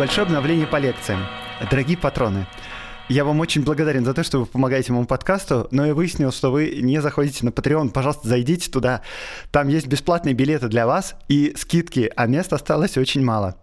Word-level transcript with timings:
Небольшое 0.00 0.24
обновление 0.24 0.66
по 0.66 0.76
лекциям. 0.76 1.26
Дорогие 1.70 1.98
патроны, 1.98 2.46
я 3.10 3.22
вам 3.22 3.38
очень 3.38 3.62
благодарен 3.64 4.02
за 4.06 4.14
то, 4.14 4.24
что 4.24 4.38
вы 4.38 4.46
помогаете 4.46 4.92
моему 4.92 5.06
подкасту, 5.06 5.68
но 5.72 5.84
я 5.84 5.94
выяснил, 5.94 6.32
что 6.32 6.50
вы 6.50 6.78
не 6.80 7.02
заходите 7.02 7.44
на 7.44 7.50
Patreon. 7.50 7.90
Пожалуйста, 7.90 8.26
зайдите 8.26 8.70
туда. 8.70 9.02
Там 9.50 9.68
есть 9.68 9.88
бесплатные 9.88 10.32
билеты 10.32 10.68
для 10.68 10.86
вас 10.86 11.16
и 11.28 11.52
скидки, 11.54 12.10
а 12.16 12.26
мест 12.28 12.50
осталось 12.54 12.96
очень 12.96 13.22
мало. 13.22 13.56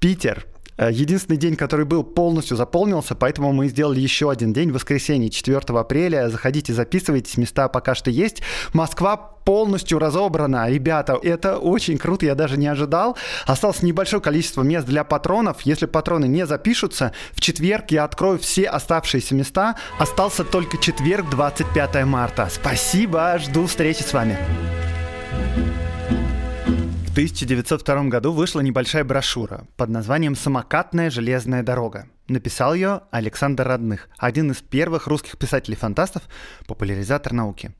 Питер, 0.00 0.44
единственный 0.88 1.36
день, 1.36 1.56
который 1.56 1.84
был, 1.84 2.02
полностью 2.02 2.56
заполнился, 2.56 3.14
поэтому 3.14 3.52
мы 3.52 3.68
сделали 3.68 4.00
еще 4.00 4.30
один 4.30 4.52
день, 4.52 4.72
воскресенье, 4.72 5.30
4 5.30 5.58
апреля. 5.58 6.28
Заходите, 6.30 6.72
записывайтесь, 6.72 7.36
места 7.36 7.68
пока 7.68 7.94
что 7.94 8.10
есть. 8.10 8.42
Москва 8.72 9.16
полностью 9.16 9.98
разобрана. 9.98 10.70
Ребята, 10.70 11.18
это 11.22 11.58
очень 11.58 11.98
круто, 11.98 12.26
я 12.26 12.34
даже 12.34 12.56
не 12.56 12.66
ожидал. 12.66 13.16
Осталось 13.46 13.82
небольшое 13.82 14.22
количество 14.22 14.62
мест 14.62 14.86
для 14.86 15.04
патронов. 15.04 15.62
Если 15.62 15.86
патроны 15.86 16.26
не 16.26 16.46
запишутся, 16.46 17.12
в 17.32 17.40
четверг 17.40 17.90
я 17.90 18.04
открою 18.04 18.38
все 18.38 18.64
оставшиеся 18.64 19.34
места. 19.34 19.76
Остался 19.98 20.44
только 20.44 20.78
четверг, 20.78 21.28
25 21.30 22.04
марта. 22.04 22.48
Спасибо, 22.50 23.38
жду 23.38 23.66
встречи 23.66 24.02
с 24.02 24.12
вами. 24.12 24.38
В 27.10 27.12
1902 27.12 28.04
году 28.04 28.30
вышла 28.30 28.60
небольшая 28.60 29.02
брошюра 29.02 29.66
под 29.76 29.90
названием 29.90 30.36
«Самокатная 30.36 31.10
железная 31.10 31.64
дорога». 31.64 32.06
Написал 32.28 32.72
ее 32.72 33.00
Александр 33.10 33.66
Родных, 33.66 34.08
один 34.16 34.52
из 34.52 34.58
первых 34.58 35.08
русских 35.08 35.36
писателей-фантастов, 35.36 36.22
популяризатор 36.68 37.32
науки. 37.32 37.72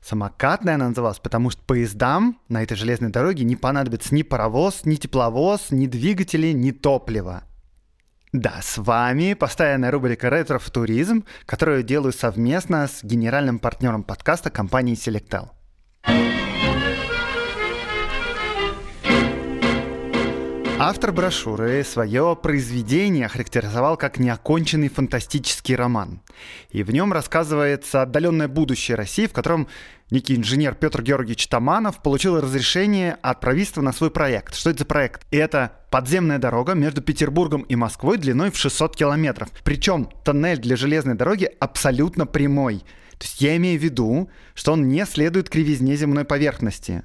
Самокатная 0.00 0.74
она 0.74 0.88
называлась, 0.88 1.20
потому 1.20 1.50
что 1.50 1.62
поездам 1.62 2.40
на 2.48 2.64
этой 2.64 2.76
железной 2.76 3.10
дороге 3.10 3.44
не 3.44 3.54
понадобится 3.54 4.12
ни 4.16 4.24
паровоз, 4.24 4.84
ни 4.84 4.96
тепловоз, 4.96 5.70
ни 5.70 5.86
двигатели, 5.86 6.48
ни 6.48 6.72
топливо. 6.72 7.44
Да, 8.32 8.54
с 8.62 8.78
вами 8.78 9.34
постоянная 9.34 9.92
рубрика 9.92 10.28
«Ретро-футуризм», 10.28 11.24
которую 11.46 11.84
делаю 11.84 12.12
совместно 12.12 12.88
с 12.88 13.04
генеральным 13.04 13.60
партнером 13.60 14.02
подкаста 14.02 14.50
компании 14.50 14.96
Selectel. 14.96 15.50
Автор 20.84 21.12
брошюры 21.12 21.84
свое 21.84 22.34
произведение 22.34 23.28
характеризовал 23.28 23.96
как 23.96 24.18
неоконченный 24.18 24.88
фантастический 24.88 25.76
роман. 25.76 26.22
И 26.70 26.82
в 26.82 26.90
нем 26.90 27.12
рассказывается 27.12 28.02
отдаленное 28.02 28.48
будущее 28.48 28.96
России, 28.96 29.28
в 29.28 29.32
котором 29.32 29.68
некий 30.10 30.34
инженер 30.34 30.74
Петр 30.74 31.00
Георгиевич 31.02 31.46
Таманов 31.46 32.02
получил 32.02 32.40
разрешение 32.40 33.16
от 33.22 33.38
правительства 33.38 33.80
на 33.80 33.92
свой 33.92 34.10
проект. 34.10 34.56
Что 34.56 34.70
это 34.70 34.80
за 34.80 34.84
проект? 34.86 35.24
Это 35.30 35.70
подземная 35.92 36.40
дорога 36.40 36.74
между 36.74 37.00
Петербургом 37.00 37.62
и 37.62 37.76
Москвой 37.76 38.18
длиной 38.18 38.50
в 38.50 38.56
600 38.56 38.96
километров. 38.96 39.50
Причем 39.62 40.08
тоннель 40.24 40.58
для 40.58 40.74
железной 40.74 41.14
дороги 41.14 41.48
абсолютно 41.60 42.26
прямой. 42.26 42.78
То 43.18 43.26
есть 43.26 43.40
я 43.40 43.56
имею 43.56 43.78
в 43.78 43.84
виду, 43.84 44.30
что 44.54 44.72
он 44.72 44.88
не 44.88 45.06
следует 45.06 45.48
кривизне 45.48 45.94
земной 45.94 46.24
поверхности. 46.24 47.04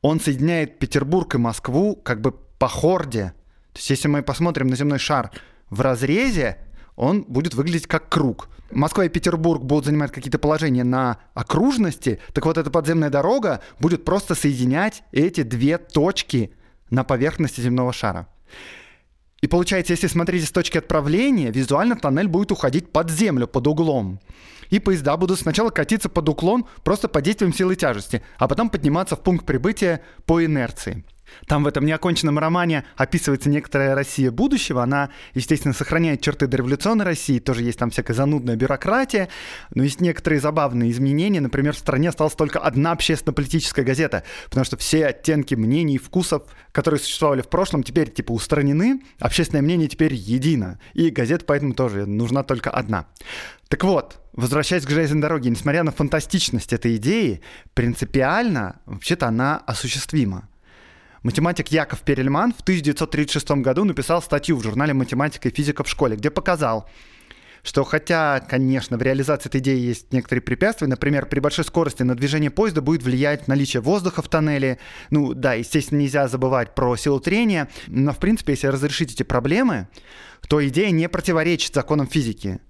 Он 0.00 0.20
соединяет 0.20 0.78
Петербург 0.78 1.34
и 1.34 1.38
Москву 1.38 1.96
как 1.96 2.20
бы 2.20 2.36
по 2.60 2.68
хорде. 2.68 3.32
То 3.72 3.78
есть 3.78 3.90
если 3.90 4.06
мы 4.06 4.22
посмотрим 4.22 4.68
на 4.68 4.76
земной 4.76 4.98
шар 4.98 5.30
в 5.70 5.80
разрезе, 5.80 6.58
он 6.94 7.22
будет 7.22 7.54
выглядеть 7.54 7.86
как 7.86 8.10
круг. 8.10 8.50
Москва 8.70 9.06
и 9.06 9.08
Петербург 9.08 9.62
будут 9.62 9.86
занимать 9.86 10.12
какие-то 10.12 10.38
положения 10.38 10.84
на 10.84 11.16
окружности, 11.32 12.20
так 12.34 12.44
вот 12.44 12.58
эта 12.58 12.70
подземная 12.70 13.08
дорога 13.08 13.62
будет 13.80 14.04
просто 14.04 14.34
соединять 14.34 15.02
эти 15.10 15.42
две 15.42 15.78
точки 15.78 16.52
на 16.90 17.02
поверхности 17.02 17.62
земного 17.62 17.94
шара. 17.94 18.28
И 19.40 19.46
получается, 19.46 19.94
если 19.94 20.06
смотреть 20.06 20.46
с 20.46 20.52
точки 20.52 20.76
отправления, 20.76 21.50
визуально 21.50 21.96
тоннель 21.96 22.28
будет 22.28 22.52
уходить 22.52 22.92
под 22.92 23.10
землю, 23.10 23.46
под 23.48 23.66
углом. 23.68 24.20
И 24.68 24.80
поезда 24.80 25.16
будут 25.16 25.40
сначала 25.40 25.70
катиться 25.70 26.10
под 26.10 26.28
уклон 26.28 26.66
просто 26.84 27.08
под 27.08 27.24
действием 27.24 27.54
силы 27.54 27.74
тяжести, 27.74 28.22
а 28.36 28.46
потом 28.48 28.68
подниматься 28.68 29.16
в 29.16 29.22
пункт 29.22 29.46
прибытия 29.46 30.02
по 30.26 30.44
инерции. 30.44 31.04
Там 31.46 31.64
в 31.64 31.66
этом 31.66 31.84
неоконченном 31.84 32.38
романе 32.38 32.84
описывается 32.96 33.48
некоторая 33.48 33.94
Россия 33.94 34.30
будущего. 34.30 34.82
Она, 34.82 35.10
естественно, 35.34 35.74
сохраняет 35.74 36.20
черты 36.20 36.46
дореволюционной 36.46 37.04
России. 37.04 37.38
Тоже 37.38 37.62
есть 37.62 37.78
там 37.78 37.90
всякая 37.90 38.14
занудная 38.14 38.56
бюрократия. 38.56 39.28
Но 39.74 39.82
есть 39.82 40.00
некоторые 40.00 40.40
забавные 40.40 40.90
изменения. 40.90 41.40
Например, 41.40 41.74
в 41.74 41.78
стране 41.78 42.08
осталась 42.08 42.34
только 42.34 42.58
одна 42.58 42.92
общественно-политическая 42.92 43.82
газета. 43.82 44.24
Потому 44.46 44.64
что 44.64 44.76
все 44.76 45.06
оттенки 45.06 45.54
мнений 45.54 45.96
и 45.96 45.98
вкусов, 45.98 46.42
которые 46.72 47.00
существовали 47.00 47.42
в 47.42 47.48
прошлом, 47.48 47.82
теперь 47.82 48.10
типа 48.10 48.32
устранены. 48.32 49.00
Общественное 49.18 49.62
мнение 49.62 49.88
теперь 49.88 50.14
едино. 50.14 50.78
И 50.94 51.10
газета 51.10 51.44
поэтому 51.46 51.74
тоже 51.74 52.06
нужна 52.06 52.42
только 52.42 52.70
одна. 52.70 53.06
Так 53.68 53.84
вот, 53.84 54.18
возвращаясь 54.32 54.84
к 54.84 54.90
железной 54.90 55.22
дороге, 55.22 55.50
несмотря 55.50 55.84
на 55.84 55.92
фантастичность 55.92 56.72
этой 56.72 56.96
идеи, 56.96 57.40
принципиально 57.72 58.80
вообще-то 58.84 59.28
она 59.28 59.58
осуществима. 59.58 60.48
Математик 61.22 61.68
Яков 61.68 62.00
Перельман 62.00 62.52
в 62.52 62.60
1936 62.62 63.50
году 63.62 63.84
написал 63.84 64.22
статью 64.22 64.56
в 64.56 64.62
журнале 64.62 64.94
«Математика 64.94 65.48
и 65.48 65.54
физика 65.54 65.84
в 65.84 65.88
школе», 65.88 66.16
где 66.16 66.30
показал, 66.30 66.88
что 67.62 67.84
хотя, 67.84 68.40
конечно, 68.40 68.96
в 68.96 69.02
реализации 69.02 69.50
этой 69.50 69.60
идеи 69.60 69.78
есть 69.78 70.14
некоторые 70.14 70.42
препятствия, 70.42 70.86
например, 70.86 71.26
при 71.26 71.40
большой 71.40 71.66
скорости 71.66 72.02
на 72.02 72.14
движение 72.14 72.50
поезда 72.50 72.80
будет 72.80 73.02
влиять 73.02 73.48
наличие 73.48 73.82
воздуха 73.82 74.22
в 74.22 74.28
тоннеле, 74.28 74.78
ну 75.10 75.34
да, 75.34 75.52
естественно, 75.52 75.98
нельзя 75.98 76.26
забывать 76.26 76.74
про 76.74 76.96
силу 76.96 77.20
трения, 77.20 77.68
но 77.86 78.12
в 78.12 78.18
принципе, 78.18 78.54
если 78.54 78.68
разрешить 78.68 79.12
эти 79.12 79.22
проблемы, 79.22 79.88
то 80.48 80.66
идея 80.66 80.90
не 80.90 81.06
противоречит 81.06 81.74
законам 81.74 82.06
физики. 82.06 82.60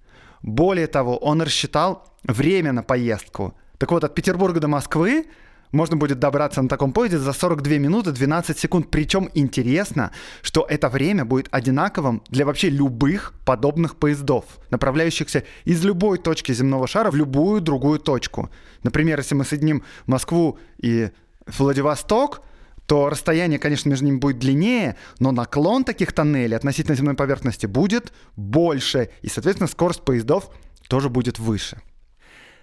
Более 0.43 0.89
того, 0.89 1.19
он 1.19 1.41
рассчитал 1.41 2.17
время 2.25 2.73
на 2.73 2.83
поездку. 2.83 3.55
Так 3.79 3.93
вот, 3.93 4.03
от 4.03 4.15
Петербурга 4.15 4.59
до 4.59 4.67
Москвы 4.67 5.27
можно 5.73 5.97
будет 5.97 6.19
добраться 6.19 6.63
на 6.63 6.69
таком 6.69 6.93
поезде 6.93 7.19
за 7.19 7.33
42 7.33 7.75
минуты 7.75 8.13
12 8.13 8.59
секунд. 8.59 8.91
Причем 8.91 9.29
интересно, 9.35 10.11
что 10.43 10.67
это 10.69 10.89
время 10.89 11.25
будет 11.25 11.49
одинаковым 11.51 12.23
для 12.29 12.45
вообще 12.45 12.71
любых 12.71 13.35
подобных 13.45 13.97
поездов, 13.97 14.45
направляющихся 14.71 15.45
из 15.65 15.85
любой 15.85 16.19
точки 16.19 16.53
земного 16.53 16.87
шара 16.87 17.11
в 17.11 17.17
любую 17.17 17.61
другую 17.61 17.99
точку. 17.99 18.51
Например, 18.83 19.19
если 19.19 19.35
мы 19.35 19.45
соединим 19.45 19.85
Москву 20.07 20.59
и 20.79 21.11
Владивосток, 21.47 22.43
то 22.87 23.09
расстояние, 23.09 23.61
конечно, 23.61 23.89
между 23.89 24.05
ними 24.05 24.17
будет 24.19 24.41
длиннее, 24.41 24.97
но 25.21 25.31
наклон 25.31 25.85
таких 25.85 26.13
тоннелей 26.13 26.57
относительно 26.57 26.97
земной 26.97 27.15
поверхности 27.15 27.67
будет 27.67 28.13
больше, 28.35 29.11
и, 29.23 29.29
соответственно, 29.29 29.69
скорость 29.69 30.03
поездов 30.03 30.51
тоже 30.89 31.09
будет 31.09 31.39
выше. 31.39 31.81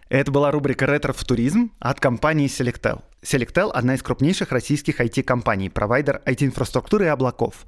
Это 0.09 0.31
была 0.31 0.51
рубрика 0.51 0.85
«Ретро-футуризм» 0.85 1.72
от 1.79 2.00
компании 2.00 2.47
Selectel. 2.47 3.01
Selectel– 3.22 3.72
одна 3.73 3.95
из 3.95 4.01
крупнейших 4.01 4.51
российских 4.53 5.01
IT-компаний, 5.01 5.69
провайдер 5.69 6.22
IT-инфраструктуры 6.25 7.06
и 7.06 7.09
облаков. 7.09 7.66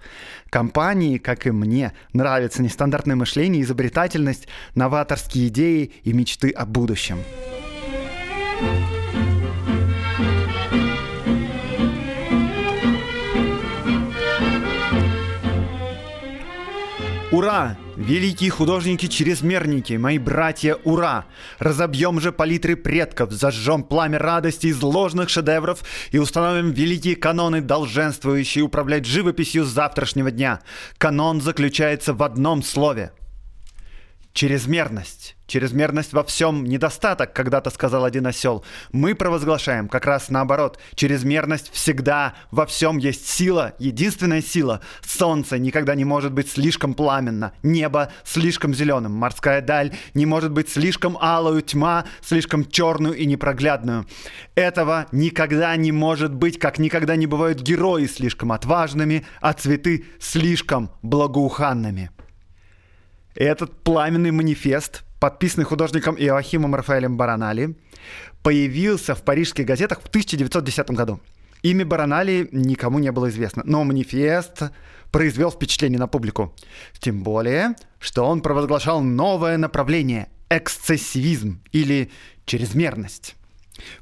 Компании, 0.50 1.18
как 1.18 1.48
и 1.48 1.52
мне, 1.52 1.92
нравится 2.14 2.62
нестандартное 2.64 3.18
мышление, 3.18 3.64
изобретательность, 3.64 4.48
новаторские 4.74 5.50
идеи 5.50 5.92
и 6.04 6.13
мечты 6.13 6.52
о 6.52 6.66
будущем. 6.66 7.19
Ура! 17.31 17.78
Великие 17.96 18.50
художники-чрезмерники, 18.50 19.94
мои 19.94 20.18
братья, 20.18 20.78
ура! 20.84 21.26
Разобьем 21.60 22.20
же 22.20 22.31
палитры 22.31 22.76
предков, 22.76 23.31
зажжем 23.31 23.84
пламя 23.84 24.18
радости 24.18 24.66
из 24.68 24.81
ложных 24.81 25.30
шедевров 25.30 25.84
и 26.12 26.18
установим 26.18 26.72
великие 26.72 27.16
каноны, 27.16 27.62
долженствующие 27.62 28.64
управлять 28.64 29.06
живописью 29.06 29.64
завтрашнего 29.64 30.31
дня. 30.31 30.62
Канон 30.98 31.40
заключается 31.40 32.16
в 32.16 32.24
одном 32.24 32.64
слове. 32.64 33.12
чрезмерность. 34.34 35.36
Чрезмерность 35.50 36.13
во 36.13 36.24
всем 36.24 36.63
недостаток, 36.63 37.34
когда-то 37.34 37.72
сказал 37.72 38.06
один 38.06 38.28
осел. 38.28 38.63
Мы 38.92 39.16
провозглашаем 39.16 39.90
как 39.90 40.06
раз 40.06 40.30
наоборот. 40.30 40.78
Чрезмерность 40.94 41.72
всегда 41.74 42.36
во 42.51 42.68
всем 42.68 43.00
есть 43.00 43.28
сила, 43.28 43.74
единственная 43.80 44.44
сила. 44.44 44.81
Солнце 45.01 45.57
никогда 45.57 45.96
не 45.96 46.06
может 46.06 46.34
быть 46.34 46.51
слишком 46.51 46.94
пламенно, 46.94 47.51
небо 47.63 48.12
слишком 48.24 48.75
зеленым, 48.75 49.13
морская 49.13 49.62
даль 49.62 49.92
не 50.13 50.28
может 50.28 50.51
быть 50.51 50.69
слишком 50.69 51.18
алую, 51.19 51.63
тьма 51.63 52.06
слишком 52.22 52.63
черную 52.63 53.16
и 53.16 53.25
непроглядную. 53.25 54.06
Этого 54.54 55.07
никогда 55.12 55.75
не 55.78 55.92
может 55.92 56.31
быть, 56.31 56.60
как 56.60 56.78
никогда 56.78 57.16
не 57.16 57.25
бывают 57.25 57.60
герои 57.62 58.06
слишком 58.06 58.51
отважными, 58.51 59.25
а 59.42 59.54
цветы 59.54 60.06
слишком 60.19 60.92
благоуханными. 61.01 62.12
Этот 63.34 63.84
пламенный 63.84 64.31
манифест, 64.31 65.04
подписанный 65.19 65.66
художником 65.66 66.16
Иоахимом 66.18 66.75
Рафаэлем 66.75 67.18
Баранали, 67.18 67.75
появился 68.44 69.16
в 69.16 69.24
парижских 69.24 69.66
газетах 69.66 70.01
в 70.01 70.07
1910 70.07 70.92
году. 70.92 71.19
Имя 71.62 71.86
Баранали 71.86 72.48
никому 72.51 73.00
не 73.00 73.12
было 73.12 73.30
известно, 73.30 73.63
но 73.66 73.83
манифест 73.83 74.63
произвел 75.12 75.51
впечатление 75.51 76.00
на 76.00 76.07
публику. 76.07 76.56
Тем 77.00 77.24
более, 77.24 77.75
что 78.00 78.25
он 78.25 78.42
провозглашал 78.42 79.01
новое 79.01 79.57
направление– 79.57 80.30
эксцессивизм 80.50 81.62
или 81.72 82.12
чрезмерность. 82.45 83.36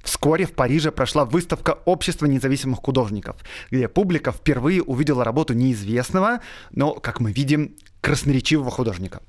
Вскоре 0.04 0.46
в 0.46 0.54
Париже 0.54 0.92
прошла 0.92 1.26
выставка 1.26 1.72
Общества 1.86 2.26
независимых 2.26 2.80
художников, 2.80 3.38
где 3.70 3.88
публика 3.88 4.32
впервые 4.32 4.82
увидела 4.82 5.24
работу 5.24 5.54
неизвестного, 5.54 6.42
но, 6.72 6.94
как 6.94 7.20
мы 7.20 7.32
видим, 7.32 7.76
красноречивого 8.02 8.72
художника. 8.72 9.22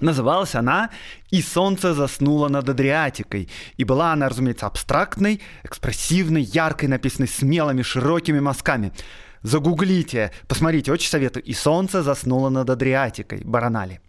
Называлась 0.00 0.54
она 0.54 0.90
«И 1.30 1.42
солнце 1.42 1.92
заснуло 1.94 2.48
над 2.48 2.68
Адриатикой». 2.68 3.48
И 3.76 3.84
была 3.84 4.12
она, 4.12 4.28
разумеется, 4.28 4.66
абстрактной, 4.66 5.40
экспрессивной, 5.64 6.42
яркой, 6.42 6.88
написанной 6.88 7.28
смелыми, 7.28 7.82
широкими 7.82 8.38
мазками. 8.38 8.92
Загуглите, 9.42 10.32
посмотрите, 10.46 10.92
очень 10.92 11.10
советую. 11.10 11.44
«И 11.44 11.52
солнце 11.52 12.02
заснуло 12.02 12.48
над 12.48 12.70
Адриатикой» 12.70 13.42
Баранали. 13.44 14.00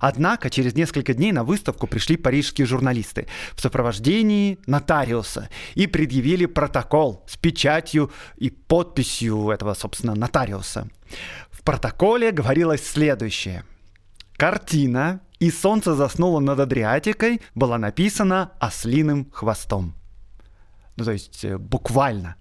Однако 0.00 0.50
через 0.50 0.74
несколько 0.74 1.14
дней 1.14 1.30
на 1.30 1.44
выставку 1.44 1.86
пришли 1.86 2.16
парижские 2.16 2.66
журналисты 2.66 3.28
в 3.54 3.60
сопровождении 3.60 4.58
нотариуса 4.66 5.48
и 5.74 5.86
предъявили 5.86 6.46
протокол 6.46 7.24
с 7.28 7.36
печатью 7.36 8.10
и 8.36 8.50
подписью 8.50 9.50
этого, 9.50 9.74
собственно, 9.74 10.16
нотариуса. 10.16 10.88
В 11.52 11.62
протоколе 11.62 12.32
говорилось 12.32 12.84
следующее. 12.84 13.64
Картина 14.36 15.20
«И 15.40 15.50
солнце 15.50 15.94
заснуло 15.94 16.40
над 16.40 16.60
Адриатикой» 16.60 17.40
была 17.54 17.78
написана 17.78 18.52
ослиным 18.60 19.30
хвостом. 19.32 19.94
Ну, 20.96 21.04
то 21.04 21.12
есть 21.12 21.44
э, 21.44 21.58
буквально. 21.58 22.36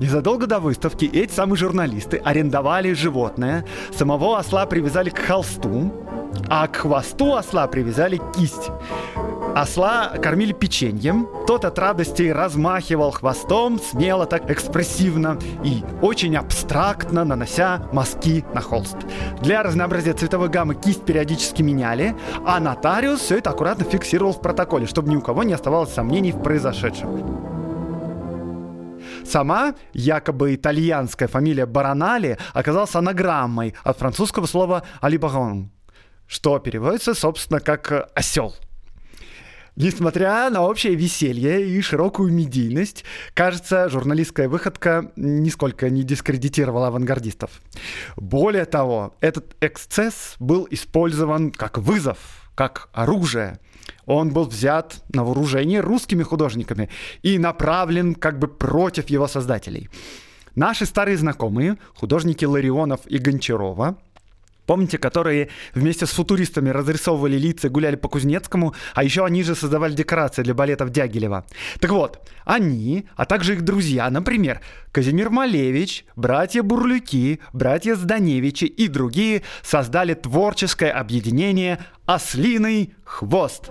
Незадолго 0.00 0.46
до 0.46 0.58
выставки 0.58 1.04
эти 1.04 1.32
самые 1.32 1.56
журналисты 1.56 2.20
арендовали 2.24 2.92
животное, 2.92 3.64
самого 3.96 4.38
осла 4.38 4.66
привязали 4.66 5.10
к 5.10 5.18
холсту, 5.18 5.92
а 6.48 6.66
к 6.66 6.76
хвосту 6.76 7.34
осла 7.36 7.66
привязали 7.68 8.20
кисть. 8.36 8.70
Осла 9.54 10.08
кормили 10.20 10.52
печеньем, 10.52 11.28
тот 11.46 11.64
от 11.64 11.78
радости 11.78 12.24
размахивал 12.24 13.12
хвостом, 13.12 13.78
смело 13.78 14.26
так 14.26 14.50
экспрессивно 14.50 15.38
и 15.62 15.84
очень 16.02 16.36
абстрактно 16.36 17.24
нанося 17.24 17.86
мазки 17.92 18.44
на 18.52 18.60
холст. 18.60 18.96
Для 19.42 19.62
разнообразия 19.62 20.12
цветовой 20.12 20.48
гаммы 20.48 20.74
кисть 20.74 21.04
периодически 21.04 21.62
меняли, 21.62 22.16
а 22.44 22.58
нотариус 22.58 23.20
все 23.20 23.38
это 23.38 23.50
аккуратно 23.50 23.84
фиксировал 23.84 24.32
в 24.32 24.40
протоколе, 24.40 24.86
чтобы 24.86 25.08
ни 25.10 25.16
у 25.16 25.20
кого 25.20 25.44
не 25.44 25.52
оставалось 25.52 25.94
сомнений 25.94 26.32
в 26.32 26.42
произошедшем. 26.42 27.53
Сама 29.24 29.74
якобы 29.92 30.54
итальянская 30.54 31.28
фамилия 31.28 31.66
Баранали 31.66 32.38
оказалась 32.52 32.94
анаграммой 32.94 33.74
от 33.82 33.98
французского 33.98 34.46
слова 34.46 34.84
«алибарон», 35.00 35.70
что 36.26 36.58
переводится, 36.58 37.14
собственно, 37.14 37.60
как 37.60 38.10
«осел». 38.14 38.54
Несмотря 39.76 40.50
на 40.50 40.62
общее 40.62 40.94
веселье 40.94 41.68
и 41.68 41.80
широкую 41.80 42.32
медийность, 42.32 43.04
кажется, 43.34 43.88
журналистская 43.88 44.48
выходка 44.48 45.10
нисколько 45.16 45.90
не 45.90 46.04
дискредитировала 46.04 46.88
авангардистов. 46.88 47.50
Более 48.14 48.66
того, 48.66 49.16
этот 49.20 49.56
эксцесс 49.60 50.36
был 50.38 50.68
использован 50.70 51.50
как 51.50 51.78
вызов, 51.78 52.18
как 52.54 52.88
оружие. 52.92 53.58
Он 54.06 54.30
был 54.30 54.44
взят 54.44 55.02
на 55.12 55.24
вооружение 55.24 55.80
русскими 55.80 56.22
художниками 56.22 56.88
и 57.22 57.38
направлен 57.38 58.14
как 58.14 58.38
бы 58.38 58.48
против 58.48 59.10
его 59.10 59.26
создателей. 59.26 59.88
Наши 60.54 60.86
старые 60.86 61.16
знакомые, 61.16 61.78
художники 61.94 62.44
Ларионов 62.44 63.00
и 63.06 63.18
Гончарова, 63.18 63.96
Помните, 64.66 64.98
которые 64.98 65.48
вместе 65.74 66.06
с 66.06 66.10
футуристами 66.10 66.70
разрисовывали 66.70 67.36
лица, 67.36 67.68
гуляли 67.68 67.96
по 67.96 68.08
Кузнецкому, 68.08 68.74
а 68.94 69.04
еще 69.04 69.24
они 69.24 69.42
же 69.42 69.54
создавали 69.54 69.92
декорации 69.92 70.42
для 70.42 70.54
балетов 70.54 70.90
Дягилева. 70.90 71.44
Так 71.80 71.90
вот, 71.90 72.26
они, 72.44 73.06
а 73.16 73.26
также 73.26 73.54
их 73.54 73.62
друзья, 73.62 74.08
например, 74.10 74.60
Казимир 74.92 75.30
Малевич, 75.30 76.04
братья 76.16 76.62
Бурлюки, 76.62 77.40
братья 77.52 77.94
Зданевичи 77.94 78.64
и 78.64 78.88
другие 78.88 79.42
создали 79.62 80.14
творческое 80.14 80.90
объединение 80.90 81.78
«Ослиный 82.06 82.94
хвост». 83.04 83.70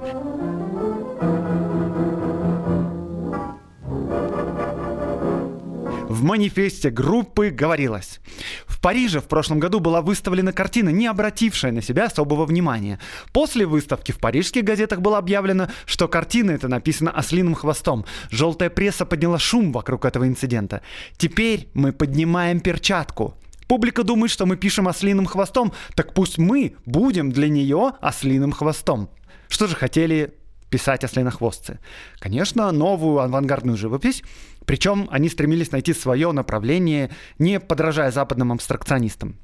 В 6.13 6.24
манифесте 6.24 6.92
группы 6.92 7.50
говорилось 7.50 8.19
в 8.68 8.80
Париже 8.80 9.19
в 9.19 9.24
прошлом 9.24 9.60
году 9.60 9.80
была 9.80 10.04
выставлена 10.04 10.54
картина, 10.54 10.89
не 10.89 11.07
обратившая 11.07 11.71
на 11.71 11.81
себя 11.81 12.06
особого 12.06 12.45
внимания. 12.45 13.00
После 13.31 13.65
выставки 13.65 14.12
в 14.12 14.19
парижских 14.19 14.63
газетах 14.63 15.01
было 15.01 15.18
объявлено, 15.18 15.69
что 15.88 16.07
картина 16.07 16.51
эта 16.51 16.68
написана 16.68 17.10
ослиным 17.10 17.56
хвостом. 17.56 18.06
Желтая 18.30 18.69
пресса 18.69 19.06
подняла 19.07 19.39
шум 19.39 19.71
вокруг 19.71 20.06
этого 20.06 20.27
инцидента. 20.27 20.83
Теперь 21.18 21.69
мы 21.74 21.94
поднимаем 21.94 22.60
перчатку. 22.60 23.33
Публика 23.68 24.04
думает, 24.04 24.30
что 24.30 24.45
мы 24.45 24.56
пишем 24.56 24.88
ослиным 24.88 25.25
хвостом, 25.25 25.74
так 25.95 26.13
пусть 26.13 26.38
мы 26.38 26.75
будем 26.86 27.31
для 27.31 27.50
нее 27.50 27.94
ослиным 28.01 28.51
хвостом. 28.51 29.10
Что 29.48 29.65
же 29.65 29.75
хотели 29.75 30.36
писать 30.69 31.04
ослинохвостцы? 31.04 31.80
Конечно, 32.19 32.71
новую 32.71 33.19
авангардную 33.19 33.77
живопись, 33.77 34.24
причем 34.65 35.07
они 35.12 35.30
стремились 35.30 35.71
найти 35.71 35.94
свое 35.94 36.31
направление, 36.31 37.10
не 37.39 37.60
подражая 37.60 38.12
западным 38.12 38.51
абстракционистам. 38.51 39.36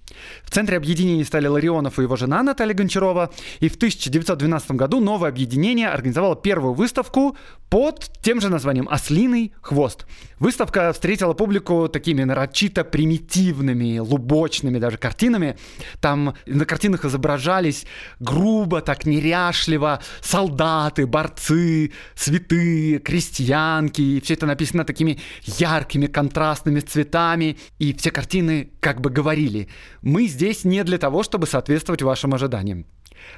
В 0.44 0.51
центре 0.51 0.77
объединения 0.77 1.25
стали 1.25 1.48
Ларионов 1.48 2.00
и 2.00 2.04
его 2.04 2.16
жена 2.16 2.44
Наталья 2.44 2.74
Гончарова, 2.74 3.31
и 3.60 3.69
в 3.69 3.75
1912 3.75 4.71
году 4.71 4.99
новое 4.99 5.30
объединение 5.30 5.90
организовало 5.90 6.35
первую 6.35 6.73
выставку 6.73 7.38
под 7.69 8.11
тем 8.21 8.42
же 8.42 8.49
названием 8.49 8.88
«Ослиный 8.90 9.54
хвост». 9.61 10.06
Выставка 10.40 10.92
встретила 10.94 11.33
публику 11.33 11.90
такими 11.90 12.23
нарочито 12.23 12.83
примитивными, 12.83 13.99
лубочными 13.99 14.80
даже 14.80 14.97
картинами. 14.97 15.57
Там 15.99 16.35
на 16.45 16.66
картинах 16.66 17.06
изображались 17.06 17.85
грубо, 18.19 18.81
так 18.81 19.06
неряшливо 19.06 20.02
солдаты, 20.21 21.06
борцы, 21.06 21.92
святые, 22.16 22.99
крестьянки. 22.99 24.02
И 24.02 24.21
все 24.21 24.33
это 24.33 24.45
написано 24.45 24.85
такими 24.85 25.19
яркими, 25.44 26.07
контрастными 26.07 26.80
цветами. 26.80 27.57
И 27.78 27.94
все 27.94 28.11
картины 28.11 28.71
как 28.80 29.02
бы 29.02 29.09
говорили 29.09 29.68
мы 30.02 30.28
здесь 30.28 30.64
не 30.64 30.83
для 30.83 30.97
того, 30.97 31.23
чтобы 31.23 31.47
соответствовать 31.47 32.02
вашим 32.02 32.33
ожиданиям. 32.33 32.85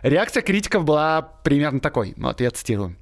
Реакция 0.04 0.42
критиков 0.42 0.86
была 0.86 1.22
примерно 1.22 1.80
такой, 1.80 2.14
вот 2.18 2.40
я 2.42 2.52
цитирую. 2.52 2.96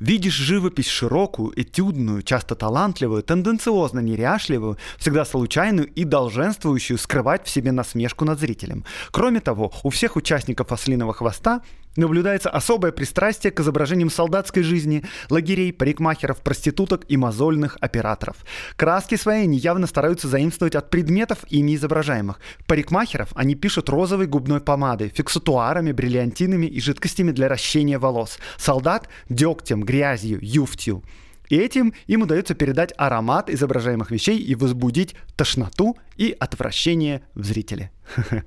Видишь 0.00 0.32
живопись 0.32 0.88
широкую, 0.88 1.52
этюдную, 1.60 2.22
часто 2.22 2.54
талантливую, 2.54 3.22
тенденциозно 3.22 4.00
неряшливую, 4.00 4.78
всегда 4.96 5.26
случайную 5.26 5.88
и 5.88 6.04
долженствующую 6.04 6.96
скрывать 6.96 7.46
в 7.46 7.50
себе 7.50 7.70
насмешку 7.70 8.24
над 8.24 8.40
зрителем. 8.40 8.86
Кроме 9.10 9.40
того, 9.40 9.70
у 9.82 9.90
всех 9.90 10.16
участников 10.16 10.72
«Ослиного 10.72 11.12
хвоста» 11.12 11.60
наблюдается 11.96 12.50
особое 12.50 12.92
пристрастие 12.92 13.50
к 13.50 13.60
изображениям 13.60 14.10
солдатской 14.10 14.62
жизни, 14.62 15.04
лагерей, 15.28 15.72
парикмахеров, 15.72 16.38
проституток 16.38 17.04
и 17.08 17.16
мозольных 17.16 17.76
операторов. 17.80 18.36
Краски 18.76 19.16
свои 19.16 19.42
они 19.42 19.58
явно 19.58 19.86
стараются 19.86 20.28
заимствовать 20.28 20.74
от 20.74 20.90
предметов, 20.90 21.38
ими 21.48 21.74
изображаемых. 21.74 22.40
Парикмахеров 22.66 23.30
они 23.34 23.54
пишут 23.54 23.88
розовой 23.88 24.26
губной 24.26 24.60
помадой, 24.60 25.08
фиксатуарами, 25.08 25.92
бриллиантинами 25.92 26.66
и 26.66 26.80
жидкостями 26.80 27.32
для 27.32 27.48
ращения 27.48 27.98
волос. 27.98 28.38
Солдат– 28.56 29.08
дегтем, 29.28 29.82
грязью, 29.82 30.38
юфтью. 30.40 31.02
И 31.48 31.56
этим 31.56 31.94
им 32.06 32.22
удается 32.22 32.54
передать 32.54 32.94
аромат 32.96 33.50
изображаемых 33.50 34.12
вещей 34.12 34.38
и 34.38 34.54
возбудить 34.54 35.16
тошноту 35.36 35.96
и 36.16 36.34
отвращение 36.38 37.22
в 37.34 37.44
зрителе. 37.44 37.90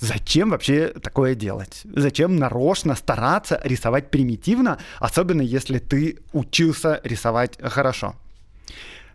Зачем 0.00 0.50
вообще 0.50 0.88
такое 0.88 1.34
делать? 1.34 1.82
Зачем 1.84 2.36
нарочно 2.36 2.94
стараться 2.94 3.60
рисовать 3.64 4.10
примитивно, 4.10 4.78
особенно 5.00 5.42
если 5.42 5.78
ты 5.78 6.18
учился 6.32 7.00
рисовать 7.02 7.58
хорошо? 7.60 8.14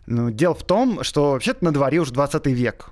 Ну, 0.06 0.30
дело 0.30 0.54
в 0.54 0.62
том, 0.62 1.02
что 1.02 1.32
вообще-то 1.32 1.64
на 1.64 1.72
дворе 1.72 2.00
уже 2.00 2.12
20 2.12 2.46
век. 2.48 2.90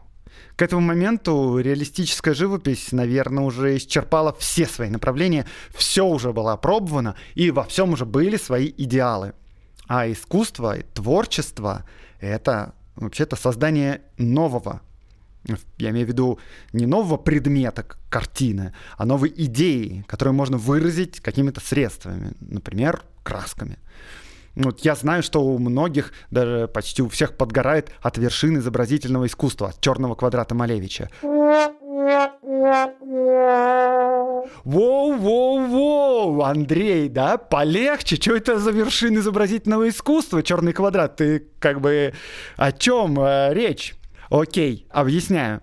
К 0.57 0.63
этому 0.63 0.81
моменту 0.81 1.59
реалистическая 1.59 2.35
живопись, 2.35 2.93
наверное, 2.93 3.45
уже 3.45 3.77
исчерпала 3.77 4.35
все 4.39 4.67
свои 4.67 4.89
направления, 4.89 5.47
все 5.75 6.07
уже 6.07 6.33
было 6.33 6.53
опробовано, 6.53 7.17
и 7.35 7.51
во 7.51 7.65
всем 7.65 7.93
уже 7.93 8.07
были 8.07 8.37
свои 8.37 8.73
идеалы. 8.77 9.35
А 9.87 10.11
искусство, 10.11 10.77
творчество— 10.95 11.85
это 12.21 12.75
вообще-то 12.97 13.37
создание 13.37 14.03
нового. 14.17 14.81
Я 15.79 15.91
имею 15.91 16.07
в 16.07 16.09
виду 16.09 16.39
не 16.73 16.87
нового 16.87 17.17
предмета 17.17 17.85
картины, 18.09 18.73
а 18.97 19.05
новой 19.05 19.33
идеи, 19.37 20.05
которую 20.07 20.35
можно 20.35 20.57
выразить 20.57 21.21
какими-то 21.21 21.61
средствами, 21.61 22.33
например, 22.41 23.03
красками. 23.23 23.79
Вот 24.55 24.81
я 24.81 24.95
знаю, 24.95 25.23
что 25.23 25.43
у 25.43 25.59
многих, 25.59 26.13
даже 26.31 26.69
почти 26.69 27.03
у 27.03 27.09
всех 27.09 27.37
подгорает 27.37 27.91
от 28.03 28.19
вершины 28.19 28.59
изобразительного 28.59 29.27
искусства, 29.27 29.71
от 29.71 29.81
черного 29.81 30.15
квадрата 30.15 30.55
Малевича. 30.55 31.09
Воу-воу-воу, 34.65 36.43
Андрей, 36.43 37.09
да, 37.09 37.39
полегче, 37.39 38.17
что 38.17 38.37
это 38.37 38.59
за 38.59 38.71
вершина 38.71 39.19
изобразительного 39.19 39.89
искусства, 39.89 40.43
черный 40.43 40.73
квадрат, 40.73 41.17
ты 41.17 41.47
как 41.59 41.81
бы 41.81 42.13
о 42.57 42.73
чем 42.73 43.19
э, 43.21 43.55
речь? 43.55 43.95
Окей, 44.33 44.87
объясняю. 44.89 45.61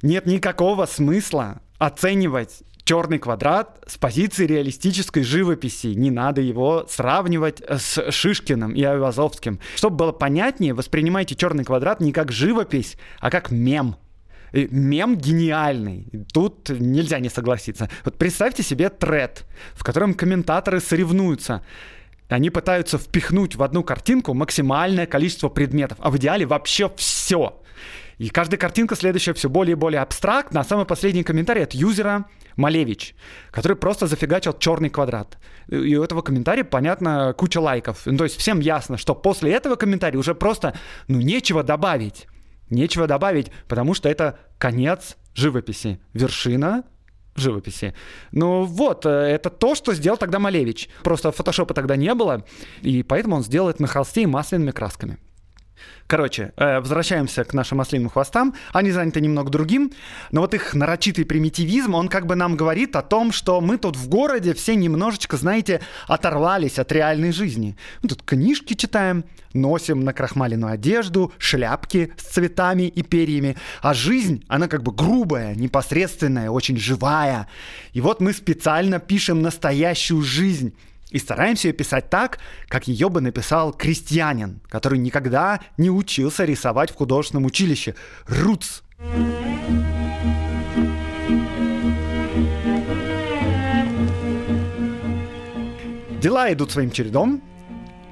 Нет 0.00 0.24
никакого 0.24 0.86
смысла 0.86 1.60
оценивать 1.78 2.62
черный 2.84 3.18
квадрат 3.18 3.84
с 3.86 3.98
позиции 3.98 4.46
реалистической 4.46 5.22
живописи. 5.22 5.88
Не 5.88 6.10
надо 6.10 6.40
его 6.40 6.86
сравнивать 6.88 7.62
с 7.68 8.10
Шишкиным 8.10 8.72
и 8.72 8.82
Айвазовским. 8.82 9.60
Чтобы 9.76 9.96
было 9.96 10.12
понятнее, 10.12 10.72
воспринимайте 10.72 11.34
черный 11.34 11.64
квадрат 11.64 12.00
не 12.00 12.12
как 12.12 12.32
живопись, 12.32 12.96
а 13.20 13.30
как 13.30 13.50
мем. 13.50 13.96
И 14.52 14.66
мем 14.70 15.18
гениальный. 15.18 16.06
Тут 16.32 16.70
нельзя 16.70 17.18
не 17.18 17.28
согласиться. 17.28 17.90
Вот 18.06 18.16
представьте 18.16 18.62
себе 18.62 18.88
тред, 18.88 19.44
в 19.74 19.84
котором 19.84 20.14
комментаторы 20.14 20.80
соревнуются. 20.80 21.62
Они 22.28 22.50
пытаются 22.50 22.98
впихнуть 22.98 23.56
в 23.56 23.62
одну 23.62 23.82
картинку 23.82 24.34
максимальное 24.34 25.06
количество 25.06 25.48
предметов, 25.48 25.98
а 26.00 26.10
в 26.10 26.18
идеале 26.18 26.46
вообще 26.46 26.92
все. 26.96 27.60
И 28.18 28.28
каждая 28.28 28.58
картинка 28.58 28.96
следующая 28.96 29.32
все 29.32 29.48
более 29.48 29.72
и 29.72 29.76
более 29.76 30.00
абстрактна, 30.00 30.60
а 30.60 30.64
самый 30.64 30.84
последний 30.84 31.22
комментарий 31.22 31.62
от 31.62 31.72
юзера 31.72 32.26
Малевич, 32.56 33.14
который 33.52 33.76
просто 33.76 34.08
зафигачил 34.08 34.52
черный 34.52 34.90
квадрат. 34.90 35.38
И 35.68 35.96
у 35.96 36.02
этого 36.02 36.22
комментария, 36.22 36.64
понятно, 36.64 37.32
куча 37.38 37.60
лайков. 37.60 38.02
Ну, 38.06 38.18
то 38.18 38.24
есть 38.24 38.36
всем 38.36 38.58
ясно, 38.58 38.96
что 38.96 39.14
после 39.14 39.52
этого 39.52 39.76
комментария 39.76 40.18
уже 40.18 40.34
просто, 40.34 40.74
ну, 41.06 41.20
нечего 41.20 41.62
добавить. 41.62 42.26
Нечего 42.68 43.06
добавить, 43.06 43.50
потому 43.68 43.94
что 43.94 44.08
это 44.08 44.40
конец 44.58 45.16
живописи, 45.34 46.00
вершина 46.12 46.84
живописи. 47.38 47.94
Ну 48.32 48.64
вот, 48.64 49.06
э, 49.06 49.08
это 49.08 49.50
то, 49.50 49.74
что 49.74 49.94
сделал 49.94 50.16
тогда 50.16 50.38
Малевич. 50.38 50.88
Просто 51.02 51.32
фотошопа 51.32 51.74
тогда 51.74 51.96
не 51.96 52.14
было, 52.14 52.44
и 52.82 53.02
поэтому 53.02 53.36
он 53.36 53.42
сделал 53.42 53.68
это 53.68 53.82
на 53.82 53.88
холсте 53.88 54.22
и 54.22 54.26
масляными 54.26 54.70
красками. 54.70 55.18
Короче, 56.08 56.52
э, 56.56 56.80
возвращаемся 56.80 57.44
к 57.44 57.52
нашим 57.52 57.82
ослиным 57.82 58.08
хвостам. 58.08 58.54
Они 58.72 58.90
заняты 58.92 59.20
немного 59.20 59.50
другим, 59.50 59.92
но 60.32 60.40
вот 60.40 60.54
их 60.54 60.72
нарочитый 60.72 61.26
примитивизм, 61.26 61.94
он 61.94 62.08
как 62.08 62.24
бы 62.24 62.34
нам 62.34 62.56
говорит 62.56 62.96
о 62.96 63.02
том, 63.02 63.30
что 63.30 63.60
мы 63.60 63.76
тут 63.76 63.94
в 63.94 64.08
городе 64.08 64.54
все 64.54 64.74
немножечко, 64.74 65.36
знаете, 65.36 65.82
оторвались 66.06 66.78
от 66.78 66.90
реальной 66.92 67.30
жизни. 67.30 67.76
Мы 68.02 68.08
тут 68.08 68.22
книжки 68.22 68.72
читаем, 68.72 69.26
носим 69.52 70.00
на 70.00 70.14
крахмаленную 70.14 70.72
одежду, 70.72 71.30
шляпки 71.36 72.10
с 72.16 72.22
цветами 72.22 72.84
и 72.84 73.02
перьями, 73.02 73.58
а 73.82 73.92
жизнь, 73.92 74.42
она 74.48 74.66
как 74.66 74.82
бы 74.82 74.92
грубая, 74.92 75.54
непосредственная, 75.54 76.48
очень 76.48 76.78
живая. 76.78 77.48
И 77.92 78.00
вот 78.00 78.22
мы 78.22 78.32
специально 78.32 78.98
пишем 78.98 79.42
настоящую 79.42 80.22
жизнь, 80.22 80.72
и 81.10 81.18
стараемся 81.18 81.68
ее 81.68 81.74
писать 81.74 82.10
так, 82.10 82.38
как 82.68 82.88
ее 82.88 83.08
бы 83.08 83.20
написал 83.20 83.72
крестьянин, 83.72 84.60
который 84.68 84.98
никогда 84.98 85.60
не 85.76 85.90
учился 85.90 86.44
рисовать 86.44 86.90
в 86.90 86.96
художественном 86.96 87.46
училище. 87.46 87.94
Руц. 88.26 88.82
Дела 96.20 96.52
идут 96.52 96.72
своим 96.72 96.90
чередом. 96.90 97.42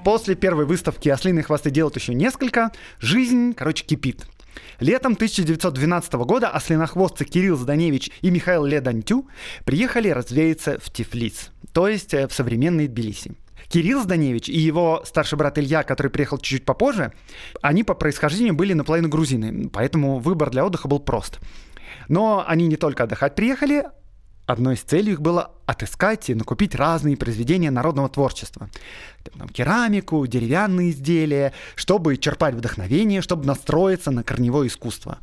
После 0.05 0.37
первой 0.37 0.65
выставки 0.65 1.09
«Ослиные 1.09 1.43
хвосты» 1.43 1.71
делают 1.71 1.97
еще 1.97 2.15
несколько. 2.15 2.71
Жизнь, 3.01 3.53
короче, 3.55 3.85
кипит. 3.85 4.25
Летом 4.79 5.15
1912 5.15 6.13
года 6.15 6.49
ослинохвостцы 6.49 7.25
Кирилл 7.25 7.57
Зданевич 7.57 8.11
и 8.21 8.31
Михаил 8.31 8.65
Ледантю 8.65 9.27
приехали 9.65 10.11
развеяться 10.11 10.79
в 10.79 10.93
Тифлис, 10.93 11.51
то 11.77 11.89
есть 11.89 12.15
э, 12.15 12.27
в 12.27 12.33
современный 12.33 12.89
Тбилиси. 12.89 13.33
Кирилл 13.69 14.01
Зданевич 14.01 14.49
и 14.49 14.59
его 14.59 15.03
старший 15.05 15.37
брат 15.37 15.59
Илья, 15.59 15.83
который 15.83 16.11
приехал 16.11 16.39
чуть-чуть 16.39 16.65
попозже, 16.65 17.13
они 17.61 17.85
по 17.85 17.93
происхождению 17.93 18.55
были 18.55 18.73
наполовину 18.73 19.11
грузины, 19.11 19.69
поэтому 19.69 20.19
выбор 20.19 20.49
для 20.49 20.65
отдыха 20.65 20.89
был 20.89 21.01
прост. 21.01 21.39
Но 22.09 22.43
они 22.49 22.67
не 22.67 22.77
только 22.77 23.05
отдыхать 23.05 23.35
приехали, 23.35 23.85
Одной 24.47 24.75
из 24.75 24.83
целей 24.83 25.13
их 25.13 25.21
было 25.21 25.51
отыскать 25.67 26.31
и 26.31 26.35
накупить 26.35 26.77
разные 26.77 27.17
произведения 27.17 27.73
народного 27.73 28.09
творчества. 28.09 28.71
Там, 29.37 29.49
керамику, 29.49 30.25
деревянные 30.25 30.91
изделия, 30.91 31.53
чтобы 31.75 32.17
черпать 32.17 32.55
вдохновение, 32.55 33.23
чтобы 33.23 33.45
настроиться 33.45 34.13
на 34.13 34.23
корневое 34.23 34.69
искусство. 34.69 35.19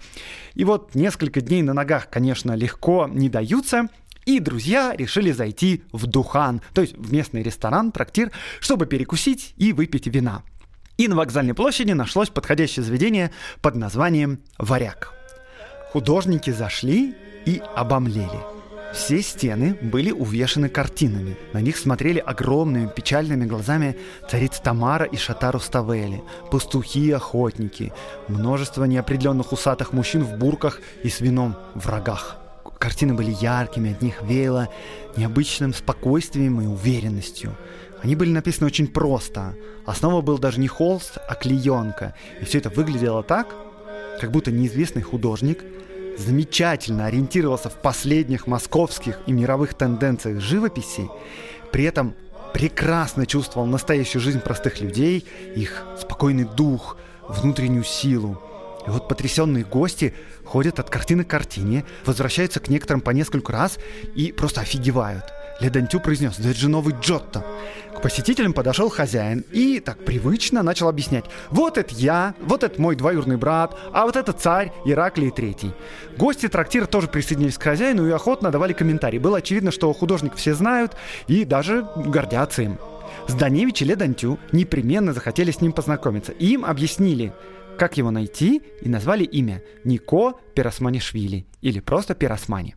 И 0.56 0.66
вот 0.66 0.94
несколько 0.94 1.40
дней 1.40 1.62
на 1.62 1.74
ногах, 1.74 2.10
конечно, 2.10 2.52
легко 2.52 3.08
не 3.10 3.30
даются, 3.30 3.88
и 4.26 4.40
друзья 4.40 4.96
решили 4.96 5.32
зайти 5.32 5.84
в 5.92 6.08
Духан, 6.08 6.62
то 6.74 6.82
есть 6.82 6.98
в 6.98 7.12
местный 7.14 7.44
ресторан, 7.44 7.92
трактир, 7.92 8.32
чтобы 8.60 8.86
перекусить 8.86 9.54
и 9.58 9.74
выпить 9.74 10.08
вина. 10.08 10.44
И 10.98 11.08
на 11.08 11.16
вокзальной 11.16 11.54
площади 11.54 11.92
нашлось 11.92 12.30
подходящее 12.30 12.84
заведение 12.84 13.32
под 13.62 13.76
названием 13.76 14.40
«Варяг». 14.58 15.14
Художники 15.92 16.52
зашли 16.52 17.16
и 17.46 17.62
обомлели– 17.76 18.40
все 18.94 19.24
стены 19.24 19.76
были 19.82 20.12
увешаны 20.12 20.70
картинами. 20.70 21.36
На 21.52 21.62
них 21.62 21.78
смотрели 21.78 22.20
огромными 22.20 22.88
печальными 22.88 23.46
глазами 23.46 23.98
царица 24.30 24.62
Тамара 24.62 25.06
и 25.06 25.18
Шатару 25.18 25.60
Ставели, 25.60 26.24
пастухи 26.52 27.08
и 27.08 27.12
охотники, 27.12 27.92
множество 28.28 28.84
неопределенных 28.86 29.52
усатых 29.52 29.94
мужчин 29.94 30.24
в 30.24 30.38
бурках 30.38 30.80
и 31.02 31.10
с 31.10 31.22
вином 31.22 31.56
в 31.74 31.90
рогах. 31.90 32.43
Картины 32.84 33.14
были 33.14 33.32
яркими, 33.32 33.94
от 33.94 34.02
них 34.02 34.22
веяло 34.24 34.68
необычным 35.16 35.74
спокойствием 35.74 36.60
и 36.60 36.68
уверенностью. 36.68 37.56
Они 38.02 38.14
были 38.14 38.30
написаны 38.30 38.68
очень 38.68 38.88
просто. 38.88 39.56
Основа 39.86 40.20
был 40.20 40.38
даже 40.38 40.60
не 40.60 40.68
холст, 40.68 41.18
а 41.30 41.34
клеенка. 41.36 42.14
И 42.42 42.44
все 42.44 42.58
это 42.58 42.70
выглядело 42.70 43.24
так, 43.24 43.56
как 44.20 44.32
будто 44.32 44.52
неизвестный 44.52 45.02
художник– 45.02 45.64
замечательно 46.18 47.06
ориентировался 47.06 47.70
в 47.70 47.82
последних 47.82 48.48
московских 48.48 49.20
и 49.26 49.32
мировых 49.32 49.74
тенденциях 49.74 50.42
живописи, 50.42 51.10
при 51.72 51.86
этом 51.86 52.14
прекрасно 52.54 53.26
чувствовал 53.26 53.66
настоящую 53.66 54.22
жизнь 54.22 54.42
простых 54.42 54.82
людей, 54.82 55.26
их 55.56 55.86
спокойный 56.00 56.46
дух, 56.46 56.98
внутреннюю 57.28 57.84
силу. 57.84 58.42
И 58.86 58.90
вот 58.90 59.08
потрясенные 59.08 59.64
гости 59.64 60.14
ходят 60.44 60.80
от 60.80 60.90
картины 60.90 61.24
к 61.24 61.30
картине, 61.30 61.86
возвращаются 62.06 62.60
к 62.60 62.68
некоторым 62.68 63.02
по 63.02 63.12
несколько 63.12 63.52
раз 63.52 63.78
и 64.16 64.32
просто 64.32 64.62
офигевают– 64.62 65.26
Ледантю 65.60 66.00
произнес, 66.00 66.38
да 66.38 66.50
это 66.50 66.60
же 66.60 66.70
новый 66.70 66.96
Джотто. 67.00 67.46
К 67.96 68.02
посетителям 68.02 68.54
подошел 68.54 68.90
хозяин 68.90 69.46
и 69.52 69.80
так 69.80 70.04
привычно 70.04 70.64
начал 70.64 70.90
объяснять. 70.90 71.26
Вот 71.52 71.78
это 71.78 71.94
я, 71.96 72.34
вот 72.42 72.64
это 72.64 72.82
мой 72.82 72.96
двоюродный 72.96 73.38
брат, 73.38 73.78
а 73.94 74.06
вот 74.06 74.16
это 74.16 74.34
царь 74.34 74.74
Ираклий 74.86 75.30
III. 75.30 75.74
Гости 76.18 76.48
трактира 76.48 76.86
тоже 76.86 77.08
присоединились 77.08 77.58
к 77.58 77.64
хозяину 77.64 78.08
и 78.08 78.12
охотно 78.12 78.52
давали 78.52 78.74
комментарии. 78.74 79.20
Было 79.20 79.38
очевидно, 79.38 79.72
что 79.72 79.94
художник 79.94 80.36
все 80.36 80.54
знают 80.54 80.98
и 81.28 81.46
даже 81.46 81.88
гордятся 81.96 82.64
им. 82.64 82.78
Зданевич 83.28 83.82
и 83.84 83.86
Ледантю 83.86 84.40
непременно 84.52 85.14
захотели 85.14 85.52
с 85.52 85.62
ним 85.62 85.72
познакомиться. 85.72 86.32
Им 86.34 86.66
объяснили, 86.66 87.32
как 87.78 87.98
его 87.98 88.12
найти, 88.12 88.62
и 88.82 88.90
назвали 88.90 89.24
имя 89.24 89.62
Нико 89.84 90.34
Пиросманишвили 90.56 91.46
или 91.62 91.80
просто 91.80 92.16
Пиросмани. 92.16 92.76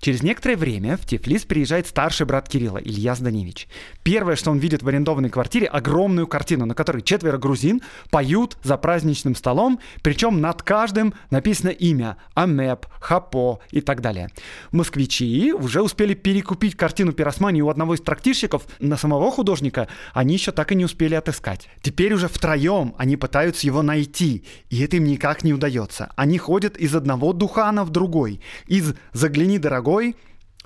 Через 0.00 0.22
некоторое 0.22 0.56
время 0.56 0.96
в 0.96 1.04
Тифлис 1.04 1.44
приезжает 1.44 1.86
старший 1.86 2.24
брат 2.24 2.48
Кирилла, 2.48 2.78
Илья 2.78 3.14
Зданевич. 3.14 3.68
Первое, 4.02 4.36
что 4.36 4.50
он 4.50 4.58
видит 4.58 4.82
в 4.82 4.88
арендованной 4.88 5.28
квартире, 5.28 5.66
огромную 5.66 6.26
картину, 6.26 6.66
на 6.66 6.74
которой 6.74 7.02
четверо 7.02 7.36
грузин 7.36 7.82
поют 8.10 8.56
за 8.62 8.76
праздничным 8.76 9.34
столом, 9.34 9.80
причем 10.02 10.40
над 10.40 10.62
каждым 10.62 11.14
написано 11.30 11.70
имя– 11.70 12.16
Амеп, 12.34 12.86
Хапо 13.00 13.60
и 13.70 13.80
так 13.80 14.00
далее. 14.00 14.30
Москвичи 14.70 15.52
уже 15.52 15.82
успели 15.82 16.14
перекупить 16.14 16.76
картину 16.76 17.12
пиросмани 17.12 17.62
у 17.62 17.68
одного 17.68 17.94
из 17.94 18.00
трактирщиков, 18.00 18.66
на 18.78 18.96
самого 18.96 19.30
художника 19.30 19.88
они 20.12 20.34
еще 20.34 20.52
так 20.52 20.70
и 20.72 20.76
не 20.76 20.84
успели 20.84 21.14
отыскать. 21.14 21.68
Теперь 21.82 22.14
уже 22.14 22.28
втроем 22.28 22.94
они 22.98 23.16
пытаются 23.16 23.66
его 23.66 23.82
найти, 23.82 24.44
и 24.70 24.80
это 24.82 24.96
им 24.96 25.04
никак 25.04 25.42
не 25.42 25.52
удается. 25.52 26.12
Они 26.16 26.38
ходят 26.38 26.76
из 26.76 26.94
одного 26.94 27.32
духана 27.32 27.84
в 27.84 27.90
другой, 27.90 28.40
из 28.66 28.94
«Загляни, 29.12 29.58
дорогой» 29.58 29.87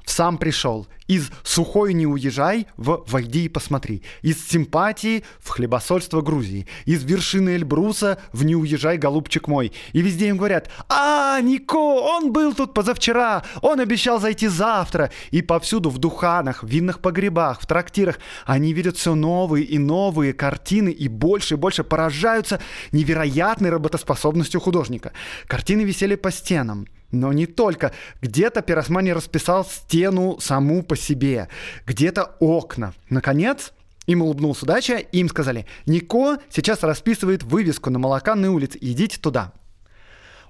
в 0.04 0.10
«Сам 0.10 0.36
пришел», 0.36 0.86
из 1.06 1.30
«Сухой 1.44 1.94
не 1.94 2.06
уезжай» 2.06 2.66
в 2.76 3.04
«Войди 3.06 3.44
и 3.44 3.48
посмотри», 3.48 4.02
из 4.22 4.44
«Симпатии» 4.46 5.24
в 5.38 5.48
«Хлебосольство 5.48 6.22
Грузии», 6.22 6.66
из 6.84 7.04
«Вершины 7.04 7.50
Эльбруса» 7.50 8.18
в 8.32 8.44
«Не 8.44 8.56
уезжай, 8.56 8.98
голубчик 8.98 9.48
мой». 9.48 9.72
И 9.92 10.00
везде 10.00 10.28
им 10.28 10.38
говорят 10.38 10.70
«А, 10.88 11.40
Нико, 11.40 11.76
он 11.76 12.32
был 12.32 12.54
тут 12.54 12.74
позавчера, 12.74 13.44
он 13.60 13.80
обещал 13.80 14.20
зайти 14.20 14.48
завтра». 14.48 15.10
И 15.30 15.40
повсюду 15.42 15.90
в 15.90 15.98
духанах, 15.98 16.62
в 16.64 16.66
винных 16.66 17.00
погребах, 17.00 17.60
в 17.60 17.66
трактирах 17.66 18.18
они 18.44 18.72
видят 18.72 18.96
все 18.96 19.14
новые 19.14 19.64
и 19.64 19.78
новые 19.78 20.32
картины 20.32 20.90
и 20.90 21.08
больше 21.08 21.54
и 21.54 21.56
больше 21.56 21.84
поражаются 21.84 22.60
невероятной 22.90 23.70
работоспособностью 23.70 24.60
художника. 24.60 25.12
Картины 25.46 25.82
висели 25.82 26.16
по 26.16 26.30
стенам, 26.32 26.86
но 27.12 27.32
не 27.32 27.46
только. 27.46 27.92
Где-то 28.20 28.62
Пиросмани 28.62 29.12
расписал 29.12 29.64
стену 29.64 30.38
саму 30.40 30.82
по 30.82 30.96
себе, 30.96 31.48
где-то 31.86 32.36
окна. 32.40 32.94
Наконец, 33.08 33.72
им 34.06 34.22
улыбнулся 34.22 34.64
удача, 34.64 34.96
и 34.96 35.18
им 35.18 35.28
сказали, 35.28 35.66
Нико 35.86 36.38
сейчас 36.50 36.82
расписывает 36.82 37.44
вывеску 37.44 37.90
на 37.90 37.98
Молоканной 37.98 38.48
улице, 38.48 38.78
идите 38.80 39.18
туда. 39.18 39.52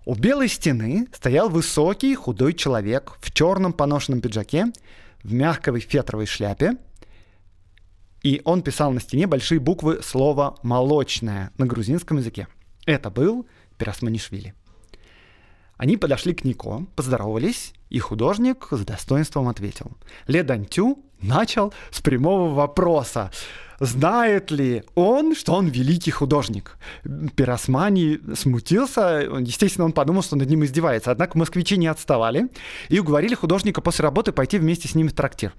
У 0.05 0.15
белой 0.15 0.49
стены 0.49 1.07
стоял 1.13 1.49
высокий 1.49 2.15
худой 2.15 2.55
человек 2.55 3.13
в 3.21 3.31
черном 3.33 3.73
поношенном 3.73 4.21
пиджаке, 4.21 4.67
в 5.23 5.33
мягкой 5.33 5.79
фетровой 5.81 6.27
шляпе, 6.27 6.77
и 8.23 8.41
он 8.45 8.63
писал 8.63 8.93
на 8.93 9.01
стене 9.01 9.27
большие 9.27 9.59
буквы 9.59 10.01
слова 10.03 10.57
«молочное» 10.63 11.51
на 11.59 11.67
грузинском 11.67 12.19
языке. 12.19 12.47
Это 12.87 13.11
был 13.11 13.47
Пиросманишвили. 13.79 14.55
Они 15.83 15.97
подошли 15.97 16.33
к 16.33 16.45
Нико, 16.45 16.87
поздоровались, 16.95 17.73
и 17.91 17.99
художник 17.99 18.69
с 18.71 18.85
достоинством 18.85 19.49
ответил. 19.49 19.91
Ле 20.29 20.45
Дантю 20.45 21.01
начал 21.21 21.75
с 21.91 22.01
прямого 22.01 22.55
вопроса. 22.55 23.33
Знает 23.81 24.53
ли 24.53 24.85
он, 24.95 25.35
что 25.35 25.55
он 25.55 25.67
великий 25.67 26.13
художник? 26.13 26.79
Пиросмани 27.35 28.21
смутился, 28.37 29.29
естественно, 29.41 29.87
он 29.87 29.93
подумал, 29.93 30.23
что 30.23 30.37
над 30.37 30.49
ним 30.49 30.65
издевается. 30.65 31.11
Однако 31.11 31.37
москвичи 31.37 31.77
не 31.77 31.89
отставали 31.89 32.49
и 32.89 33.01
уговорили 33.01 33.35
художника 33.35 33.81
после 33.81 34.05
работы 34.05 34.31
пойти 34.31 34.59
вместе 34.59 34.87
с 34.87 34.95
ними 34.95 35.09
в 35.09 35.15
трактир. 35.15 35.53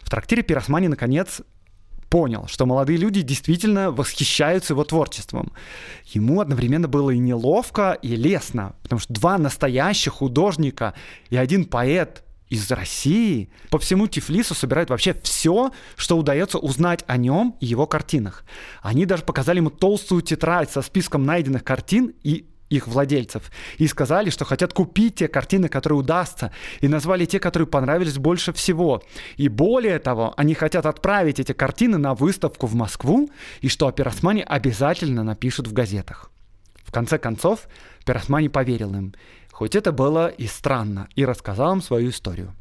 В 0.00 0.08
трактире 0.08 0.42
Пиросмани, 0.42 0.88
наконец, 0.88 1.42
понял, 2.08 2.46
что 2.48 2.66
молодые 2.66 2.98
люди 2.98 3.22
действительно 3.22 3.90
восхищаются 3.90 4.72
его 4.72 4.84
творчеством. 4.84 5.52
Ему 6.06 6.40
одновременно 6.40 6.88
было 6.88 7.10
и 7.10 7.18
неловко, 7.18 7.98
и 8.02 8.16
лестно, 8.16 8.74
потому 8.82 9.00
что 9.00 9.12
два 9.12 9.38
настоящих 9.38 10.14
художника 10.14 10.94
и 11.30 11.36
один 11.36 11.64
поэт 11.64 12.22
из 12.48 12.70
России 12.70 13.50
по 13.70 13.78
всему 13.78 14.06
Тифлису 14.06 14.54
собирают 14.54 14.90
вообще 14.90 15.14
все, 15.22 15.72
что 15.96 16.16
удается 16.16 16.58
узнать 16.58 17.02
о 17.06 17.16
нем 17.16 17.56
и 17.60 17.66
его 17.66 17.86
картинах. 17.86 18.44
Они 18.82 19.04
даже 19.04 19.24
показали 19.24 19.58
ему 19.58 19.70
толстую 19.70 20.22
тетрадь 20.22 20.70
со 20.70 20.82
списком 20.82 21.24
найденных 21.24 21.64
картин 21.64 22.14
и 22.22 22.46
их 22.68 22.86
владельцев 22.86 23.50
и 23.78 23.86
сказали, 23.86 24.30
что 24.30 24.44
хотят 24.44 24.72
купить 24.72 25.16
те 25.16 25.28
картины, 25.28 25.68
которые 25.68 25.98
удастся, 25.98 26.52
и 26.80 26.88
назвали 26.88 27.24
те, 27.24 27.38
которые 27.38 27.66
понравились 27.66 28.18
больше 28.18 28.52
всего. 28.52 29.02
И 29.36 29.48
более 29.48 29.98
того, 29.98 30.34
они 30.36 30.54
хотят 30.54 30.86
отправить 30.86 31.40
эти 31.40 31.52
картины 31.52 31.98
на 31.98 32.14
выставку 32.14 32.66
в 32.66 32.74
Москву, 32.74 33.30
и 33.60 33.68
что 33.68 33.86
о 33.86 33.92
Пиросмане 33.92 34.42
обязательно 34.42 35.22
напишут 35.22 35.68
в 35.68 35.72
газетах. 35.72 36.30
В 36.84 36.92
конце 36.92 37.18
концов, 37.18 37.68
Пиросмани 38.04 38.48
поверил 38.48 38.94
им, 38.94 39.14
хоть 39.50 39.74
это 39.74 39.92
было 39.92 40.28
и 40.28 40.46
странно, 40.46 41.08
и 41.14 41.24
рассказал 41.24 41.74
им 41.74 41.82
свою 41.82 42.10
историю. 42.10 42.54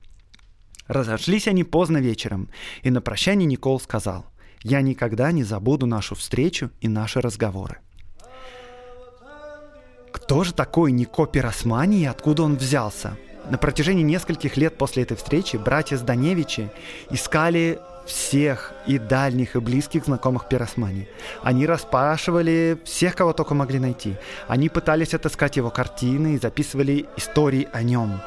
Разошлись 0.88 1.48
они 1.48 1.64
поздно 1.64 1.98
вечером, 1.98 2.50
и 2.84 2.92
на 2.92 3.02
прощание 3.02 3.46
Никол 3.46 3.80
сказал, 3.80 4.26
«Я 4.62 4.82
никогда 4.82 5.32
не 5.32 5.44
забуду 5.44 5.86
нашу 5.86 6.16
встречу 6.16 6.72
и 6.80 6.88
наши 6.88 7.22
разговоры». 7.22 7.80
Кто 10.26 10.44
же 10.44 10.56
такой 10.56 10.92
Нико 10.92 11.28
Пиросмани 11.28 12.00
и 12.00 12.06
откуда 12.06 12.42
он 12.42 12.56
взялся? 12.56 13.16
На 13.48 13.60
протяжении 13.60 14.02
нескольких 14.02 14.58
лет 14.58 14.76
после 14.76 15.04
этой 15.04 15.16
встречи 15.16 15.56
братья 15.56 15.98
Зданевичи 15.98 16.72
искали 17.12 17.78
всех 18.08 18.74
и 18.88 18.98
дальних, 18.98 19.56
и 19.56 19.60
близких 19.60 20.06
знакомых 20.06 20.50
Пиросмани. 20.50 21.08
Они 21.44 21.68
расспрашивали 21.68 22.80
всех, 22.86 23.16
кого 23.16 23.34
только 23.34 23.54
могли 23.54 23.78
найти. 23.78 24.16
Они 24.48 24.68
пытались 24.68 25.14
отыскать 25.14 25.58
его 25.58 25.70
картины 25.70 26.34
и 26.34 26.40
записывали 26.40 27.06
истории 27.18 27.68
о 27.72 27.84
нем. 27.84 28.20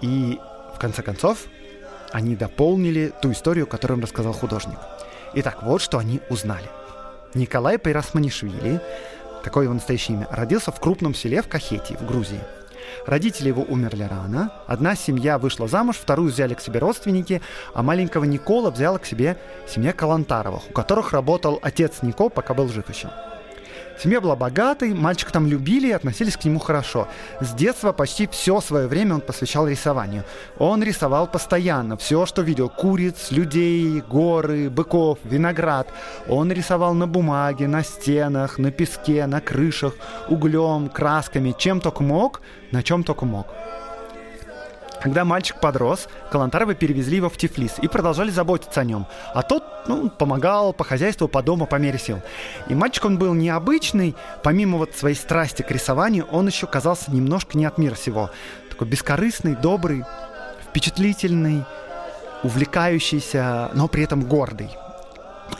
И, 0.00 0.40
в 0.74 0.80
конце 0.80 1.02
концов, 1.02 1.44
они 2.10 2.34
дополнили 2.34 3.12
ту 3.22 3.30
историю, 3.30 3.68
которую 3.68 3.98
им 3.98 4.02
рассказал 4.02 4.32
художник. 4.32 4.78
Итак, 5.34 5.62
вот 5.62 5.80
что 5.80 5.98
они 5.98 6.20
узнали. 6.28 6.68
Николай 7.34 7.78
Пиросманишвили 7.78 8.80
такое 9.46 9.66
его 9.66 9.74
настоящее 9.74 10.16
имя, 10.16 10.26
родился 10.32 10.72
в 10.72 10.80
крупном 10.80 11.14
селе 11.14 11.40
в 11.40 11.46
Кахетии, 11.46 11.94
в 11.94 12.04
Грузии. 12.04 12.40
Родители 13.06 13.46
его 13.46 13.62
умерли 13.62 14.02
рано, 14.02 14.50
одна 14.66 14.96
семья 14.96 15.38
вышла 15.38 15.68
замуж, 15.68 15.98
вторую 15.98 16.32
взяли 16.32 16.54
к 16.54 16.60
себе 16.60 16.80
родственники, 16.80 17.40
а 17.72 17.84
маленького 17.84 18.24
Никола 18.24 18.72
взяла 18.72 18.98
к 18.98 19.06
себе 19.06 19.36
семья 19.68 19.92
Калантаровых, 19.92 20.68
у 20.68 20.72
которых 20.72 21.12
работал 21.12 21.60
отец 21.62 22.02
Нико, 22.02 22.28
пока 22.28 22.54
был 22.54 22.68
жив 22.68 22.90
еще. 22.90 23.08
Семья 23.98 24.20
была 24.20 24.36
богатой, 24.36 24.92
мальчика 24.92 25.32
там 25.32 25.46
любили 25.46 25.88
и 25.88 25.92
относились 25.92 26.36
к 26.36 26.44
нему 26.44 26.58
хорошо. 26.58 27.08
С 27.40 27.54
детства 27.54 27.92
почти 27.92 28.26
все 28.26 28.60
свое 28.60 28.86
время 28.88 29.14
он 29.14 29.20
посвящал 29.22 29.66
рисованию. 29.66 30.24
Он 30.58 30.82
рисовал 30.82 31.26
постоянно, 31.26 31.96
все, 31.96 32.26
что 32.26 32.42
видел. 32.42 32.68
Куриц, 32.68 33.30
людей, 33.30 34.02
горы, 34.02 34.68
быков, 34.68 35.18
виноград. 35.24 35.88
Он 36.28 36.52
рисовал 36.52 36.92
на 36.92 37.06
бумаге, 37.06 37.68
на 37.68 37.82
стенах, 37.82 38.58
на 38.58 38.70
песке, 38.70 39.26
на 39.26 39.40
крышах, 39.40 39.94
углем, 40.28 40.88
красками, 40.88 41.54
чем 41.56 41.80
только 41.80 42.02
мог, 42.02 42.42
на 42.72 42.82
чем 42.82 43.02
только 43.02 43.24
мог. 43.24 43.46
Когда 45.06 45.24
мальчик 45.24 45.60
подрос, 45.60 46.08
Калантаровы 46.32 46.74
перевезли 46.74 47.18
его 47.18 47.28
в 47.28 47.36
Тифлис 47.36 47.74
и 47.80 47.86
продолжали 47.86 48.30
заботиться 48.30 48.80
о 48.80 48.84
нем. 48.84 49.06
А 49.34 49.42
тот 49.42 49.62
ну, 49.86 50.10
помогал 50.10 50.72
по 50.72 50.82
хозяйству, 50.82 51.28
по 51.28 51.44
дому, 51.44 51.64
по 51.68 51.76
мере 51.76 51.96
сил. 51.96 52.22
И 52.66 52.74
мальчик 52.74 53.04
он 53.04 53.16
был 53.16 53.32
необычный, 53.32 54.16
помимо 54.42 54.78
вот 54.78 54.96
своей 54.96 55.14
страсти 55.14 55.62
к 55.62 55.70
рисованию, 55.70 56.26
он 56.32 56.48
еще 56.48 56.66
казался 56.66 57.12
немножко 57.12 57.56
не 57.56 57.66
от 57.66 57.78
мира 57.78 57.94
сего. 57.94 58.32
Такой 58.68 58.88
бескорыстный, 58.88 59.54
добрый, 59.54 60.02
впечатлительный, 60.68 61.62
увлекающийся, 62.42 63.70
но 63.74 63.86
при 63.86 64.02
этом 64.02 64.22
гордый. 64.22 64.70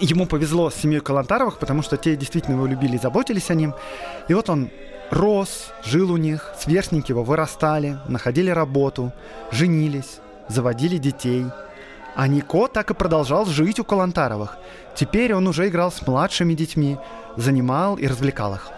Ему 0.01 0.27
повезло 0.27 0.71
с 0.71 0.75
семьей 0.75 1.01
Калантаровых, 1.01 1.61
потому 1.61 1.83
что 1.83 1.97
те 1.97 2.17
действительно 2.17 2.57
его 2.57 2.67
любили 2.67 2.97
и 2.97 2.99
заботились 2.99 3.49
о 3.51 3.55
ним. 3.55 3.77
И 4.27 4.35
вот 4.35 4.51
он 4.51 4.71
рос, 5.11 5.73
жил 5.85 6.12
у 6.12 6.16
них, 6.16 6.53
сверстники 6.59 7.12
его 7.12 7.23
вырастали, 7.23 7.99
находили 8.09 8.51
работу, 8.51 9.12
женились, 9.51 10.21
заводили 10.49 10.99
детей. 10.99 11.47
А 12.14 12.29
Нико 12.29 12.69
так 12.69 12.90
и 12.90 12.95
продолжал 12.95 13.45
жить 13.45 13.79
у 13.79 13.85
Калантаровых. 13.85 14.57
Теперь 14.95 15.35
он 15.35 15.47
уже 15.47 15.69
играл 15.69 15.92
с 15.92 16.07
младшими 16.07 16.55
детьми, 16.55 16.97
занимал 17.37 17.97
и 17.97 18.07
развлекал 18.07 18.55
их. 18.55 18.71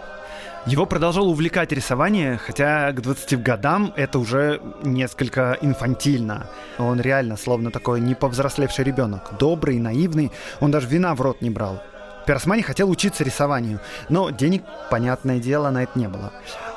Его 0.65 0.85
продолжал 0.85 1.29
увлекать 1.29 1.71
рисование, 1.71 2.37
хотя 2.37 2.91
к 2.91 3.01
20 3.01 3.41
годам 3.41 3.93
это 3.95 4.19
уже 4.19 4.61
несколько 4.83 5.57
инфантильно. 5.61 6.47
Он 6.77 6.99
реально 6.99 7.37
словно 7.37 7.71
такой 7.71 8.01
неповзрослевший 8.01 8.83
ребенок. 8.83 9.31
Добрый, 9.39 9.79
наивный, 9.79 10.31
он 10.59 10.69
даже 10.69 10.87
вина 10.87 11.15
в 11.15 11.21
рот 11.21 11.41
не 11.41 11.49
брал. 11.49 11.81
Пиросмани 12.29 12.61
хотел 12.61 12.91
учиться 12.91 13.23
рисованию, 13.23 13.79
но 14.07 14.29
денег, 14.29 14.61
понятное 14.91 15.39
дело, 15.39 15.71
на 15.71 15.81
это 15.81 15.97
не 15.97 16.07
было. 16.07 16.31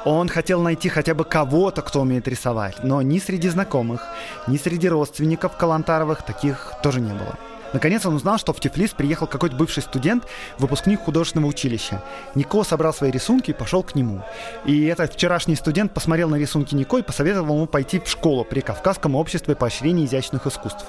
Он 0.07 0.27
хотел 0.31 0.63
найти 0.63 0.89
хотя 0.89 1.13
бы 1.13 1.25
кого-то, 1.27 1.83
кто 1.83 2.01
умеет 2.01 2.27
рисовать, 2.27 2.83
но 2.83 3.03
ни 3.03 3.19
среди 3.19 3.51
знакомых, 3.51 4.03
ни 4.47 4.57
среди 4.57 4.89
родственников 4.89 5.59
Калантаровых 5.59 6.23
таких 6.23 6.73
тоже 6.83 7.01
не 7.03 7.13
было. 7.13 7.37
Наконец 7.75 8.07
он 8.07 8.15
узнал, 8.15 8.39
что 8.39 8.55
в 8.55 8.61
Тифлис 8.61 8.93
приехал 8.93 9.27
какой-то 9.27 9.55
бывший 9.55 9.83
студент, 9.83 10.25
выпускник 10.59 11.03
художественного 11.03 11.51
училища. 11.51 12.03
Нико 12.35 12.65
собрал 12.65 12.95
свои 12.95 13.11
рисунки 13.11 13.51
и 13.51 13.55
пошел 13.55 13.83
к 13.83 13.95
нему. 13.95 14.23
И 14.65 14.87
этот 14.87 15.13
вчерашний 15.13 15.57
студент 15.57 15.93
посмотрел 15.93 16.31
на 16.31 16.37
рисунки 16.37 16.75
Нико 16.75 16.97
и 16.97 17.03
посоветовал 17.03 17.57
ему 17.57 17.67
пойти 17.67 18.01
в 18.01 18.09
школу 18.09 18.45
при 18.45 18.61
Кавказском 18.61 19.17
обществе 19.17 19.55
поощрения 19.55 20.07
изящных 20.07 20.47
искусств. 20.47 20.87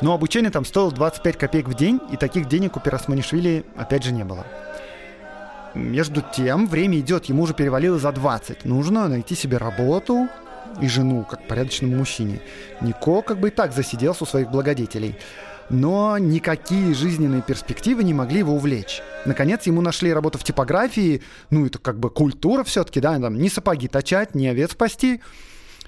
Но 0.00 0.12
обучение 0.12 0.50
там 0.50 0.64
стоило 0.64 0.92
25 0.92 1.36
копеек 1.38 1.68
в 1.68 1.74
день, 1.74 2.00
и 2.12 2.16
таких 2.16 2.48
денег 2.48 2.76
у 2.76 2.80
Пиросманишвили 2.80 3.64
опять 3.76 4.04
же 4.04 4.12
не 4.12 4.24
было. 4.24 4.44
Между 5.74 6.22
тем, 6.34 6.66
время 6.66 6.98
идет, 7.00 7.26
ему 7.26 7.42
уже 7.42 7.54
перевалило 7.54 7.98
за 7.98 8.12
20. 8.12 8.64
Нужно 8.64 9.08
найти 9.08 9.34
себе 9.34 9.58
работу 9.58 10.28
и 10.80 10.88
жену, 10.88 11.24
как 11.28 11.46
порядочному 11.46 11.96
мужчине. 11.96 12.40
Нико 12.80 13.22
как 13.22 13.38
бы 13.38 13.48
и 13.48 13.50
так 13.50 13.72
засиделся 13.72 14.24
у 14.24 14.26
своих 14.26 14.50
благодетелей. 14.50 15.16
Но 15.68 16.16
никакие 16.18 16.94
жизненные 16.94 17.42
перспективы 17.42 18.04
не 18.04 18.14
могли 18.14 18.38
его 18.38 18.54
увлечь. 18.54 19.02
Наконец 19.24 19.66
ему 19.66 19.80
нашли 19.80 20.12
работу 20.12 20.38
в 20.38 20.44
типографии, 20.44 21.22
ну 21.50 21.66
это 21.66 21.78
как 21.78 21.98
бы 21.98 22.08
культура 22.08 22.62
все-таки, 22.64 23.00
да, 23.00 23.18
там 23.18 23.36
не 23.36 23.50
сапоги 23.50 23.88
точать, 23.88 24.34
не 24.34 24.48
овец 24.48 24.74
пасти. 24.74 25.20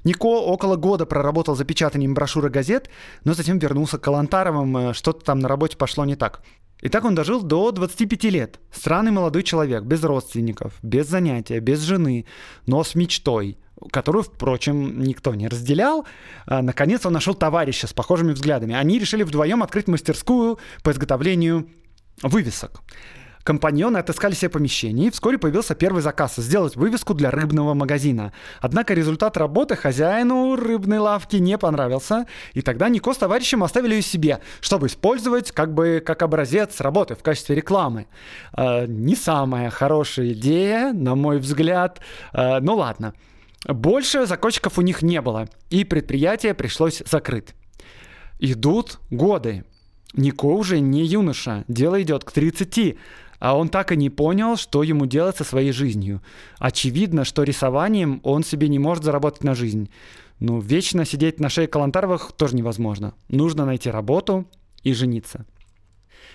Нико 0.04 0.40
около 0.40 0.76
года 0.76 1.06
проработал 1.06 1.56
за 1.56 1.64
печатанием 1.64 2.14
газет, 2.14 2.90
но 3.24 3.34
затем 3.34 3.58
вернулся 3.58 3.98
к 3.98 4.02
Калантаровым, 4.02 4.76
э, 4.76 4.94
что-то 4.94 5.24
там 5.24 5.40
на 5.40 5.48
работе 5.48 5.76
пошло 5.76 6.04
не 6.04 6.16
так. 6.16 6.42
И 6.80 6.88
так 6.88 7.04
он 7.04 7.14
дожил 7.14 7.42
до 7.42 7.72
25 7.72 8.24
лет. 8.24 8.60
Странный 8.72 9.10
молодой 9.10 9.42
человек, 9.42 9.82
без 9.82 10.02
родственников, 10.04 10.74
без 10.82 11.08
занятия, 11.08 11.60
без 11.60 11.80
жены, 11.80 12.26
но 12.66 12.84
с 12.84 12.94
мечтой, 12.94 13.58
которую, 13.90 14.22
впрочем, 14.22 15.02
никто 15.02 15.34
не 15.34 15.48
разделял. 15.48 16.06
А, 16.46 16.62
наконец 16.62 17.04
он 17.04 17.14
нашел 17.14 17.34
товарища 17.34 17.88
с 17.88 17.92
похожими 17.92 18.32
взглядами. 18.32 18.74
Они 18.74 18.98
решили 18.98 19.24
вдвоем 19.24 19.62
открыть 19.62 19.88
мастерскую 19.88 20.58
по 20.84 20.92
изготовлению 20.92 21.68
вывесок. 22.22 22.82
Компаньоны 23.48 23.96
отыскали 23.96 24.34
себе 24.34 24.50
помещение, 24.50 25.06
и 25.06 25.10
вскоре 25.10 25.38
появился 25.38 25.74
первый 25.74 26.02
заказ– 26.02 26.34
сделать 26.36 26.76
вывеску 26.76 27.14
для 27.14 27.30
рыбного 27.30 27.72
магазина. 27.72 28.34
Однако 28.60 28.92
результат 28.92 29.38
работы 29.38 29.74
хозяину 29.74 30.54
рыбной 30.54 30.98
лавки 30.98 31.36
не 31.36 31.56
понравился, 31.56 32.26
и 32.52 32.60
тогда 32.60 32.90
Нико 32.90 33.14
с 33.14 33.16
товарищем 33.16 33.64
оставили 33.64 33.94
ее 33.94 34.02
себе, 34.02 34.40
чтобы 34.60 34.88
использовать 34.88 35.52
как 35.52 35.72
бы 35.72 36.02
как 36.04 36.20
образец 36.20 36.78
работы 36.82 37.14
в 37.14 37.22
качестве 37.22 37.56
рекламы. 37.56 38.06
Э, 38.54 38.84
не 38.86 39.16
самая 39.16 39.70
хорошая 39.70 40.34
идея, 40.34 40.92
на 40.92 41.14
мой 41.14 41.38
взгляд. 41.38 42.00
Э, 42.34 42.58
ну 42.60 42.76
ладно. 42.76 43.14
Больше 43.64 44.26
закончиков 44.26 44.78
у 44.78 44.82
них 44.82 45.00
не 45.00 45.22
было, 45.22 45.48
и 45.70 45.84
предприятие 45.84 46.52
пришлось 46.52 47.02
закрыть. 47.10 47.54
Идут 48.40 48.98
годы. 49.10 49.64
Нико 50.12 50.46
уже 50.46 50.80
не 50.80 51.04
юноша, 51.04 51.64
дело 51.68 52.00
идет 52.02 52.24
к 52.24 52.32
30, 52.32 52.96
а 53.38 53.56
он 53.56 53.68
так 53.68 53.92
и 53.92 53.96
не 53.96 54.10
понял, 54.10 54.56
что 54.56 54.82
ему 54.82 55.06
делать 55.06 55.36
со 55.36 55.44
своей 55.44 55.72
жизнью. 55.72 56.22
Очевидно, 56.58 57.24
что 57.24 57.42
рисованием 57.42 58.20
он 58.24 58.44
себе 58.44 58.68
не 58.68 58.78
может 58.78 59.04
заработать 59.04 59.44
на 59.44 59.54
жизнь. 59.54 59.90
Ну, 60.40 60.60
вечно 60.60 61.04
сидеть 61.04 61.40
на 61.40 61.48
шее 61.48 61.66
Калантаровых 61.66 62.32
тоже 62.32 62.56
невозможно. 62.56 63.14
Нужно 63.28 63.64
найти 63.64 63.90
работу 63.90 64.46
и 64.82 64.92
жениться. 64.92 65.46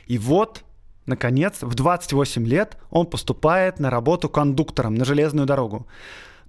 И 0.08 0.18
вот, 0.18 0.64
наконец, 1.06 1.62
в 1.62 1.74
28 1.74 2.46
лет 2.46 2.78
он 2.90 3.06
поступает 3.06 3.80
на 3.80 3.90
работу 3.90 4.30
кондуктором 4.30 4.96
на 4.96 5.06
железную 5.06 5.46
дорогу. 5.46 5.88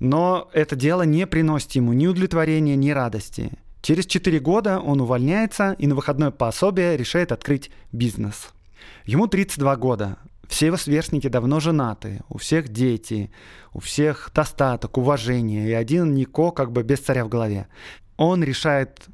Но 0.01 0.49
это 0.53 0.75
дело 0.75 1.03
не 1.03 1.27
приносит 1.27 1.73
ему 1.73 1.93
ни 1.93 2.07
удовлетворения, 2.07 2.75
ни 2.75 2.91
радости. 2.91 3.53
Через 3.83 4.07
4 4.07 4.41
года 4.41 4.81
он 4.81 5.01
увольняется 5.01 5.77
и 5.79 5.87
на 5.87 5.95
выходное 5.95 6.31
пособие 6.31 6.97
решает 6.97 7.31
открыть 7.31 7.71
бизнес. 7.93 8.53
Ему 9.05 9.29
32 9.29 9.77
года. 9.77 10.19
Все 10.49 10.67
его 10.67 10.77
сверстники 10.77 11.29
давно 11.29 11.61
женаты, 11.61 12.21
у 12.29 12.39
всех 12.39 12.69
дети, 12.69 13.31
у 13.73 13.81
всех 13.81 14.31
достаток, 14.35 14.99
уважение, 14.99 15.69
и 15.69 15.73
один 15.73 16.15
Нико 16.15 16.51
как 16.51 16.73
бы 16.73 16.83
без 16.83 17.01
царя 17.01 17.25
в 17.25 17.29
голове. 17.29 17.67
Он 18.17 18.43
решает 18.45 19.07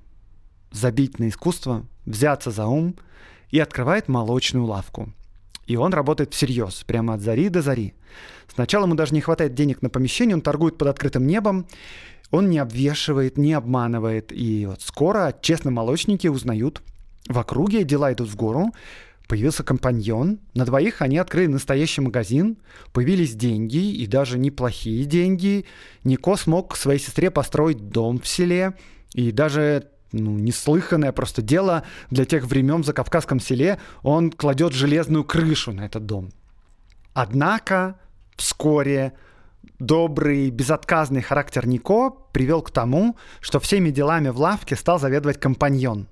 забить 0.72 1.18
на 1.18 1.28
искусство, 1.28 1.86
взяться 2.04 2.50
за 2.50 2.66
ум 2.66 2.96
и 3.50 3.58
открывает 3.58 4.08
молочную 4.08 4.64
лавку. 4.64 5.12
И 5.66 5.76
он 5.76 5.94
работает 5.94 6.34
всерьез, 6.34 6.82
прямо 6.86 7.14
от 7.14 7.20
зари 7.20 7.48
до 7.48 7.62
зари. 7.62 7.94
Сначала 8.52 8.86
ему 8.86 8.94
даже 8.94 9.14
не 9.14 9.20
хватает 9.20 9.54
денег 9.54 9.82
на 9.82 9.88
помещение, 9.88 10.34
он 10.34 10.42
торгует 10.42 10.76
под 10.78 10.88
открытым 10.88 11.26
небом, 11.26 11.66
он 12.30 12.50
не 12.50 12.58
обвешивает, 12.58 13.38
не 13.38 13.52
обманывает. 13.52 14.32
И 14.32 14.66
вот 14.66 14.82
скоро 14.82 15.34
честные 15.40 15.72
молочники 15.72 16.26
узнают, 16.26 16.82
в 17.28 17.38
округе 17.38 17.84
дела 17.84 18.12
идут 18.12 18.28
в 18.28 18.36
гору, 18.36 18.72
Появился 19.30 19.62
компаньон. 19.62 20.40
На 20.54 20.64
двоих 20.64 21.02
они 21.02 21.16
открыли 21.16 21.46
настоящий 21.46 22.00
магазин. 22.00 22.56
Появились 22.92 23.36
деньги, 23.36 23.76
и 23.76 24.08
даже 24.08 24.40
неплохие 24.40 25.04
деньги. 25.04 25.66
Нико 26.02 26.34
смог 26.34 26.76
своей 26.76 26.98
сестре 26.98 27.30
построить 27.30 27.90
дом 27.90 28.18
в 28.18 28.26
селе. 28.26 28.74
И 29.14 29.30
даже 29.30 29.86
ну, 30.10 30.36
неслыханное 30.36 31.12
просто 31.12 31.42
дело 31.42 31.84
для 32.10 32.24
тех 32.24 32.44
времен 32.44 32.82
в 32.82 32.86
Закавказском 32.86 33.38
селе. 33.38 33.78
Он 34.02 34.32
кладет 34.32 34.72
железную 34.72 35.22
крышу 35.22 35.70
на 35.70 35.82
этот 35.82 36.06
дом. 36.06 36.30
Однако 37.14 38.00
вскоре 38.34 39.12
добрый, 39.80 40.50
безотказный 40.50 41.22
характер 41.22 41.66
Нико 41.66 42.10
привел 42.32 42.62
к 42.62 42.70
тому, 42.70 43.16
что 43.40 43.58
всеми 43.58 43.90
делами 43.90 44.28
в 44.28 44.38
лавке 44.38 44.76
стал 44.76 45.00
заведовать 45.00 45.40
компаньон. 45.40 46.06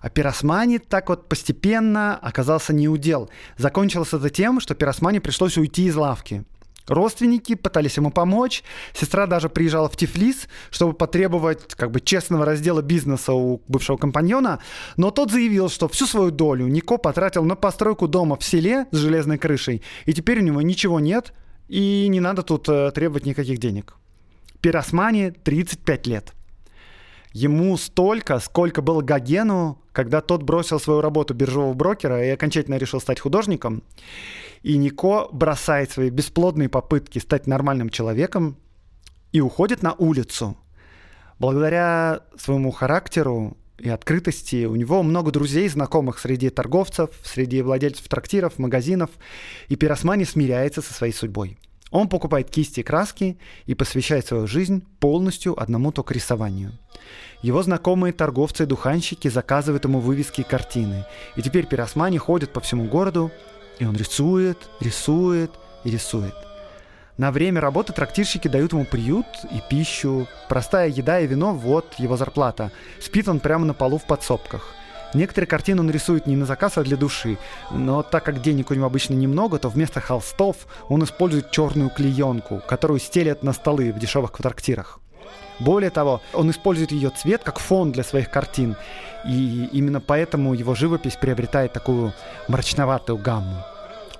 А 0.00 0.08
Пиросмани 0.08 0.78
так 0.78 1.08
вот 1.08 1.28
постепенно 1.28 2.16
оказался 2.16 2.72
неудел. 2.72 3.28
Закончилось 3.58 4.14
это 4.14 4.30
тем, 4.30 4.60
что 4.60 4.74
Пиросмани 4.74 5.18
пришлось 5.18 5.58
уйти 5.58 5.86
из 5.86 5.96
лавки. 5.96 6.44
Родственники 6.86 7.54
пытались 7.54 7.98
ему 7.98 8.10
помочь. 8.10 8.62
Сестра 8.94 9.26
даже 9.26 9.50
приезжала 9.50 9.90
в 9.90 9.96
Тифлис, 9.96 10.48
чтобы 10.70 10.94
потребовать 10.94 11.74
как 11.74 11.90
бы 11.90 12.00
честного 12.00 12.46
раздела 12.46 12.80
бизнеса 12.80 13.34
у 13.34 13.60
бывшего 13.68 13.98
компаньона. 13.98 14.60
Но 14.96 15.10
тот 15.10 15.30
заявил, 15.30 15.68
что 15.68 15.88
всю 15.88 16.06
свою 16.06 16.30
долю 16.30 16.66
Нико 16.66 16.96
потратил 16.96 17.44
на 17.44 17.56
постройку 17.56 18.08
дома 18.08 18.36
в 18.36 18.44
селе 18.44 18.86
с 18.90 18.96
железной 18.96 19.36
крышей, 19.36 19.82
и 20.06 20.14
теперь 20.14 20.38
у 20.38 20.42
него 20.42 20.62
ничего 20.62 20.98
нет, 20.98 21.34
и 21.68 22.08
не 22.08 22.20
надо 22.20 22.42
тут 22.42 22.68
э, 22.68 22.90
требовать 22.92 23.26
никаких 23.26 23.58
денег. 23.58 23.94
Пиросмани 24.60 25.30
35 25.30 26.06
лет. 26.06 26.34
Ему 27.32 27.76
столько, 27.76 28.38
сколько 28.40 28.82
было 28.82 29.02
Гогену, 29.02 29.78
когда 29.92 30.20
тот 30.20 30.42
бросил 30.42 30.80
свою 30.80 31.00
работу 31.00 31.34
биржевого 31.34 31.74
брокера 31.74 32.24
и 32.24 32.30
окончательно 32.30 32.76
решил 32.76 33.00
стать 33.00 33.20
художником. 33.20 33.82
И 34.62 34.76
Нико 34.76 35.28
бросает 35.30 35.90
свои 35.90 36.10
бесплодные 36.10 36.68
попытки 36.68 37.18
стать 37.18 37.46
нормальным 37.46 37.90
человеком 37.90 38.56
и 39.30 39.40
уходит 39.40 39.82
на 39.82 39.92
улицу. 39.92 40.56
Благодаря 41.38 42.22
своему 42.36 42.70
характеру 42.72 43.56
и 43.78 43.88
открытости 43.88 44.64
у 44.64 44.74
него 44.74 45.02
много 45.02 45.30
друзей, 45.30 45.68
знакомых 45.68 46.18
среди 46.18 46.50
торговцев, 46.50 47.10
среди 47.24 47.62
владельцев 47.62 48.08
трактиров, 48.08 48.58
магазинов, 48.58 49.10
и 49.68 49.76
Пиросмани 49.76 50.24
смиряется 50.24 50.82
со 50.82 50.92
своей 50.92 51.12
судьбой. 51.12 51.58
Он 51.90 52.08
покупает 52.08 52.50
кисти 52.50 52.80
и 52.80 52.82
краски 52.82 53.38
и 53.66 53.74
посвящает 53.74 54.26
свою 54.26 54.46
жизнь 54.46 54.84
полностью 55.00 55.60
одному 55.60 55.90
только 55.92 56.12
рисованию. 56.12 56.72
Его 57.40 57.62
знакомые 57.62 58.12
торговцы 58.12 58.64
и 58.64 58.66
духанщики 58.66 59.28
заказывают 59.28 59.84
ему 59.84 60.00
вывески 60.00 60.42
и 60.42 60.44
картины. 60.44 61.06
И 61.36 61.42
теперь 61.42 61.66
Пиросмани 61.66 62.18
ходит 62.18 62.52
по 62.52 62.60
всему 62.60 62.84
городу, 62.84 63.30
и 63.78 63.84
он 63.84 63.96
рисует, 63.96 64.58
рисует 64.80 65.52
и 65.84 65.90
рисует. 65.90 66.34
На 67.18 67.32
время 67.32 67.60
работы 67.60 67.92
трактирщики 67.92 68.46
дают 68.46 68.72
ему 68.72 68.84
приют 68.84 69.26
и 69.50 69.60
пищу. 69.68 70.28
Простая 70.48 70.88
еда 70.88 71.18
и 71.18 71.26
вино– 71.26 71.52
вот 71.54 71.94
его 71.98 72.16
зарплата. 72.16 72.70
Спит 73.00 73.26
он 73.26 73.40
прямо 73.40 73.66
на 73.66 73.74
полу 73.74 73.98
в 73.98 74.04
подсобках. 74.04 74.72
Некоторые 75.14 75.48
картины 75.48 75.80
он 75.80 75.90
рисует 75.90 76.26
не 76.26 76.36
на 76.36 76.46
заказ, 76.46 76.78
а 76.78 76.84
для 76.84 76.96
души. 76.96 77.36
Но 77.72 78.04
так 78.04 78.22
как 78.22 78.40
денег 78.40 78.70
у 78.70 78.74
него 78.74 78.86
обычно 78.86 79.14
немного, 79.14 79.58
то 79.58 79.68
вместо 79.68 80.00
холстов 80.00 80.68
он 80.88 81.02
использует 81.02 81.50
черную 81.50 81.90
клеенку, 81.90 82.62
которую 82.68 83.00
стелят 83.00 83.42
на 83.42 83.52
столы 83.52 83.90
в 83.92 83.98
дешевых 83.98 84.30
трактирах. 84.30 85.00
Более 85.58 85.90
того, 85.90 86.22
он 86.32 86.52
использует 86.52 86.92
ее 86.92 87.10
цвет 87.10 87.42
как 87.42 87.58
фон 87.58 87.90
для 87.90 88.04
своих 88.04 88.30
картин. 88.30 88.76
И 89.26 89.68
именно 89.72 90.00
поэтому 90.00 90.54
его 90.54 90.76
живопись 90.76 91.16
приобретает 91.16 91.72
такую 91.72 92.12
мрачноватую 92.46 93.18
гамму. 93.18 93.64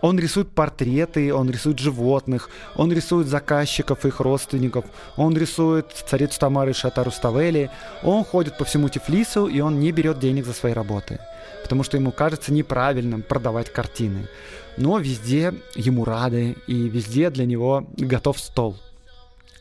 Он 0.01 0.19
рисует 0.19 0.49
портреты, 0.51 1.35
он 1.35 1.51
рисует 1.51 1.79
животных, 1.79 2.51
он 2.77 2.93
рисует 2.93 3.27
заказчиков, 3.27 4.05
их 4.05 4.21
родственников, 4.21 4.85
он 5.17 5.37
рисует 5.37 5.93
царицу 5.93 6.39
Тамары 6.39 6.73
Шатаруставели, 6.73 7.71
он 8.03 8.25
ходит 8.25 8.57
по 8.57 8.65
всему 8.65 8.89
Тифлису, 8.89 9.47
и 9.47 9.61
он 9.61 9.81
не 9.81 9.91
берет 9.91 10.21
денег 10.21 10.47
за 10.47 10.53
свои 10.53 10.73
работы, 10.73 11.19
потому 11.63 11.83
что 11.83 11.97
ему 11.97 12.13
кажется 12.13 12.53
неправильным 12.53 13.23
продавать 13.23 13.73
картины. 13.73 14.29
Но 14.77 14.99
везде 14.99 15.55
ему 15.75 16.05
рады, 16.05 16.57
и 16.69 16.89
везде 16.89 17.31
для 17.31 17.45
него 17.45 17.85
готов 17.97 18.39
стол. 18.39 18.77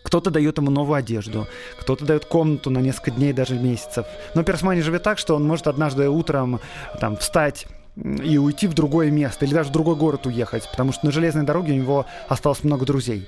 Кто-то 0.03 0.29
дает 0.29 0.57
ему 0.57 0.71
новую 0.71 0.95
одежду, 0.95 1.47
кто-то 1.79 2.05
дает 2.05 2.25
комнату 2.25 2.69
на 2.69 2.77
несколько 2.79 3.11
дней, 3.11 3.33
даже 3.33 3.55
месяцев. 3.55 4.05
Но 4.35 4.43
Пиросмани 4.43 4.81
живет 4.81 5.03
так, 5.03 5.17
что 5.17 5.35
он 5.35 5.45
может 5.45 5.67
однажды 5.67 6.07
утром 6.07 6.61
там, 7.01 7.17
встать 7.17 7.67
и 8.03 8.37
уйти 8.37 8.67
в 8.67 8.73
другое 8.73 9.09
место, 9.09 9.45
или 9.45 9.53
даже 9.53 9.69
в 9.69 9.73
другой 9.73 9.95
город 9.95 10.25
уехать, 10.25 10.69
потому 10.69 10.91
что 10.91 11.05
на 11.05 11.11
железной 11.11 11.43
дороге 11.43 11.73
у 11.73 11.77
него 11.77 12.05
осталось 12.27 12.63
много 12.63 12.85
друзей. 12.85 13.27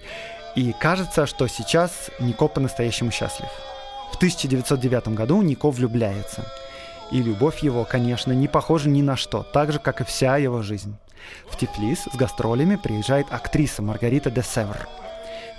И 0.55 0.73
кажется, 0.79 1.25
что 1.25 1.47
сейчас 1.47 2.09
Нико 2.19 2.47
по-настоящему 2.47 3.11
счастлив. 3.11 3.49
В 4.11 4.17
1909 4.17 5.09
году 5.09 5.41
Нико 5.41 5.69
влюбляется. 5.69 6.45
И 7.11 7.21
любовь 7.21 7.59
его, 7.63 7.85
конечно, 7.85 8.31
не 8.31 8.47
похожа 8.47 8.89
ни 8.89 9.01
на 9.01 9.15
что, 9.15 9.43
так 9.43 9.71
же, 9.71 9.79
как 9.79 10.01
и 10.01 10.03
вся 10.03 10.37
его 10.37 10.61
жизнь. 10.61 10.95
В 11.49 11.57
Тифлис 11.57 12.07
с 12.11 12.15
гастролями 12.15 12.75
приезжает 12.75 13.27
актриса 13.31 13.81
Маргарита 13.81 14.29
де 14.29 14.43
Север. 14.43 14.87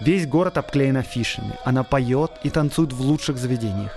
Весь 0.00 0.26
город 0.26 0.56
обклеен 0.56 0.96
афишами. 0.96 1.54
Она 1.64 1.84
поет 1.84 2.32
и 2.42 2.50
танцует 2.50 2.92
в 2.92 3.00
лучших 3.02 3.36
заведениях. 3.36 3.92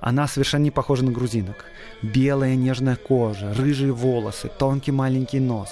Она 0.00 0.28
совершенно 0.28 0.64
не 0.64 0.70
похожа 0.70 1.04
на 1.04 1.10
грузинок. 1.10 1.64
Белая 2.02 2.54
нежная 2.54 2.96
кожа, 2.96 3.54
рыжие 3.54 3.92
волосы, 3.92 4.50
тонкий 4.58 4.92
маленький 4.92 5.40
нос. 5.40 5.70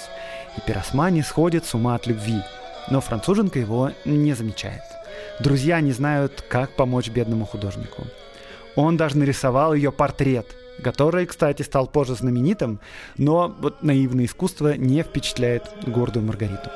И 0.57 0.61
Пиросмани 0.67 1.23
сходит 1.23 1.67
с 1.67 1.75
ума 1.75 1.95
от 1.95 2.07
любви. 2.07 2.41
Но 2.91 3.01
француженка 3.03 3.59
его 3.59 3.93
не 4.07 4.33
замечает. 4.33 4.83
Друзья 5.41 5.81
не 5.81 5.93
знают, 5.93 6.43
как 6.49 6.71
помочь 6.77 7.11
бедному 7.11 7.45
художнику. 7.45 8.07
Он 8.77 8.97
даже 8.97 9.19
нарисовал 9.19 9.75
ее 9.75 9.93
портрет, 9.93 10.47
который, 10.83 11.27
кстати, 11.27 11.63
стал 11.63 11.87
позже 11.87 12.15
знаменитым, 12.15 12.81
но 13.17 13.55
вот 13.61 13.83
наивное 13.83 14.25
искусство 14.25 14.77
не 14.77 15.03
впечатляет 15.03 15.65
гордую 15.87 16.25
Маргариту. 16.25 16.71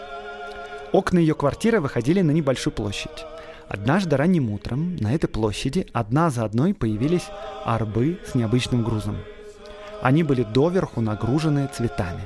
Окна 0.92 1.18
ее 1.18 1.34
квартиры 1.34 1.80
выходили 1.80 2.22
на 2.22 2.30
небольшую 2.30 2.72
площадь. 2.72 3.26
Однажды 3.68 4.16
ранним 4.16 4.50
утром 4.50 4.96
на 4.96 5.14
этой 5.14 5.28
площади 5.28 5.86
одна 5.92 6.30
за 6.30 6.44
одной 6.44 6.72
появились 6.72 7.26
арбы 7.66 8.18
с 8.26 8.34
необычным 8.34 8.82
грузом. 8.82 9.16
Они 10.00 10.22
были 10.22 10.44
доверху 10.44 11.02
нагружены 11.02 11.68
цветами. 11.74 12.22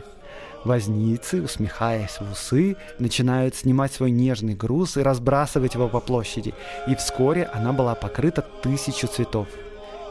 Возницы, 0.65 1.43
усмехаясь 1.43 2.21
в 2.21 2.31
усы, 2.31 2.77
начинают 3.01 3.57
снимать 3.57 3.93
свой 3.93 4.13
нежный 4.13 4.55
груз 4.55 4.97
и 4.97 5.03
разбрасывать 5.03 5.75
его 5.75 5.89
по 5.89 5.99
площади, 5.99 6.55
и 6.87 6.95
вскоре 6.95 7.51
она 7.53 7.73
была 7.73 7.97
покрыта 7.97 8.47
тысячу 8.63 9.09
цветов. 9.09 9.49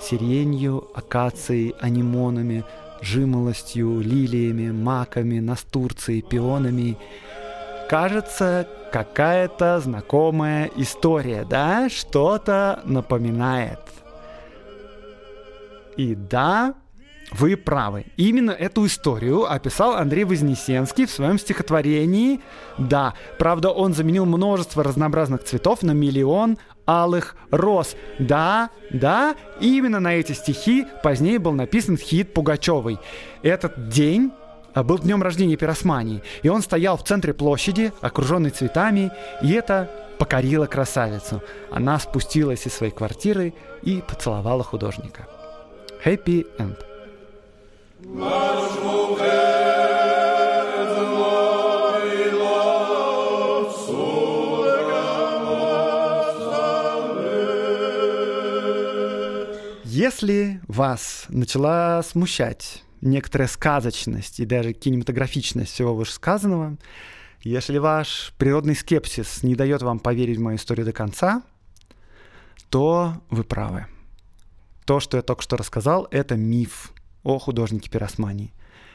Сиренью, 0.01 0.89
акацией, 0.93 1.73
анимонами, 1.79 2.65
жимолостью, 2.99 4.01
лилиями, 4.01 4.71
маками, 4.71 5.39
настурцией, 5.39 6.21
пионами– 6.21 6.97
кажется, 7.91 8.69
какая-то 8.89 9.81
знакомая 9.81 10.71
история, 10.77 11.43
да? 11.43 11.89
Что-то 11.89 12.79
напоминает. 12.85 13.81
И 15.97 16.15
да, 16.15 16.75
вы 17.33 17.57
правы. 17.57 18.05
Именно 18.15 18.51
эту 18.51 18.85
историю 18.85 19.51
описал 19.51 19.95
Андрей 19.95 20.23
Вознесенский 20.23 21.05
в 21.05 21.11
своем 21.11 21.37
стихотворении. 21.37 22.39
Да, 22.77 23.13
правда, 23.37 23.71
он 23.71 23.93
заменил 23.93 24.25
множество 24.25 24.85
разнообразных 24.85 25.43
цветов 25.43 25.83
на 25.83 25.91
миллион 25.91 26.59
алых 26.85 27.35
роз. 27.51 27.97
Да, 28.19 28.69
да, 28.89 29.35
именно 29.59 29.99
на 29.99 30.15
эти 30.15 30.31
стихи 30.31 30.87
позднее 31.03 31.39
был 31.39 31.51
написан 31.51 31.97
хит 31.97 32.33
Пугачевой. 32.33 32.99
Этот 33.43 33.89
день 33.89 34.31
был 34.75 34.99
днем 34.99 35.21
рождения 35.21 35.57
Пиросмании, 35.57 36.23
и 36.43 36.49
он 36.49 36.61
стоял 36.61 36.97
в 36.97 37.03
центре 37.03 37.33
площади, 37.33 37.91
окруженный 38.01 38.49
цветами, 38.49 39.11
и 39.41 39.51
это 39.51 39.89
покорило 40.17 40.67
красавицу. 40.67 41.41
Она 41.71 41.99
спустилась 41.99 42.65
из 42.67 42.73
своей 42.73 42.93
квартиры 42.93 43.53
и 43.81 44.03
поцеловала 44.07 44.63
художника. 44.63 45.27
Happy 46.05 46.45
End. 46.57 46.77
Если 59.83 60.59
вас 60.67 61.25
начала 61.29 62.01
смущать 62.01 62.83
некоторая 63.01 63.47
сказочность 63.47 64.39
и 64.39 64.45
даже 64.45 64.73
кинематографичность 64.73 65.73
всего 65.73 65.95
вышесказанного. 65.95 66.77
Если 67.41 67.77
ваш 67.79 68.33
природный 68.37 68.75
скепсис 68.75 69.43
не 69.43 69.55
дает 69.55 69.81
вам 69.81 69.99
поверить 69.99 70.37
в 70.37 70.41
мою 70.41 70.57
историю 70.57 70.85
до 70.85 70.93
конца, 70.93 71.43
то 72.69 73.15
вы 73.29 73.43
правы. 73.43 73.87
То, 74.85 74.99
что 74.99 75.17
я 75.17 75.23
только 75.23 75.41
что 75.41 75.57
рассказал, 75.57 76.07
это 76.11 76.35
миф 76.35 76.91
о 77.23 77.39
художнике 77.39 77.89
Пиросмании. 77.89 78.53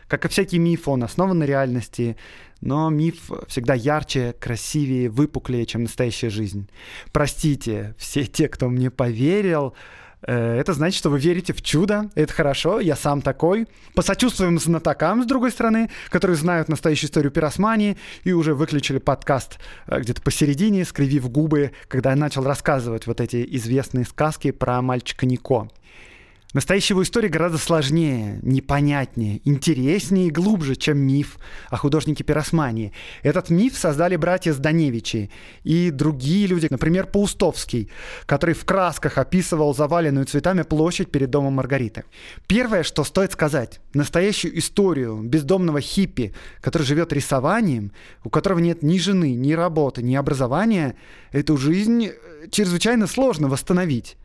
Как 0.08 0.24
и 0.24 0.28
всякий 0.28 0.58
миф, 0.58 0.86
он 0.86 1.02
основан 1.02 1.38
на 1.38 1.44
реальности, 1.44 2.16
но 2.60 2.88
миф 2.90 3.30
всегда 3.48 3.74
ярче, 3.74 4.34
красивее, 4.38 5.10
выпуклее, 5.10 5.66
чем 5.66 5.82
настоящая 5.82 6.30
жизнь. 6.30 6.68
Простите, 7.12 7.94
все 7.98 8.24
те, 8.24 8.48
кто 8.48 8.68
мне 8.68 8.90
поверил, 8.90 9.74
это 10.22 10.72
значит, 10.72 10.98
что 10.98 11.10
вы 11.10 11.18
верите 11.18 11.52
в 11.52 11.62
чудо, 11.62 12.10
это 12.14 12.32
хорошо, 12.32 12.80
я 12.80 12.96
сам 12.96 13.22
такой. 13.22 13.66
Посочувствуем 13.94 14.58
знатокам, 14.58 15.22
с 15.22 15.26
другой 15.26 15.50
стороны, 15.50 15.90
которые 16.08 16.36
знают 16.36 16.68
настоящую 16.68 17.08
историю 17.08 17.30
пиросмании 17.30 17.96
и 18.24 18.32
уже 18.32 18.54
выключили 18.54 18.98
подкаст 18.98 19.58
э, 19.86 20.00
где-то 20.00 20.22
посередине, 20.22 20.84
скривив 20.84 21.30
губы, 21.30 21.72
когда 21.88 22.10
я 22.10 22.16
начал 22.16 22.44
рассказывать 22.44 23.06
вот 23.06 23.20
эти 23.20 23.46
известные 23.56 24.04
сказки 24.04 24.50
про 24.50 24.80
мальчика 24.82 25.26
Нико. 25.26 25.68
Настоящая 26.56 26.94
его 26.94 27.02
история 27.02 27.28
гораздо 27.28 27.58
сложнее, 27.58 28.38
непонятнее, 28.40 29.42
интереснее 29.44 30.28
и 30.28 30.30
глубже, 30.30 30.74
чем 30.74 30.96
миф 30.96 31.36
о 31.68 31.76
художнике 31.76 32.24
Пиросмании. 32.24 32.94
Этот 33.22 33.50
миф 33.50 33.76
создали 33.76 34.16
братья 34.16 34.54
Зданевичи 34.54 35.30
и 35.64 35.90
другие 35.90 36.46
люди, 36.46 36.68
например, 36.70 37.08
Паустовский, 37.08 37.90
который 38.24 38.54
в 38.54 38.64
красках 38.64 39.18
описывал 39.18 39.74
заваленную 39.74 40.24
цветами 40.24 40.62
площадь 40.62 41.10
перед 41.10 41.28
домом 41.28 41.52
Маргариты. 41.52 42.04
Первое, 42.46 42.84
что 42.84 43.04
стоит 43.04 43.32
сказать, 43.32 43.80
настоящую 43.92 44.58
историю 44.58 45.20
бездомного 45.22 45.82
хиппи, 45.82 46.34
который 46.62 46.84
живет 46.84 47.12
рисованием, 47.12 47.92
у 48.24 48.30
которого 48.30 48.60
нет 48.60 48.82
ни 48.82 48.96
жены, 48.96 49.34
ни 49.34 49.52
работы, 49.52 50.02
ни 50.02 50.14
образования, 50.14 50.96
эту 51.32 51.58
жизнь 51.58 52.06
э, 52.06 52.48
чрезвычайно 52.50 53.06
сложно 53.06 53.48
восстановить. 53.48 54.16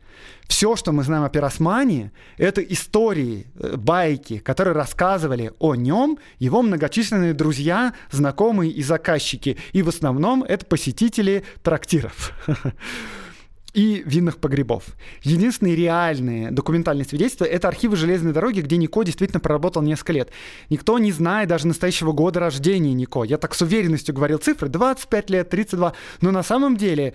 Все, 0.48 0.76
что 0.76 0.92
мы 0.92 1.02
знаем 1.02 1.24
о 1.24 1.28
Пиросмане, 1.28 2.12
это 2.36 2.60
истории, 2.60 3.46
э, 3.54 3.76
байки, 3.76 4.38
которые 4.38 4.74
рассказывали 4.74 5.52
о 5.58 5.74
нем 5.74 6.18
его 6.38 6.62
многочисленные 6.62 7.34
друзья, 7.34 7.94
знакомые 8.10 8.70
и 8.70 8.82
заказчики. 8.82 9.56
И 9.72 9.82
в 9.82 9.88
основном 9.88 10.42
это 10.42 10.66
посетители 10.66 11.44
трактиров 11.62 12.32
и 13.72 14.02
винных 14.04 14.38
погребов. 14.38 14.84
Единственные 15.22 15.76
реальные 15.76 16.50
документальные 16.50 17.06
свидетельства— 17.06 17.44
это 17.46 17.68
архивы 17.68 17.96
железной 17.96 18.32
дороги, 18.32 18.60
где 18.60 18.76
Нико 18.76 19.02
действительно 19.02 19.40
проработал 19.40 19.82
несколько 19.82 20.12
лет. 20.12 20.30
Никто 20.68 20.98
не 20.98 21.12
знает 21.12 21.48
даже 21.48 21.66
настоящего 21.66 22.12
года 22.12 22.40
рождения 22.40 22.92
Нико. 22.92 23.24
Я 23.24 23.38
так 23.38 23.54
с 23.54 23.62
уверенностью 23.62 24.14
говорил 24.14 24.38
цифры— 24.38 24.68
25 24.68 25.30
лет, 25.30 25.48
32. 25.48 25.94
Но 26.20 26.30
на 26.30 26.42
самом 26.42 26.76
деле 26.76 27.14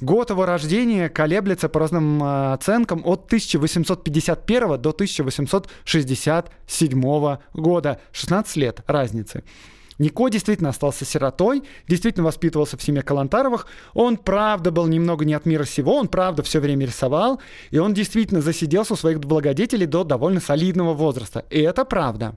Год 0.00 0.30
его 0.30 0.46
рождения 0.46 1.08
колеблется 1.08 1.68
по 1.68 1.80
разным 1.80 2.22
э, 2.22 2.52
оценкам 2.52 3.02
от 3.04 3.24
1851 3.26 4.80
до 4.80 4.90
1867 4.90 7.38
года. 7.54 8.00
16 8.12 8.56
лет 8.56 8.84
разницы. 8.86 9.42
Нико 9.98 10.28
действительно 10.28 10.68
остался 10.68 11.04
сиротой, 11.04 11.64
действительно 11.88 12.24
воспитывался 12.24 12.76
в 12.76 12.82
семье 12.82 13.02
Калантаровых. 13.02 13.66
Он, 13.94 14.16
правда, 14.16 14.70
был 14.70 14.86
немного 14.86 15.24
не 15.24 15.34
от 15.34 15.44
мира 15.44 15.64
сего, 15.64 15.96
он, 15.96 16.06
правда, 16.06 16.44
все 16.44 16.60
время 16.60 16.86
рисовал, 16.86 17.40
и 17.72 17.78
он 17.78 17.94
действительно 17.94 18.40
засиделся 18.40 18.94
у 18.94 18.96
своих 18.96 19.18
благодетелей 19.18 19.86
до 19.86 20.04
довольно 20.04 20.40
солидного 20.40 20.94
возраста. 20.94 21.44
И 21.50 21.60
это 21.60 21.84
правда. 21.84 22.36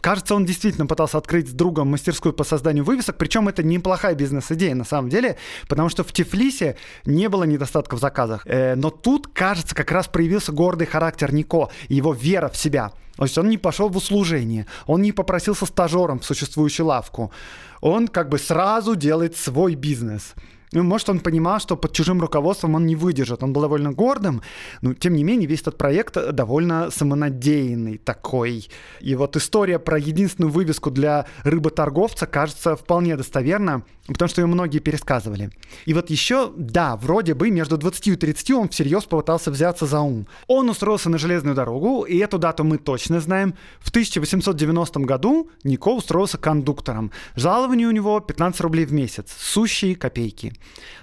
Кажется, 0.00 0.34
он 0.34 0.44
действительно 0.44 0.86
пытался 0.86 1.18
открыть 1.18 1.48
с 1.48 1.52
другом 1.52 1.88
мастерскую 1.88 2.32
по 2.32 2.44
созданию 2.44 2.84
вывесок, 2.84 3.16
причем 3.16 3.48
это 3.48 3.62
неплохая 3.62 4.14
бизнес-идея 4.14 4.74
на 4.74 4.84
самом 4.84 5.08
деле, 5.08 5.36
потому 5.68 5.88
что 5.88 6.04
в 6.04 6.12
Тифлисе 6.12 6.76
не 7.04 7.28
было 7.28 7.44
недостатка 7.44 7.96
в 7.96 8.00
заказах. 8.00 8.42
Э, 8.46 8.74
но 8.74 8.90
тут, 8.90 9.28
кажется, 9.28 9.74
как 9.74 9.90
раз 9.92 10.08
проявился 10.08 10.52
гордый 10.52 10.86
характер 10.86 11.32
Нико, 11.32 11.68
его 11.88 12.12
вера 12.12 12.48
в 12.48 12.56
себя. 12.56 12.92
То 13.16 13.24
есть 13.24 13.38
он 13.38 13.48
не 13.48 13.58
пошел 13.58 13.88
в 13.88 13.96
услужение, 13.96 14.66
он 14.86 15.02
не 15.02 15.12
попросился 15.12 15.66
стажером 15.66 16.20
в 16.20 16.24
существующую 16.24 16.86
лавку. 16.86 17.32
Он 17.80 18.08
как 18.08 18.28
бы 18.28 18.38
сразу 18.38 18.94
делает 18.94 19.36
свой 19.36 19.74
бизнес. 19.74 20.34
Ну, 20.76 20.82
может, 20.82 21.08
он 21.08 21.20
понимал, 21.20 21.58
что 21.58 21.74
под 21.74 21.92
чужим 21.92 22.20
руководством 22.20 22.74
он 22.74 22.84
не 22.84 22.96
выдержит. 22.96 23.42
Он 23.42 23.54
был 23.54 23.62
довольно 23.62 23.92
гордым, 23.92 24.42
но, 24.82 24.92
тем 24.92 25.14
не 25.14 25.24
менее, 25.24 25.48
весь 25.48 25.62
этот 25.62 25.78
проект 25.78 26.18
довольно 26.32 26.90
самонадеянный 26.90 27.96
такой. 27.96 28.68
И 29.00 29.14
вот 29.14 29.36
история 29.36 29.78
про 29.78 29.98
единственную 29.98 30.52
вывеску 30.52 30.90
для 30.90 31.24
рыботорговца 31.44 32.26
кажется 32.26 32.76
вполне 32.76 33.16
достоверна. 33.16 33.84
Потому 34.08 34.28
что 34.28 34.40
ее 34.40 34.46
многие 34.46 34.78
пересказывали. 34.78 35.50
И 35.84 35.94
вот 35.94 36.10
еще, 36.10 36.52
да, 36.56 36.96
вроде 36.96 37.34
бы 37.34 37.50
между 37.50 37.76
20 37.76 38.08
и 38.08 38.16
30 38.16 38.50
он 38.52 38.68
всерьез 38.68 39.04
попытался 39.04 39.50
взяться 39.50 39.86
за 39.86 40.00
ум. 40.00 40.26
Он 40.46 40.68
устроился 40.68 41.10
на 41.10 41.18
железную 41.18 41.54
дорогу, 41.54 42.04
и 42.04 42.18
эту 42.18 42.38
дату 42.38 42.64
мы 42.64 42.78
точно 42.78 43.20
знаем. 43.20 43.54
В 43.80 43.90
1890 43.90 45.00
году 45.00 45.50
Нико 45.64 45.88
устроился 45.88 46.38
кондуктором. 46.38 47.10
Жалование 47.34 47.88
у 47.88 47.90
него 47.90 48.20
15 48.20 48.60
рублей 48.60 48.86
в 48.86 48.92
месяц, 48.92 49.34
сущие 49.38 49.96
копейки. 49.96 50.52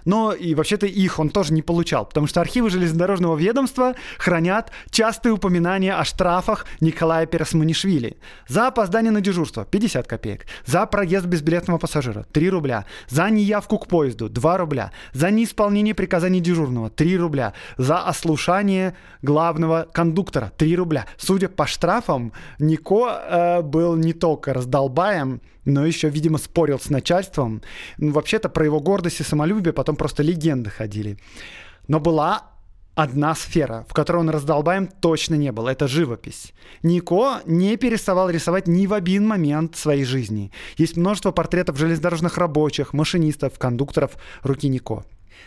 Но 0.05 0.33
и 0.33 0.55
вообще-то 0.55 0.85
их 0.85 1.19
он 1.19 1.29
тоже 1.29 1.53
не 1.53 1.61
получал, 1.61 2.05
потому 2.05 2.27
что 2.27 2.41
архивы 2.41 2.69
железнодорожного 2.69 3.37
ведомства 3.37 3.95
хранят 4.17 4.71
частые 4.89 5.33
упоминания 5.33 5.93
о 5.93 6.03
штрафах 6.05 6.65
Николая 6.79 7.25
Пересманишвили. 7.25 8.17
За 8.47 8.67
опоздание 8.67 9.11
на 9.11 9.21
дежурство 9.21 9.65
50 9.65 10.07
копеек, 10.07 10.45
за 10.65 10.85
проезд 10.85 11.25
безбилетного 11.25 11.77
пассажира 11.77 12.25
3 12.31 12.49
рубля, 12.49 12.85
за 13.07 13.29
неявку 13.29 13.77
к 13.77 13.87
поезду 13.87 14.29
2 14.29 14.57
рубля, 14.57 14.91
за 15.13 15.31
неисполнение 15.31 15.93
приказаний 15.93 16.39
дежурного 16.39 16.89
3 16.89 17.17
рубля, 17.17 17.53
за 17.77 17.99
ослушание 17.99 18.95
главного 19.21 19.87
кондуктора 19.91 20.51
3 20.57 20.75
рубля. 20.75 21.05
Судя 21.17 21.49
по 21.49 21.67
штрафам, 21.67 22.33
Нико 22.59 23.07
э, 23.09 23.61
был 23.61 23.95
не 23.95 24.13
только 24.13 24.53
раздолбаем, 24.53 25.41
но 25.65 25.85
еще, 25.85 26.09
видимо, 26.09 26.37
спорил 26.37 26.79
с 26.79 26.89
начальством. 26.89 27.61
Ну, 27.97 28.11
вообще-то 28.11 28.49
про 28.49 28.65
его 28.65 28.79
гордость 28.79 29.21
и 29.21 29.23
самолюбие 29.23 29.73
потом 29.73 29.95
просто 29.95 30.23
легенды 30.23 30.69
ходили. 30.69 31.17
Но 31.87 31.99
была 31.99 32.52
одна 32.95 33.35
сфера, 33.35 33.85
в 33.89 33.93
которой 33.93 34.17
он 34.17 34.29
раздолбаем 34.29 34.87
точно 34.87 35.35
не 35.35 35.51
был. 35.51 35.67
Это 35.67 35.87
живопись. 35.87 36.53
Нико 36.83 37.41
не 37.45 37.77
переставал 37.77 38.29
рисовать 38.29 38.67
ни 38.67 38.87
в 38.87 38.93
один 38.93 39.27
момент 39.27 39.75
своей 39.75 40.03
жизни. 40.03 40.51
Есть 40.77 40.97
множество 40.97 41.31
портретов 41.31 41.77
железнодорожных 41.77 42.37
рабочих, 42.37 42.93
машинистов, 42.93 43.57
кондукторов 43.57 44.17
руки 44.43 44.67
Нико. 44.67 45.03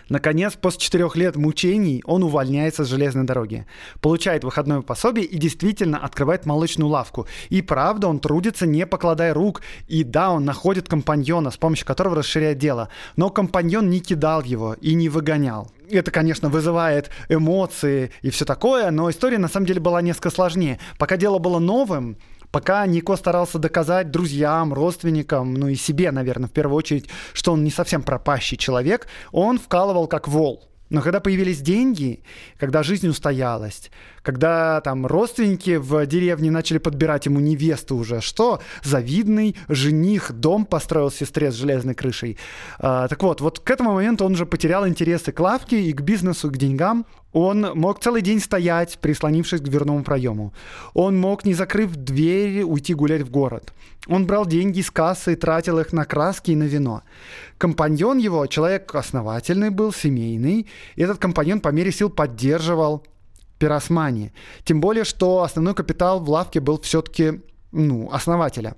Наконец, 0.09 0.55
после 0.55 0.81
четырех 0.81 1.17
лет 1.17 1.37
мучений 1.37 2.03
он 2.05 2.23
увольняется 2.23 2.85
с 2.85 2.89
железной 2.89 3.25
дороги, 3.25 3.67
получает 4.01 4.45
выходное 4.45 4.81
пособие 4.83 5.27
и 5.27 5.37
действительно 5.39 5.99
открывает 5.99 6.47
молочную 6.47 6.89
лавку. 6.89 7.27
И 7.49 7.63
правда, 7.63 8.09
он 8.09 8.21
трудится, 8.21 8.67
не 8.67 8.87
покладая 8.87 9.35
рук. 9.35 9.63
И 9.89 10.05
да, 10.05 10.31
он 10.31 10.45
находит 10.45 10.89
компаньона, 10.89 11.51
с 11.51 11.57
помощью 11.57 11.87
которого 11.87 12.17
расширяет 12.17 12.59
дело. 12.59 12.89
Но 13.17 13.31
компаньон 13.31 13.91
не 13.91 14.01
кидал 14.01 14.43
его 14.43 14.75
и 14.75 14.95
не 14.95 15.09
выгонял 15.09 15.71
это, 15.91 16.11
конечно, 16.11 16.49
вызывает 16.49 17.11
эмоции 17.29 18.11
и 18.23 18.31
все 18.31 18.45
такое, 18.45 18.91
но 18.91 19.11
история 19.11 19.39
на 19.39 19.49
самом 19.49 19.67
деле 19.67 19.81
была 19.81 20.03
несколько 20.03 20.31
сложнее. 20.31 20.79
Пока 20.99 21.17
дело 21.17 21.39
было 21.39 21.59
новым, 21.59 22.17
Пока 22.57 22.87
Нико 22.87 23.17
старался 23.17 23.59
доказать 23.59 24.11
друзьям, 24.11 24.73
родственникам, 24.73 25.53
ну 25.53 25.69
и 25.69 25.75
себе, 25.75 26.11
наверное, 26.11 26.49
в 26.49 26.53
первую 26.53 26.79
очередь, 26.79 27.07
что 27.35 27.53
он 27.53 27.63
не 27.65 27.71
совсем 27.71 28.03
пропащий 28.03 28.57
человек, 28.57 29.09
он 29.31 29.59
вкалывал 29.59 30.07
как 30.07 30.27
вол. 30.27 30.67
Но 30.89 31.03
когда 31.03 31.21
появились 31.21 31.61
деньги, 31.61 32.23
когда 32.59 32.83
жизнь 32.83 33.09
устоялась, 33.09 33.91
когда 34.23 34.81
там 34.81 35.05
родственники 35.05 35.77
в 35.77 36.07
деревне 36.07 36.51
начали 36.51 36.79
подбирать 36.79 37.27
ему 37.27 37.41
невесту 37.41 37.95
уже, 37.97 38.23
что 38.23 38.63
завидный 38.83 39.55
жених 39.69 40.33
дом 40.33 40.65
построил 40.65 41.11
сестре 41.11 41.51
с 41.51 41.57
железной 41.57 41.95
крышей. 41.95 42.39
А, 42.79 43.07
так 43.09 43.23
вот, 43.23 43.43
вот 43.43 43.61
к 43.61 43.71
этому 43.71 43.93
моменту 43.93 44.25
он 44.25 44.33
уже 44.33 44.47
потерял 44.47 44.89
интересы 44.89 45.31
к 45.31 45.41
лавке 45.41 45.83
и 45.83 45.93
к 45.93 46.01
бизнесу, 46.01 46.51
к 46.51 46.57
деньгам. 46.57 47.05
Он 47.39 47.73
мог 47.75 48.01
целый 48.01 48.23
день 48.23 48.41
стоять, 48.41 48.99
прислонившись 48.99 49.61
к 49.61 49.65
дверному 49.65 50.03
проему. 50.05 50.55
Он 50.95 51.21
мог, 51.21 51.45
не 51.45 51.53
закрыв 51.53 51.95
дверь, 51.95 52.63
уйти 52.63 52.95
гулять 52.95 53.21
в 53.21 53.31
город. 53.31 53.75
Он 54.07 54.25
брал 54.25 54.47
деньги 54.47 54.79
из 54.79 54.91
кассы 54.91 55.35
и 55.35 55.37
тратил 55.37 55.79
их 55.79 55.93
на 55.93 56.07
краски 56.07 56.53
и 56.53 56.57
на 56.57 56.63
вино. 56.63 57.03
Компаньон 57.59 58.17
его, 58.17 58.47
человек 58.47 58.95
основательный 58.95 59.69
был, 59.69 59.93
семейный, 59.93 60.67
и 60.95 61.03
этот 61.03 61.19
компаньон 61.19 61.61
по 61.61 61.69
мере 61.69 61.93
сил 61.93 62.09
поддерживал 62.09 63.05
пиросмани. 63.59 64.33
Тем 64.65 64.81
более, 64.81 65.05
что 65.05 65.43
основной 65.43 65.75
капитал 65.75 66.21
в 66.21 66.31
лавке 66.31 66.61
был 66.61 66.81
все-таки 66.81 67.43
ну, 67.71 68.09
основателя. 68.11 68.77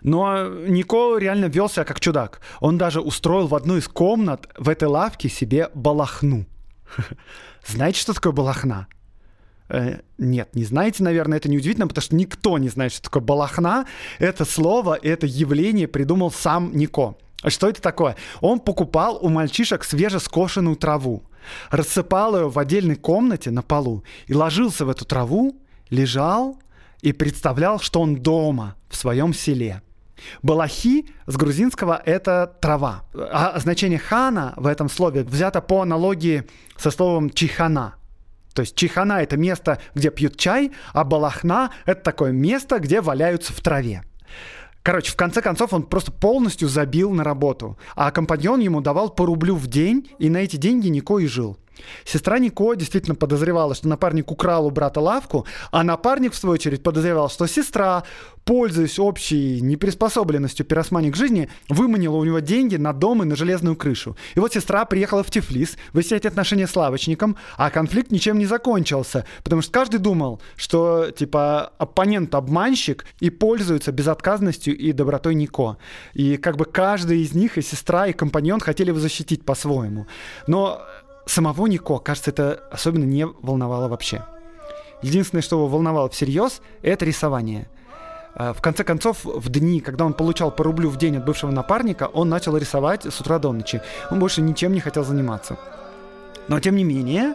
Но 0.00 0.48
Нико 0.48 1.18
реально 1.18 1.44
вел 1.50 1.68
себя 1.68 1.84
как 1.84 2.00
чудак. 2.00 2.40
Он 2.60 2.78
даже 2.78 3.02
устроил 3.02 3.48
в 3.48 3.54
одну 3.54 3.76
из 3.76 3.86
комнат 3.86 4.48
в 4.56 4.70
этой 4.70 4.88
лавке 4.88 5.28
себе 5.28 5.68
балахну. 5.74 6.46
Знаете, 7.66 8.00
что 8.00 8.14
такое 8.14 8.32
балахна? 8.32 8.88
Э, 9.68 9.98
нет, 10.16 10.54
не 10.54 10.64
знаете, 10.64 11.02
наверное, 11.02 11.38
это 11.38 11.50
неудивительно, 11.50 11.88
потому 11.88 12.02
что 12.02 12.14
никто 12.14 12.58
не 12.58 12.68
знает, 12.68 12.92
что 12.92 13.02
такое 13.02 13.22
балахна. 13.22 13.86
Это 14.18 14.44
слово, 14.44 14.98
это 15.00 15.26
явление 15.26 15.88
придумал 15.88 16.30
сам 16.30 16.76
Нико. 16.76 17.16
А 17.42 17.50
что 17.50 17.68
это 17.68 17.80
такое? 17.80 18.16
Он 18.40 18.58
покупал 18.58 19.18
у 19.20 19.28
мальчишек 19.28 19.84
свежескошенную 19.84 20.76
траву, 20.76 21.22
рассыпал 21.70 22.36
ее 22.36 22.48
в 22.48 22.58
отдельной 22.58 22.96
комнате 22.96 23.50
на 23.50 23.62
полу 23.62 24.02
и 24.26 24.34
ложился 24.34 24.84
в 24.84 24.90
эту 24.90 25.04
траву, 25.04 25.56
лежал 25.88 26.58
и 27.00 27.12
представлял, 27.12 27.78
что 27.78 28.00
он 28.00 28.16
дома, 28.16 28.74
в 28.88 28.96
своем 28.96 29.32
селе. 29.32 29.82
Балахи 30.42 31.06
с 31.26 31.36
грузинского— 31.36 32.00
это 32.04 32.56
трава. 32.60 33.04
А 33.14 33.58
значение 33.58 33.98
хана 33.98 34.54
в 34.56 34.66
этом 34.66 34.88
слове 34.88 35.22
взято 35.22 35.60
по 35.60 35.82
аналогии 35.82 36.44
со 36.76 36.90
словом 36.90 37.30
чихана. 37.30 37.94
То 38.54 38.62
есть 38.62 38.74
чихана— 38.74 39.22
это 39.22 39.36
место, 39.36 39.80
где 39.94 40.10
пьют 40.10 40.36
чай, 40.36 40.72
а 40.92 41.04
балахна— 41.04 41.70
это 41.86 42.02
такое 42.02 42.32
место, 42.32 42.78
где 42.78 43.00
валяются 43.00 43.52
в 43.52 43.60
траве. 43.60 44.02
Короче, 44.82 45.12
в 45.12 45.16
конце 45.16 45.42
концов 45.42 45.72
он 45.72 45.82
просто 45.82 46.10
полностью 46.10 46.68
забил 46.68 47.10
на 47.12 47.22
работу, 47.22 47.78
а 47.94 48.10
компаньон 48.10 48.60
ему 48.60 48.80
давал 48.80 49.10
по 49.10 49.26
рублю 49.26 49.54
в 49.54 49.66
день, 49.66 50.10
и 50.18 50.30
на 50.30 50.38
эти 50.38 50.56
деньги 50.56 50.88
Нико 50.88 51.18
и 51.18 51.26
жил. 51.26 51.58
Сестра 52.04 52.38
Нико 52.38 52.74
действительно 52.74 53.14
подозревала, 53.14 53.74
что 53.74 53.88
напарник 53.88 54.30
украл 54.30 54.66
у 54.66 54.70
брата 54.70 55.00
лавку, 55.00 55.46
а 55.70 55.82
напарник, 55.82 56.32
в 56.32 56.36
свою 56.36 56.54
очередь, 56.54 56.82
подозревал, 56.82 57.28
что 57.28 57.46
сестра, 57.46 58.04
пользуясь 58.44 58.98
общей 58.98 59.60
неприспособленностью 59.60 60.64
пиросмани 60.64 61.10
к 61.10 61.16
жизни, 61.16 61.50
выманила 61.68 62.16
у 62.16 62.24
него 62.24 62.38
деньги 62.38 62.76
на 62.76 62.92
дом 62.92 63.22
и 63.22 63.26
на 63.26 63.36
железную 63.36 63.76
крышу. 63.76 64.16
И 64.34 64.40
вот 64.40 64.52
сестра 64.52 64.84
приехала 64.84 65.22
в 65.22 65.30
Тифлис 65.30 65.76
выяснять 65.92 66.24
отношения 66.24 66.66
с 66.66 66.74
лавочником, 66.74 67.36
а 67.56 67.70
конфликт 67.70 68.10
ничем 68.10 68.38
не 68.38 68.46
закончился, 68.46 69.26
потому 69.44 69.62
что 69.62 69.72
каждый 69.72 69.98
думал, 69.98 70.40
что, 70.56 71.10
типа, 71.10 71.72
оппонент 71.78 72.34
обманщик 72.34 73.04
и 73.20 73.30
пользуется 73.30 73.92
безотказностью 73.92 74.76
и 74.76 74.92
добротой 74.92 75.34
Нико. 75.34 75.76
И 76.14 76.36
как 76.36 76.56
бы 76.56 76.64
каждый 76.64 77.22
из 77.22 77.34
них, 77.34 77.58
и 77.58 77.62
сестра, 77.62 78.06
и 78.06 78.12
компаньон 78.12 78.60
хотели 78.60 78.88
его 78.88 78.98
защитить 78.98 79.44
по-своему. 79.44 80.06
Но 80.46 80.80
самого 81.30 81.66
Нико, 81.66 81.98
кажется, 81.98 82.30
это 82.30 82.62
особенно 82.70 83.04
не 83.04 83.26
волновало 83.26 83.88
вообще. 83.88 84.24
Единственное, 85.02 85.42
что 85.42 85.56
его 85.56 85.68
волновало 85.68 86.08
всерьез, 86.08 86.60
это 86.82 87.04
рисование. 87.04 87.68
А, 88.34 88.52
в 88.52 88.60
конце 88.60 88.84
концов, 88.84 89.24
в 89.24 89.48
дни, 89.48 89.80
когда 89.80 90.04
он 90.04 90.12
получал 90.12 90.50
по 90.50 90.64
рублю 90.64 90.90
в 90.90 90.96
день 90.96 91.16
от 91.16 91.24
бывшего 91.24 91.50
напарника, 91.50 92.08
он 92.12 92.28
начал 92.28 92.56
рисовать 92.56 93.04
с 93.04 93.20
утра 93.20 93.38
до 93.38 93.52
ночи. 93.52 93.80
Он 94.10 94.18
больше 94.18 94.42
ничем 94.42 94.72
не 94.72 94.80
хотел 94.80 95.04
заниматься. 95.04 95.58
Но, 96.48 96.60
тем 96.60 96.76
не 96.76 96.84
менее, 96.84 97.34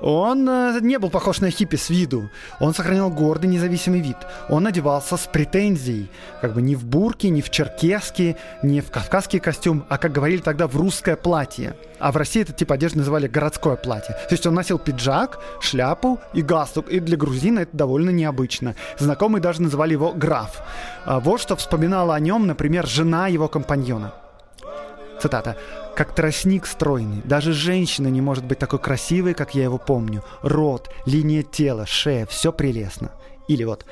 он 0.00 0.48
э, 0.48 0.78
не 0.80 0.98
был 0.98 1.10
похож 1.10 1.40
на 1.40 1.50
хиппи 1.50 1.76
с 1.76 1.90
виду. 1.90 2.30
Он 2.60 2.74
сохранял 2.74 3.10
гордый 3.10 3.50
независимый 3.50 4.00
вид. 4.00 4.16
Он 4.48 4.66
одевался 4.66 5.16
с 5.16 5.26
претензией. 5.26 6.10
Как 6.40 6.54
бы 6.54 6.62
не 6.62 6.76
в 6.76 6.84
бурке, 6.84 7.30
не 7.30 7.42
в 7.42 7.50
черкеске, 7.50 8.36
не 8.62 8.80
в 8.80 8.90
кавказский 8.90 9.40
костюм, 9.40 9.84
а, 9.88 9.98
как 9.98 10.12
говорили 10.12 10.40
тогда, 10.40 10.66
в 10.66 10.76
русское 10.76 11.16
платье. 11.16 11.74
А 11.98 12.12
в 12.12 12.16
России 12.16 12.42
этот 12.42 12.56
тип 12.56 12.70
одежды 12.70 12.98
называли 12.98 13.26
городское 13.26 13.76
платье. 13.76 14.14
То 14.14 14.34
есть 14.34 14.46
он 14.46 14.54
носил 14.54 14.78
пиджак, 14.78 15.40
шляпу 15.60 16.20
и 16.32 16.42
галстук. 16.42 16.88
И 16.88 17.00
для 17.00 17.16
грузина 17.16 17.60
это 17.60 17.76
довольно 17.76 18.10
необычно. 18.10 18.76
Знакомые 18.98 19.42
даже 19.42 19.62
называли 19.62 19.92
его 19.92 20.12
граф. 20.12 20.62
А 21.04 21.18
вот 21.20 21.40
что 21.40 21.56
вспоминала 21.56 22.14
о 22.14 22.20
нем, 22.20 22.46
например, 22.46 22.86
жена 22.86 23.26
его 23.28 23.48
компаньона. 23.48 24.12
Цитата. 25.20 25.56
«Как 25.98 26.14
тростник 26.14 26.64
стройный. 26.64 27.22
Даже 27.24 27.52
женщина 27.52 28.06
не 28.06 28.20
может 28.20 28.44
быть 28.44 28.60
такой 28.60 28.78
красивой, 28.78 29.34
как 29.34 29.56
я 29.56 29.64
его 29.64 29.78
помню. 29.78 30.22
Рот, 30.42 30.90
линия 31.06 31.42
тела, 31.42 31.86
шея, 31.86 32.24
все 32.26 32.52
прелестно». 32.52 33.10
Или 33.48 33.64
вот 33.64 33.84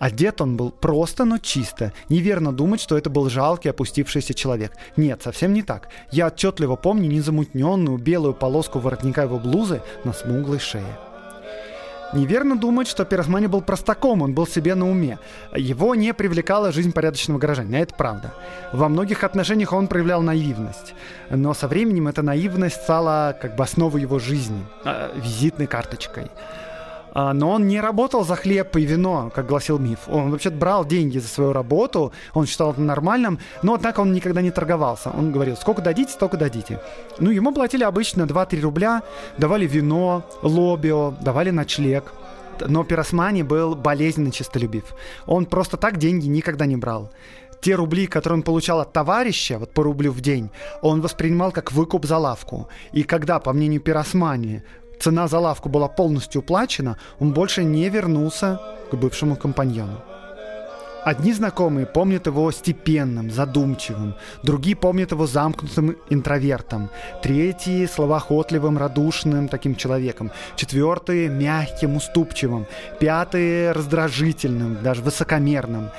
Одет 0.00 0.40
он 0.40 0.56
был 0.56 0.72
просто, 0.72 1.24
но 1.24 1.38
чисто. 1.38 1.92
Неверно 2.08 2.52
думать, 2.52 2.80
что 2.80 2.98
это 2.98 3.08
был 3.08 3.30
жалкий, 3.30 3.70
опустившийся 3.70 4.34
человек. 4.34 4.72
Нет, 4.96 5.22
совсем 5.22 5.52
не 5.52 5.62
так. 5.62 5.90
Я 6.10 6.26
отчетливо 6.26 6.74
помню 6.74 7.08
незамутненную 7.08 7.98
белую 7.98 8.34
полоску 8.34 8.80
воротника 8.80 9.22
его 9.22 9.38
блузы 9.38 9.80
на 10.02 10.12
смуглой 10.12 10.58
шее. 10.58 10.98
Неверно 12.14 12.56
думать, 12.56 12.86
что 12.86 13.04
Пиросмани 13.04 13.48
был 13.48 13.60
простаком, 13.60 14.22
он 14.22 14.34
был 14.34 14.46
себе 14.46 14.74
на 14.76 14.88
уме. 14.88 15.18
Его 15.54 15.94
не 15.96 16.14
привлекала 16.14 16.70
жизнь 16.70 16.92
порядочного 16.92 17.38
горожанина, 17.38 17.76
это 17.76 17.94
правда. 17.94 18.32
Во 18.72 18.88
многих 18.88 19.24
отношениях 19.24 19.72
он 19.72 19.88
проявлял 19.88 20.22
наивность. 20.22 20.94
Но 21.30 21.54
со 21.54 21.66
временем 21.66 22.06
эта 22.06 22.22
наивность 22.22 22.82
стала 22.82 23.36
как 23.40 23.56
бы 23.56 23.64
основой 23.64 24.02
его 24.02 24.20
жизни, 24.20 24.64
э, 24.84 25.10
визитной 25.16 25.66
карточкой. 25.66 26.30
А, 27.14 27.32
но 27.32 27.50
он 27.52 27.68
не 27.68 27.80
работал 27.80 28.24
за 28.24 28.34
хлеб 28.34 28.76
и 28.76 28.82
вино, 28.82 29.30
как 29.34 29.46
гласил 29.46 29.78
миф. 29.78 30.00
Он 30.08 30.32
вообще 30.32 30.50
брал 30.50 30.84
деньги 30.84 31.18
за 31.18 31.28
свою 31.28 31.52
работу, 31.52 32.12
он 32.34 32.46
считал 32.46 32.72
это 32.72 32.80
нормальным, 32.80 33.38
но 33.62 33.74
однако 33.74 34.00
он 34.00 34.12
никогда 34.12 34.42
не 34.42 34.50
торговался. 34.50 35.10
Он 35.10 35.30
говорил, 35.30 35.56
сколько 35.56 35.80
дадите, 35.80 36.12
столько 36.12 36.36
дадите. 36.36 36.80
Ну, 37.20 37.30
ему 37.30 37.52
платили 37.52 37.84
обычно 37.84 38.24
2-3 38.24 38.60
рубля, 38.60 39.02
давали 39.38 39.66
вино, 39.66 40.24
лобио, 40.42 41.14
давали 41.20 41.50
ночлег. 41.50 42.12
Но 42.60 42.84
Пиросмани 42.84 43.42
был 43.42 43.74
болезненно 43.74 44.30
честолюбив. 44.30 44.94
Он 45.26 45.46
просто 45.46 45.76
так 45.76 45.98
деньги 45.98 46.26
никогда 46.26 46.66
не 46.66 46.76
брал 46.76 47.10
те 47.64 47.76
рубли, 47.76 48.06
которые 48.06 48.36
он 48.36 48.42
получал 48.42 48.80
от 48.80 48.92
товарища, 48.92 49.58
вот 49.58 49.72
по 49.72 49.82
рублю 49.82 50.12
в 50.12 50.20
день, 50.20 50.50
он 50.82 51.00
воспринимал 51.00 51.50
как 51.50 51.72
выкуп 51.72 52.04
за 52.04 52.18
лавку. 52.18 52.68
И 52.92 53.04
когда, 53.04 53.38
по 53.38 53.54
мнению 53.54 53.80
Пиросмани, 53.80 54.62
цена 55.00 55.28
за 55.28 55.38
лавку 55.38 55.68
была 55.68 55.88
полностью 55.88 56.40
уплачена, 56.40 56.96
он 57.18 57.32
больше 57.32 57.64
не 57.64 57.88
вернулся 57.88 58.60
к 58.90 58.94
бывшему 58.94 59.36
компаньону. 59.36 60.00
Одни 61.04 61.34
знакомые 61.34 61.84
помнят 61.84 62.26
его 62.26 62.50
степенным, 62.50 63.30
задумчивым, 63.30 64.14
другие 64.42 64.74
помнят 64.74 65.12
его 65.12 65.26
замкнутым 65.26 65.96
интровертом, 66.08 66.88
третьи— 67.22 67.84
словоохотливым, 67.94 68.78
радушным 68.78 69.48
таким 69.48 69.76
человеком, 69.76 70.30
четвертые— 70.56 71.28
мягким, 71.28 71.96
уступчивым, 71.96 72.66
пятые— 73.00 73.72
раздражительным, 73.72 74.82
даже 74.82 75.02
высокомерным. 75.02 75.90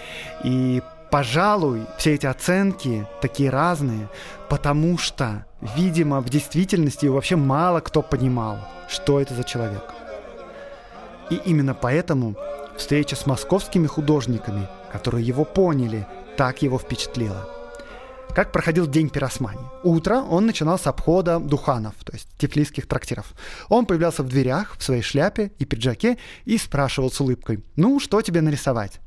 И 0.44 0.82
Пожалуй, 1.16 1.86
все 1.98 2.16
эти 2.16 2.26
оценки 2.26 3.08
такие 3.22 3.50
разные, 3.50 4.10
потому 4.50 4.98
что, 4.98 5.46
видимо, 5.78 6.20
в 6.20 6.28
действительности 6.28 7.06
вообще 7.06 7.38
мало 7.38 7.80
кто 7.80 8.02
понимал, 8.02 8.58
что 8.90 9.22
это 9.22 9.34
за 9.34 9.46
человек. 9.46 9.94
И 11.30 11.36
именно 11.36 11.74
поэтому 11.74 12.36
встреча 12.76 13.16
с 13.16 13.26
московскими 13.28 13.88
художниками, 13.88 14.68
которые 14.92 15.26
его 15.26 15.46
поняли, 15.46 16.06
так 16.36 16.62
его 16.62 16.78
впечатлила. 16.78 17.48
Как 18.36 18.52
проходил 18.52 18.86
день 18.86 19.08
пиросмани? 19.08 19.62
Утро 19.84 20.16
он 20.18 20.46
начинал 20.46 20.78
с 20.78 20.86
обхода 20.86 21.40
духанов, 21.40 21.94
то 22.04 22.12
есть 22.12 22.28
тифлисских 22.38 22.90
трактиров. 22.90 23.34
Он 23.70 23.86
появлялся 23.86 24.22
в 24.22 24.28
дверях 24.28 24.76
в 24.78 24.84
своей 24.84 25.02
шляпе 25.02 25.54
и 25.60 25.64
пиджаке 25.64 26.18
и 26.44 26.58
спрашивал 26.58 27.10
с 27.10 27.22
улыбкой, 27.22 27.64
«Ну, 27.78 28.02
что 28.02 28.22
тебе 28.22 28.42
нарисовать?» 28.42 29.00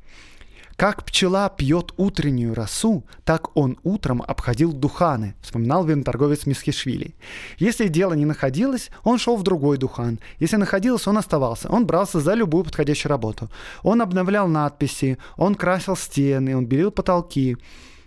Как 0.79 1.03
пчела 1.03 1.49
пьет 1.49 1.93
утреннюю 1.97 2.55
росу, 2.55 3.03
так 3.25 3.53
он 3.57 3.77
утром 3.83 4.23
обходил 4.25 4.71
духаны, 4.71 5.35
вспоминал 5.41 5.83
виноторговец 5.83 6.45
Мисхишвили. 6.45 7.15
Если 7.57 7.89
дело 7.89 8.13
не 8.13 8.23
находилось, 8.23 8.89
он 9.03 9.17
шел 9.17 9.35
в 9.35 9.43
другой 9.43 9.77
духан. 9.77 10.19
Если 10.39 10.55
находилось, 10.55 11.05
он 11.05 11.17
оставался. 11.17 11.67
Он 11.67 11.85
брался 11.85 12.21
за 12.21 12.33
любую 12.33 12.63
подходящую 12.63 13.09
работу. 13.09 13.49
Он 13.83 14.01
обновлял 14.01 14.47
надписи, 14.47 15.17
он 15.35 15.55
красил 15.55 15.97
стены, 15.97 16.55
он 16.55 16.65
белил 16.65 16.91
потолки. 16.91 17.57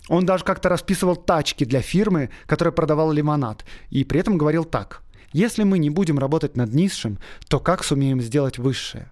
Он 0.09 0.25
даже 0.25 0.43
как-то 0.43 0.71
расписывал 0.71 1.17
тачки 1.17 1.67
для 1.67 1.83
фирмы, 1.83 2.31
которая 2.47 2.73
продавала 2.73 3.13
лимонад. 3.13 3.67
И 3.91 4.03
при 4.03 4.21
этом 4.21 4.39
говорил 4.39 4.65
так. 4.65 5.03
Если 5.35 5.63
мы 5.63 5.77
не 5.77 5.91
будем 5.91 6.19
работать 6.19 6.57
над 6.57 6.73
низшим, 6.73 7.19
то 7.49 7.61
как 7.61 7.85
сумеем 7.85 8.23
сделать 8.23 8.57
высшее? 8.57 9.11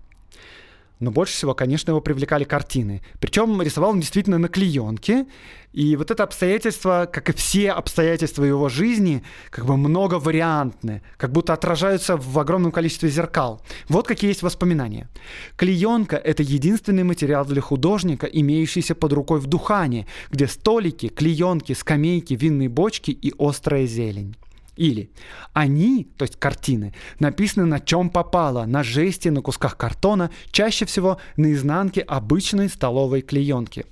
Но 1.00 1.10
больше 1.10 1.32
всего, 1.32 1.54
конечно, 1.54 1.90
его 1.90 2.00
привлекали 2.02 2.44
картины. 2.44 3.02
Причем 3.20 3.60
рисовал 3.62 3.90
он 3.90 4.00
действительно 4.00 4.38
на 4.38 4.48
клеенке. 4.48 5.26
И 5.72 5.96
вот 5.96 6.10
это 6.10 6.24
обстоятельство, 6.24 7.08
как 7.10 7.30
и 7.30 7.32
все 7.32 7.70
обстоятельства 7.70 8.44
его 8.44 8.68
жизни, 8.68 9.22
как 9.50 9.64
бы 9.64 9.76
многовариантны, 9.76 11.02
как 11.16 11.32
будто 11.32 11.54
отражаются 11.54 12.16
в 12.16 12.38
огромном 12.38 12.70
количестве 12.70 13.08
зеркал. 13.08 13.62
Вот 13.88 14.06
какие 14.06 14.30
есть 14.30 14.42
воспоминания. 14.42 15.08
Клеенка— 15.56 16.16
это 16.24 16.42
единственный 16.42 17.04
материал 17.04 17.46
для 17.46 17.62
художника, 17.62 18.26
имеющийся 18.26 18.94
под 18.94 19.12
рукой 19.14 19.40
в 19.40 19.46
Духане, 19.46 20.06
где 20.30 20.46
столики, 20.46 21.08
клеенки, 21.08 21.72
скамейки, 21.72 22.34
винные 22.34 22.68
бочки 22.68 23.10
и 23.10 23.32
острая 23.38 23.86
зелень. 23.86 24.34
Или 24.80 25.10
они, 25.52 26.04
то 26.16 26.22
есть 26.22 26.36
картины, 26.36 26.94
написаны 27.18 27.66
на 27.66 27.80
чем 27.80 28.08
попало, 28.08 28.64
на 28.64 28.82
жесте, 28.82 29.30
на 29.30 29.42
кусках 29.42 29.76
картона, 29.76 30.30
чаще 30.52 30.86
всего 30.86 31.18
на 31.36 31.52
изнанке 31.52 32.00
обычной 32.00 32.70
столовой 32.70 33.20
клеенки. 33.20 33.84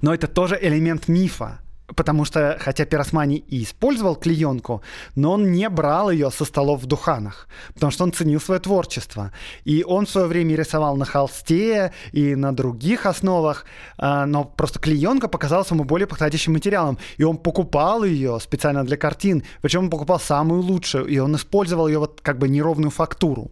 Но 0.00 0.14
это 0.14 0.26
тоже 0.26 0.58
элемент 0.58 1.06
мифа. 1.06 1.60
Потому 1.96 2.24
что, 2.24 2.58
хотя 2.60 2.84
Пиросмани 2.84 3.36
и 3.36 3.62
использовал 3.62 4.14
клеенку, 4.14 4.82
но 5.14 5.32
он 5.32 5.52
не 5.52 5.68
брал 5.70 6.10
ее 6.10 6.30
со 6.30 6.44
столов 6.44 6.82
в 6.82 6.86
Духанах, 6.86 7.48
потому 7.74 7.90
что 7.90 8.04
он 8.04 8.12
ценил 8.12 8.40
свое 8.40 8.60
творчество. 8.60 9.32
И 9.64 9.82
он 9.84 10.04
в 10.04 10.10
свое 10.10 10.26
время 10.26 10.54
рисовал 10.54 10.96
на 10.96 11.06
холсте 11.06 11.92
и 12.12 12.34
на 12.34 12.54
других 12.54 13.06
основах, 13.06 13.64
а, 13.96 14.26
но 14.26 14.44
просто 14.44 14.78
клеенка 14.78 15.28
показалась 15.28 15.70
ему 15.70 15.84
более 15.84 16.06
подходящим 16.06 16.52
материалом. 16.52 16.98
И 17.16 17.24
он 17.24 17.38
покупал 17.38 18.04
ее 18.04 18.38
специально 18.40 18.84
для 18.84 18.96
картин, 18.96 19.42
причем 19.62 19.84
он 19.84 19.90
покупал 19.90 20.20
самую 20.20 20.62
лучшую, 20.62 21.06
и 21.06 21.18
он 21.18 21.36
использовал 21.36 21.88
ее 21.88 22.00
вот 22.00 22.20
как 22.22 22.38
бы 22.38 22.48
неровную 22.48 22.90
фактуру. 22.90 23.50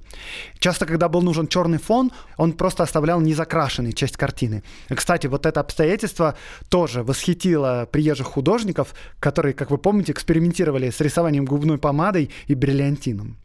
Часто, 0.59 0.85
когда 0.85 1.09
был 1.09 1.23
нужен 1.23 1.49
черный 1.49 1.79
фон, 1.79 2.13
он 2.37 2.53
просто 2.53 2.83
оставлял 2.83 3.21
незакрашенной 3.21 3.93
часть 3.93 4.17
картины. 4.17 4.63
И, 4.91 4.95
кстати, 4.95 5.27
вот 5.27 5.47
это 5.47 5.61
обстоятельство 5.61 6.37
тоже 6.69 7.03
восхитило 7.03 7.89
приезжих 7.91 8.26
наших 8.27 8.35
художников, 8.35 8.95
которые, 9.21 9.55
как 9.55 9.71
вы 9.71 9.79
помните, 9.79 10.13
экспериментировали 10.13 10.91
с 10.91 11.01
рисованием 11.01 11.45
губной 11.45 11.79
помадой 11.79 12.31
и 12.49 12.55
бриллиантином. 12.55 13.37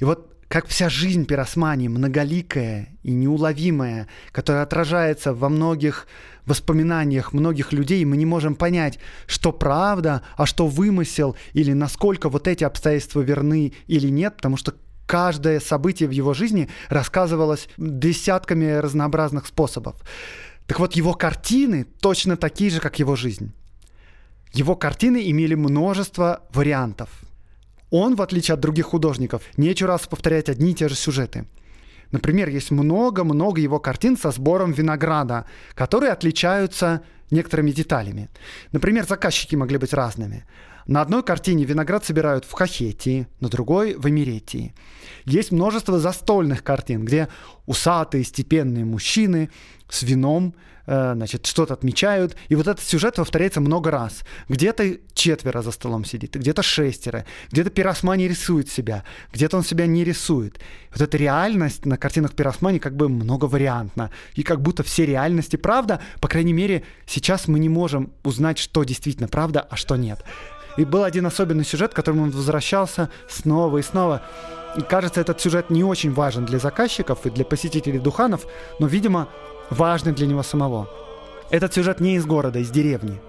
И 0.00 0.04
вот 0.04 0.34
как 0.48 0.66
вся 0.66 0.88
жизнь 0.88 1.26
пиросмани, 1.26 1.88
многоликая 1.88 2.88
и 3.02 3.12
неуловимая, 3.12 4.06
которая 4.32 4.62
отражается 4.62 5.34
во 5.34 5.48
многих 5.48 6.06
воспоминаниях 6.46 7.34
многих 7.34 7.72
людей, 7.74 8.04
мы 8.06 8.16
не 8.16 8.26
можем 8.26 8.54
понять, 8.54 8.98
что 9.26 9.52
правда, 9.52 10.22
а 10.36 10.46
что 10.46 10.66
вымысел, 10.66 11.36
или 11.54 11.74
насколько 11.74 12.30
вот 12.30 12.48
эти 12.48 12.64
обстоятельства 12.64 13.20
верны 13.20 13.72
или 13.88 14.10
нет, 14.10 14.36
потому 14.36 14.56
что 14.56 14.72
каждое 15.06 15.60
событие 15.60 16.08
в 16.08 16.12
его 16.12 16.34
жизни 16.34 16.68
рассказывалось 16.88 17.68
десятками 17.76 18.80
разнообразных 18.80 19.46
способов. 19.46 19.96
Так 20.68 20.80
вот, 20.80 20.96
его 20.96 21.14
картины 21.14 21.86
точно 22.00 22.36
такие 22.36 22.70
же, 22.70 22.80
как 22.80 22.98
его 22.98 23.16
жизнь. 23.16 23.52
Его 24.52 24.76
картины 24.76 25.30
имели 25.30 25.54
множество 25.54 26.42
вариантов. 26.52 27.08
Он, 27.90 28.16
в 28.16 28.22
отличие 28.22 28.54
от 28.54 28.60
других 28.60 28.86
художников, 28.86 29.42
не 29.56 29.72
раз 29.84 30.06
повторять 30.06 30.48
одни 30.48 30.72
и 30.72 30.74
те 30.74 30.88
же 30.88 30.94
сюжеты. 30.94 31.46
Например, 32.10 32.48
есть 32.48 32.70
много-много 32.70 33.60
его 33.60 33.78
картин 33.78 34.16
со 34.16 34.30
сбором 34.30 34.72
винограда, 34.72 35.46
которые 35.74 36.12
отличаются 36.12 37.02
некоторыми 37.30 37.70
деталями. 37.70 38.30
Например, 38.72 39.06
заказчики 39.06 39.54
могли 39.56 39.76
быть 39.76 39.92
разными. 39.92 40.44
На 40.86 41.02
одной 41.02 41.22
картине 41.22 41.64
виноград 41.64 42.06
собирают 42.06 42.46
в 42.46 42.52
Хахетии, 42.52 43.26
на 43.40 43.50
другой— 43.50 43.94
в 43.98 44.08
Эмеретии. 44.08 44.74
Есть 45.26 45.52
множество 45.52 45.98
застольных 45.98 46.64
картин, 46.64 47.04
где 47.04 47.28
усатые 47.66 48.24
степенные 48.24 48.86
мужчины 48.86 49.50
с 49.90 50.02
вином 50.02 50.54
значит, 50.88 51.46
что-то 51.46 51.74
отмечают. 51.74 52.34
И 52.48 52.54
вот 52.54 52.66
этот 52.66 52.82
сюжет 52.82 53.16
повторяется 53.16 53.60
много 53.60 53.90
раз. 53.90 54.24
Где-то 54.48 54.96
четверо 55.12 55.60
за 55.60 55.70
столом 55.70 56.04
сидит, 56.04 56.34
где-то 56.34 56.62
шестеро, 56.62 57.26
где-то 57.52 57.70
Пиросмани 57.70 58.26
рисует 58.26 58.70
себя, 58.70 59.04
где-то 59.32 59.58
он 59.58 59.64
себя 59.64 59.86
не 59.86 60.02
рисует. 60.02 60.58
Вот 60.92 61.02
эта 61.02 61.16
реальность 61.18 61.84
на 61.84 61.98
картинах 61.98 62.32
Пиросмани 62.32 62.78
как 62.78 62.96
бы 62.96 63.08
многовариантна. 63.08 64.10
И 64.34 64.42
как 64.42 64.62
будто 64.62 64.82
все 64.82 65.04
реальности 65.04 65.56
правда, 65.56 66.00
по 66.20 66.28
крайней 66.28 66.54
мере, 66.54 66.84
сейчас 67.06 67.48
мы 67.48 67.58
не 67.58 67.68
можем 67.68 68.12
узнать, 68.24 68.58
что 68.58 68.84
действительно 68.84 69.28
правда, 69.28 69.60
а 69.60 69.76
что 69.76 69.96
нет. 69.96 70.24
И 70.78 70.84
был 70.84 71.04
один 71.04 71.26
особенный 71.26 71.64
сюжет, 71.64 71.92
к 71.92 71.96
которому 71.96 72.22
он 72.22 72.30
возвращался 72.30 73.10
снова 73.28 73.78
и 73.78 73.82
снова. 73.82 74.22
И 74.76 74.80
кажется, 74.80 75.20
этот 75.20 75.40
сюжет 75.40 75.70
не 75.70 75.82
очень 75.82 76.12
важен 76.12 76.44
для 76.44 76.58
заказчиков 76.58 77.26
и 77.26 77.30
для 77.30 77.44
посетителей 77.44 77.98
Духанов, 77.98 78.46
но, 78.78 78.86
видимо, 78.86 79.28
важный 79.70 80.12
для 80.12 80.26
него 80.26 80.42
самого. 80.42 80.88
Этот 81.50 81.74
сюжет 81.74 82.00
не 82.00 82.16
из 82.16 82.26
города, 82.26 82.58
из 82.58 82.70
деревни. 82.70 83.20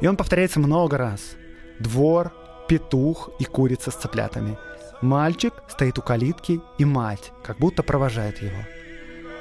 И 0.00 0.06
он 0.06 0.16
повторяется 0.16 0.60
много 0.60 0.96
раз. 0.98 1.36
Двор, 1.78 2.32
петух 2.68 3.30
и 3.38 3.44
курица 3.44 3.90
с 3.90 3.94
цыплятами. 3.94 4.58
Мальчик 5.02 5.52
стоит 5.68 5.98
у 5.98 6.02
калитки, 6.02 6.60
и 6.78 6.84
мать 6.84 7.32
как 7.44 7.58
будто 7.58 7.82
провожает 7.82 8.42
его. 8.42 8.58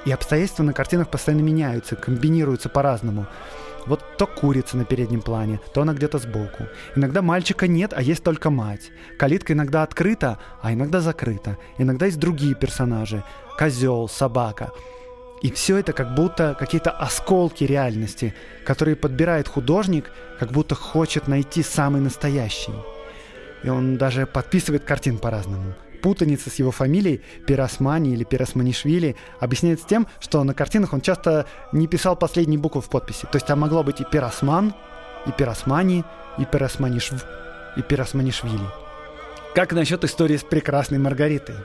И 0.05 0.11
обстоятельства 0.11 0.63
на 0.63 0.73
картинах 0.73 1.09
постоянно 1.09 1.41
меняются, 1.41 1.95
комбинируются 1.95 2.69
по-разному. 2.69 3.25
Вот 3.85 4.03
то 4.17 4.27
курица 4.27 4.77
на 4.77 4.83
переднем 4.83 5.21
плане, 5.21 5.59
то 5.73 5.81
она 5.81 5.93
где-то 5.93 6.17
сбоку. 6.17 6.65
Иногда 6.95 7.21
мальчика 7.21 7.67
нет, 7.67 7.93
а 7.95 8.01
есть 8.01 8.23
только 8.23 8.49
мать. 8.49 8.91
Калитка 9.17 9.53
иногда 9.53 9.83
открыта, 9.83 10.39
а 10.61 10.73
иногда 10.73 11.01
закрыта. 11.01 11.57
Иногда 11.77 12.07
есть 12.07 12.19
другие 12.19 12.55
персонажи. 12.55 13.23
Козел, 13.57 14.09
собака. 14.09 14.71
И 15.45 15.51
все 15.51 15.77
это 15.77 15.93
как 15.93 16.15
будто 16.15 16.55
какие-то 16.57 16.89
осколки 16.89 17.65
реальности, 17.65 18.33
которые 18.63 18.95
подбирает 18.95 19.47
художник, 19.47 20.11
как 20.39 20.51
будто 20.51 20.73
хочет 20.73 21.27
найти 21.27 21.61
самый 21.61 22.01
настоящий. 22.01 22.73
И 23.61 23.69
он 23.69 23.95
даже 23.97 24.25
подписывает 24.25 24.85
картин 24.85 25.19
по-разному. 25.19 25.75
путаница 26.01 26.49
с 26.49 26.55
его 26.55 26.71
фамилией 26.71 27.21
Пиросмани 27.45 28.13
или 28.13 28.23
Пиросманишвили 28.23 29.15
объясняется 29.39 29.85
тем, 29.87 30.07
что 30.19 30.43
на 30.43 30.55
картинах 30.55 30.93
он 30.93 31.01
часто 31.01 31.45
не 31.71 31.87
писал 31.87 32.15
последние 32.15 32.57
буквы 32.57 32.81
в 32.81 32.89
подписи. 32.89 33.27
То 33.31 33.35
есть 33.35 33.45
там 33.45 33.59
могло 33.59 33.83
быть 33.83 34.01
и 34.01 34.03
Пиросман, 34.03 34.73
и 35.27 35.31
Пиросмани, 35.31 36.03
и 36.39 36.45
Пиросманишв, 36.45 37.23
и 37.77 37.83
Пиросманишвили. 37.83 38.65
Как 39.53 39.73
насчет 39.73 40.03
истории 40.03 40.37
с 40.37 40.43
прекрасной 40.43 40.97
Маргаритой? 40.97 41.57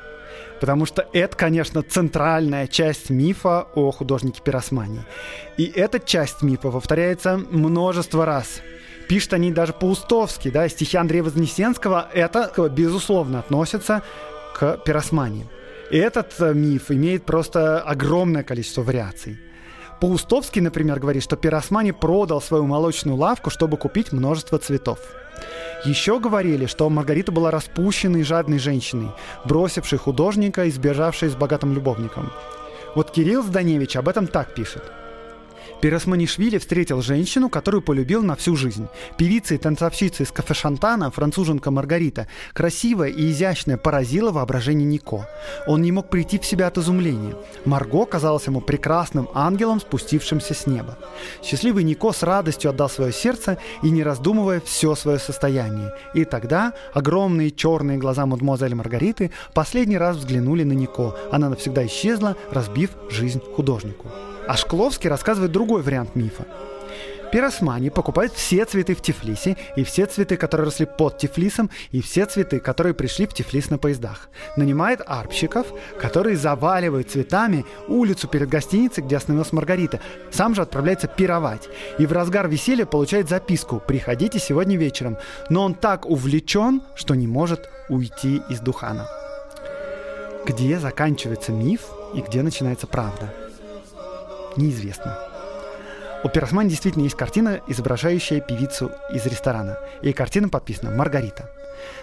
Потому 0.61 0.87
что 0.87 1.09
это, 1.13 1.37
конечно, 1.37 1.83
центральная 1.83 2.67
часть 2.67 3.11
мифа 3.11 3.67
о 3.75 3.91
художнике 3.91 4.43
Пиросмани. 4.43 5.01
И 5.57 5.65
эта 5.65 5.99
часть 5.99 6.43
мифа 6.43 6.71
повторяется 6.71 7.37
множество 7.37 8.27
раз. 8.27 8.61
Пишут 9.09 9.33
они 9.33 9.51
даже 9.53 9.73
по-устовски, 9.73 10.51
да, 10.51 10.69
стихи 10.69 10.97
Андрея 10.97 11.23
Вознесенского, 11.23 12.09
это, 12.13 12.53
безусловно, 12.69 13.41
относится 13.41 14.03
к 14.55 14.79
Пиросмани. 14.85 15.47
И 15.91 15.97
этот 15.97 16.35
э, 16.39 16.55
миф 16.55 16.91
имеет 16.91 17.25
просто 17.25 17.81
огромное 17.81 18.45
количество 18.45 18.83
вариаций. 18.83 19.39
Паустовский, 20.01 20.63
например, 20.63 20.99
говорит, 20.99 21.23
что 21.23 21.37
Пиросмани 21.37 21.93
продал 21.93 22.41
свою 22.41 22.67
молочную 22.67 23.17
лавку, 23.17 23.51
чтобы 23.51 23.77
купить 23.77 24.13
множество 24.13 24.59
цветов. 24.59 24.99
Еще 25.85 26.19
говорили, 26.19 26.67
что 26.67 26.89
Маргарита 26.89 27.33
была 27.33 27.51
распущенной 27.51 28.23
жадной 28.23 28.59
женщиной, 28.59 29.11
бросившей 29.45 29.99
художника 29.99 30.65
и 30.65 30.71
сбежавшей 30.71 31.29
с 31.29 31.35
богатым 31.35 31.75
любовником. 31.75 32.33
Вот 32.95 33.11
Кирилл 33.11 33.43
Зданевич 33.43 33.97
об 33.97 34.09
этом 34.09 34.27
так 34.27 34.55
пишет– 34.55 34.83
Пиросманишвили 35.81 36.59
встретил 36.59 37.01
женщину, 37.01 37.49
которую 37.49 37.83
полюбил 37.83 38.23
на 38.23 38.37
всю 38.37 38.55
жизнь. 38.55 38.87
Певица 39.17 39.55
и 39.55 39.59
танцовщица 39.59 40.23
из 40.23 40.31
кафе 40.31 40.53
Шантана, 40.53 41.11
француженка 41.11 41.71
Маргарита, 41.71 42.27
красивая 42.53 43.09
и 43.09 43.31
изящная, 43.31 43.79
поразила 43.79 44.31
воображение 44.31 44.87
Нико. 44.87 45.27
Он 45.67 45.81
не 45.81 45.91
мог 45.91 46.11
прийти 46.11 46.39
в 46.39 46.45
себя 46.45 46.67
от 46.67 46.77
изумления. 46.77 47.35
Марго 47.65 48.05
казалась 48.05 48.47
ему 48.47 48.61
прекрасным 48.61 49.29
ангелом, 49.35 49.81
спустившимся 49.81 50.53
с 50.53 50.67
неба. 50.67 50.99
Счастливый 51.43 51.85
Нико 51.85 52.13
с 52.13 52.23
радостью 52.23 52.71
отдал 52.71 52.91
свое 52.91 53.13
сердце 53.13 53.57
и, 53.83 53.91
не 53.91 54.03
раздумывая, 54.03 54.61
все 54.61 54.95
свое 54.95 55.19
состояние. 55.19 55.93
И 56.15 56.25
тогда 56.25 56.75
огромные 56.93 57.51
черные 57.51 57.97
глаза 57.97 58.27
мадемуазель 58.27 58.75
Маргариты 58.75 59.31
последний 59.55 59.99
раз 59.99 60.17
взглянули 60.19 60.65
на 60.65 60.73
Нико. 60.73 61.17
Она 61.33 61.49
навсегда 61.49 61.87
исчезла, 61.87 62.37
разбив 62.51 62.91
жизнь 63.11 63.41
художнику. 63.55 64.09
А 64.47 64.57
Шкловский 64.57 65.09
рассказывает 65.11 65.53
другой 65.53 65.83
вариант 65.83 66.17
мифа. 66.17 66.45
Пиросмани 67.31 67.91
покупает 67.91 68.33
все 68.33 68.65
цветы 68.65 68.95
в 68.95 69.03
Тифлисе, 69.03 69.57
и 69.77 69.85
все 69.85 70.07
цветы, 70.07 70.37
которые 70.37 70.65
росли 70.65 70.87
под 70.87 71.19
Тифлисом, 71.19 71.71
и 71.93 72.01
все 72.01 72.27
цветы, 72.27 72.59
которые 72.59 72.93
пришли 72.93 73.27
в 73.27 73.35
Тифлис 73.35 73.71
на 73.71 73.79
поездах. 73.79 74.29
Нанимает 74.57 75.01
арбщиков, 75.07 75.69
которые 76.01 76.37
заваливают 76.37 77.11
цветами 77.11 77.65
улицу 77.87 78.27
перед 78.27 78.49
гостиницей, 78.49 79.05
где 79.05 79.17
остановилась 79.17 79.53
Маргарита. 79.53 80.01
Сам 80.33 80.55
же 80.55 80.63
отправляется 80.63 81.07
пировать. 81.07 81.69
И 81.99 82.07
в 82.07 82.13
разгар 82.13 82.49
веселья 82.49 82.85
получает 82.85 83.29
записку 83.29 83.81
«Приходите 83.87 84.41
сегодня 84.41 84.77
вечером». 84.77 85.17
Но 85.49 85.63
он 85.63 85.75
так 85.75 86.07
увлечен, 86.07 86.83
что 86.97 87.15
не 87.15 87.29
может 87.29 87.69
уйти 87.89 88.43
из 88.49 88.59
Духана. 88.59 89.09
Где 90.47 90.81
заканчивается 90.81 91.53
миф 91.53 91.83
и 92.15 92.23
где 92.23 92.43
начинается 92.43 92.89
правда? 92.89 93.33
Неизвестно. 94.57 95.19
У 96.23 96.29
Пиросмани 96.29 96.69
действительно 96.69 97.05
есть 97.05 97.17
картина, 97.17 97.61
изображающая 97.67 98.41
певицу 98.41 98.91
из 99.11 99.25
ресторана. 99.25 99.79
И 100.03 100.13
картина 100.13 100.49
подписана 100.49 100.91
«Маргарита». 100.91 101.49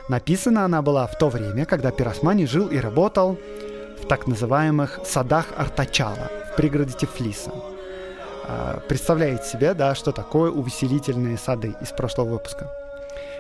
Написана 0.10 0.66
она 0.66 0.82
была 0.82 1.06
в 1.06 1.18
то 1.18 1.30
время, 1.30 1.66
когда 1.66 1.92
Пиросмани 1.92 2.46
жил 2.46 2.68
и 2.68 2.78
работал 2.78 3.38
в 4.02 4.08
так 4.08 4.26
называемых 4.26 5.00
садах 5.06 5.46
Артачала 5.56 6.32
в 6.52 6.56
пригороде 6.56 6.94
Тифлиса. 6.94 7.52
А, 8.46 8.80
представляете 8.88 9.46
себе, 9.46 9.74
да, 9.74 9.94
что 9.94 10.12
такое 10.12 10.50
увеселительные 10.50 11.38
сады 11.38 11.76
из 11.82 11.90
прошлого 11.90 12.30
выпуска? 12.30 12.72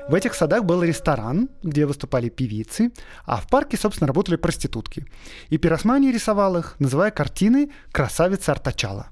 В 0.10 0.14
этих 0.14 0.36
садах 0.36 0.64
был 0.64 0.84
ресторан, 0.84 1.50
где 1.64 1.86
выступали 1.86 2.30
певицы, 2.30 2.92
а 3.26 3.42
в 3.42 3.50
парке, 3.50 3.76
собственно, 3.76 4.08
работали 4.08 4.38
проститутки. 4.38 5.06
И 5.50 5.58
Пиросмани 5.58 6.14
рисовал 6.14 6.56
их, 6.56 6.78
называя 6.80 7.12
картины 7.12 7.72
«Красавица 7.92 8.54
Артачала». 8.54 9.08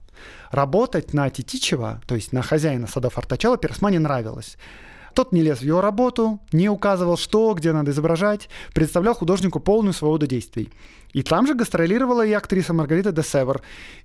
Работать 0.52 1.14
на 1.14 1.30
Титичева, 1.30 2.02
то 2.08 2.16
есть 2.16 2.32
на 2.32 2.42
хозяина 2.42 2.88
садов 2.88 3.18
Артачала, 3.18 3.58
Пиросмани 3.58 4.00
нравилось. 4.00 4.58
Тот 5.16 5.32
не 5.32 5.42
лез 5.42 5.60
в 5.60 5.64
его 5.64 5.80
работу, 5.80 6.40
не 6.52 6.68
указывал, 6.68 7.18
что, 7.18 7.54
где 7.54 7.72
надо 7.72 7.92
изображать, 7.92 8.50
представлял 8.74 9.16
художнику 9.16 9.62
полную 9.62 9.94
свободу 9.94 10.28
действий. 10.28 10.70
И 11.14 11.24
там 11.24 11.48
же 11.48 11.54
гастролировала 11.54 12.26
и 12.26 12.34
актриса 12.34 12.74
Маргарита 12.74 13.14
де 13.14 13.24
Север. 13.24 13.62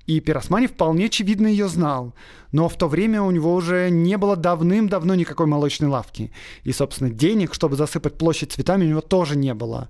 И 0.06 0.20
Пиросмани 0.20 0.68
вполне 0.68 1.06
очевидно 1.06 1.48
ее 1.48 1.66
знал. 1.66 2.14
Но 2.52 2.68
в 2.68 2.78
то 2.78 2.86
время 2.86 3.22
у 3.22 3.32
него 3.32 3.52
уже 3.52 3.90
не 3.90 4.16
было 4.16 4.36
давным-давно 4.36 5.16
никакой 5.16 5.46
молочной 5.46 5.90
лавки. 5.90 6.30
И, 6.62 6.70
собственно, 6.70 7.10
денег, 7.10 7.54
чтобы 7.54 7.74
засыпать 7.74 8.16
площадь 8.16 8.52
цветами, 8.52 8.84
у 8.84 8.90
него 8.90 9.00
тоже 9.00 9.36
не 9.36 9.52
было. 9.52 9.88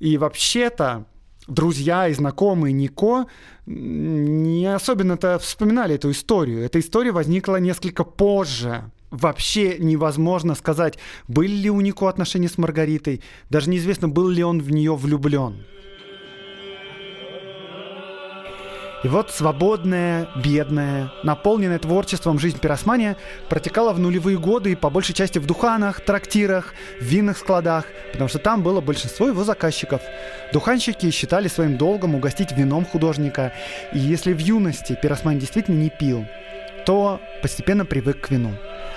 И 0.00 0.16
вообще-то 0.16 1.04
друзья 1.46 2.08
и 2.08 2.14
знакомые 2.14 2.72
Нико 2.72 3.26
не 3.66 4.74
особенно-то 4.74 5.38
вспоминали 5.38 5.96
эту 5.96 6.10
историю. 6.10 6.64
Эта 6.64 6.80
история 6.80 7.12
возникла 7.12 7.56
несколько 7.56 8.04
позже 8.04 8.90
вообще 9.12 9.78
невозможно 9.78 10.56
сказать, 10.56 10.98
были 11.28 11.52
ли 11.52 11.70
у 11.70 11.80
Нико 11.80 12.08
отношения 12.08 12.48
с 12.48 12.58
Маргаритой, 12.58 13.22
даже 13.50 13.70
неизвестно, 13.70 14.08
был 14.08 14.28
ли 14.28 14.42
он 14.42 14.60
в 14.60 14.70
нее 14.72 14.96
влюблен. 14.96 15.64
И 19.04 19.08
вот 19.08 19.32
свободная, 19.32 20.28
бедная, 20.36 21.12
наполненная 21.24 21.80
творчеством 21.80 22.38
жизнь 22.38 22.60
Пиросмания 22.60 23.16
протекала 23.48 23.92
в 23.92 23.98
нулевые 23.98 24.38
годы 24.38 24.72
и 24.72 24.76
по 24.76 24.90
большей 24.90 25.12
части 25.12 25.40
в 25.40 25.46
духанах, 25.46 26.00
трактирах, 26.00 26.72
винных 27.00 27.36
складах, 27.36 27.86
потому 28.12 28.28
что 28.28 28.38
там 28.38 28.62
было 28.62 28.80
большинство 28.80 29.26
его 29.26 29.42
заказчиков. 29.42 30.02
Духанщики 30.52 31.10
считали 31.10 31.48
своим 31.48 31.76
долгом 31.76 32.14
угостить 32.14 32.52
вином 32.52 32.84
художника, 32.84 33.52
и 33.92 33.98
если 33.98 34.32
в 34.32 34.38
юности 34.38 34.96
Пиросман 35.02 35.40
действительно 35.40 35.80
не 35.80 35.90
пил, 35.90 36.24
то 36.86 37.20
постепенно 37.42 37.84
привык 37.84 38.20
к 38.20 38.30
вину. 38.30 38.52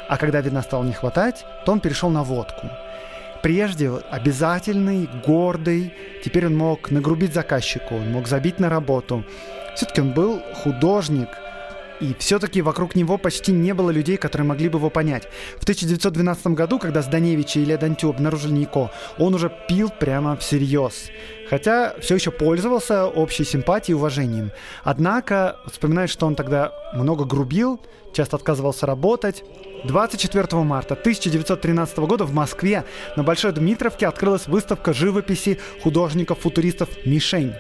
А 0.08 0.18
когда 0.18 0.42
вина 0.42 0.62
стало 0.62 0.84
не 0.84 0.94
хватать, 0.94 1.46
то 1.66 1.72
он 1.72 1.80
перешел 1.80 2.10
на 2.10 2.24
водку. 2.24 2.70
Прежде 3.42 3.92
обязательный, 4.10 5.10
гордый, 5.26 5.94
теперь 6.24 6.48
он 6.48 6.58
мог 6.58 6.90
нагрубить 6.90 7.34
заказчику, 7.34 7.96
он 7.96 8.12
мог 8.12 8.28
забить 8.28 8.60
на 8.60 8.70
работу. 8.70 9.24
Все-таки 9.76 10.02
он 10.02 10.14
был 10.14 10.42
художник, 10.64 11.30
и 12.00 12.14
все-таки 12.20 12.62
вокруг 12.62 12.96
него 12.96 13.18
почти 13.18 13.52
не 13.52 13.74
было 13.74 13.90
людей, 13.90 14.18
которые 14.18 14.48
могли 14.48 14.70
бы 14.70 14.80
его 14.80 14.90
понять. 14.90 15.28
В 15.58 15.64
1912 15.64 16.48
году, 16.48 16.80
когда 16.80 17.02
Зданевич 17.02 17.56
и 17.56 17.64
Илья 17.64 17.78
Дантю 17.78 18.10
обнаружили 18.10 18.54
Нико, 18.54 18.92
он 19.18 19.34
уже 19.34 19.52
пил 19.68 19.90
прямо 19.90 20.36
всерьез. 20.36 21.10
Хотя 21.50 21.96
все 22.00 22.16
еще 22.16 22.32
пользовался 22.32 23.06
общей 23.06 23.44
симпатией 23.44 23.96
и 23.96 23.98
уважением. 23.98 24.52
Однако, 24.84 25.58
вспоминает, 25.72 26.10
что 26.10 26.26
он 26.26 26.36
тогда 26.36 26.72
много 26.94 27.26
грубил, 27.26 27.80
часто 28.14 28.38
отказывался 28.38 28.86
работать. 28.86 29.44
24 29.84 30.64
марта 30.64 30.96
1913 30.96 31.98
года 32.00 32.24
в 32.26 32.34
Москве 32.34 32.86
на 33.16 33.24
Большой 33.24 33.52
Дмитровке 33.52 34.08
открылась 34.08 34.48
выставка 34.48 34.94
живописи 34.94 35.60
художников-футуристов 35.84 36.90
«Мишень» 37.06 37.54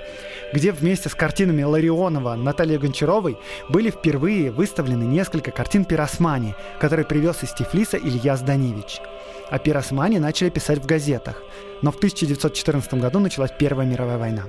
где 0.53 0.71
вместе 0.71 1.09
с 1.09 1.15
картинами 1.15 1.63
Ларионова 1.63 2.36
Натальи 2.36 2.77
Гончаровой 2.77 3.38
были 3.67 3.89
впервые 3.89 4.51
выставлены 4.51 5.03
несколько 5.03 5.51
картин 5.51 5.86
Пиросмани, 5.86 6.55
которые 6.79 7.05
привез 7.05 7.43
из 7.43 7.51
Тифлиса 7.51 7.97
Илья 7.97 8.38
Зданевич. 8.38 9.01
О 9.49 9.59
Пиросмане 9.59 10.19
начали 10.19 10.49
писать 10.49 10.79
в 10.79 10.85
газетах, 10.85 11.43
но 11.81 11.91
в 11.91 11.97
1914 11.97 12.95
году 12.95 13.19
началась 13.19 13.51
Первая 13.57 13.87
мировая 13.87 14.17
война. 14.17 14.43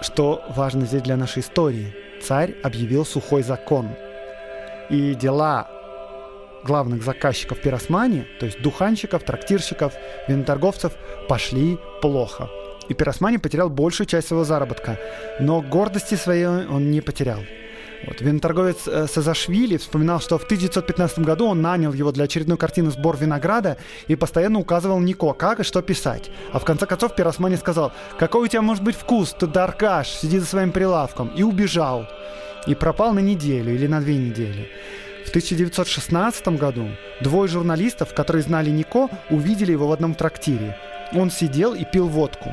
Что 0.00 0.44
важно 0.48 0.86
здесь 0.86 1.02
для 1.02 1.16
нашей 1.16 1.40
истории? 1.40 1.94
Царь 2.22 2.54
объявил 2.62 3.04
сухой 3.04 3.42
закон. 3.42 3.88
И 4.90 5.14
дела 5.14 5.68
главных 6.64 7.02
заказчиков 7.02 7.60
пиросмани, 7.60 8.26
то 8.38 8.46
есть 8.46 8.60
духанщиков, 8.62 9.22
трактирщиков, 9.24 9.92
виноторговцев, 10.28 10.92
пошли 11.28 11.78
плохо 12.00 12.48
и 12.88 12.94
Пиросмани 12.94 13.38
потерял 13.38 13.68
большую 13.70 14.06
часть 14.06 14.28
своего 14.28 14.44
заработка, 14.44 14.98
но 15.40 15.60
гордости 15.60 16.14
своей 16.14 16.46
он 16.46 16.90
не 16.90 17.00
потерял. 17.00 17.40
Вот. 18.04 18.20
Виноторговец 18.20 18.86
э, 18.86 19.06
Сазашвили 19.06 19.76
вспоминал, 19.76 20.20
что 20.20 20.38
в 20.38 20.44
1915 20.44 21.20
году 21.20 21.46
он 21.46 21.62
нанял 21.62 21.92
его 21.92 22.12
для 22.12 22.24
очередной 22.24 22.58
картины 22.58 22.90
«Сбор 22.90 23.16
винограда» 23.16 23.78
и 24.06 24.16
постоянно 24.16 24.58
указывал 24.58 25.00
Нико, 25.00 25.32
как 25.32 25.60
и 25.60 25.64
что 25.64 25.82
писать. 25.82 26.30
А 26.52 26.58
в 26.58 26.64
конце 26.64 26.86
концов 26.86 27.14
Пиросмани 27.14 27.56
сказал, 27.56 27.92
«Какой 28.18 28.44
у 28.44 28.46
тебя 28.46 28.62
может 28.62 28.84
быть 28.84 28.96
вкус, 28.96 29.34
ты 29.38 29.46
даркаш, 29.46 30.08
сиди 30.08 30.38
за 30.38 30.46
своим 30.46 30.72
прилавком», 30.72 31.28
и 31.28 31.42
убежал. 31.42 32.06
И 32.66 32.74
пропал 32.74 33.12
на 33.12 33.20
неделю 33.20 33.74
или 33.74 33.86
на 33.86 34.00
две 34.00 34.16
недели. 34.16 34.68
В 35.24 35.30
1916 35.30 36.48
году 36.48 36.88
двое 37.20 37.48
журналистов, 37.48 38.14
которые 38.14 38.42
знали 38.42 38.70
Нико, 38.70 39.08
увидели 39.30 39.72
его 39.72 39.88
в 39.88 39.92
одном 39.92 40.14
трактире. 40.14 40.76
Он 41.12 41.30
сидел 41.30 41.74
и 41.74 41.84
пил 41.84 42.08
водку. 42.08 42.52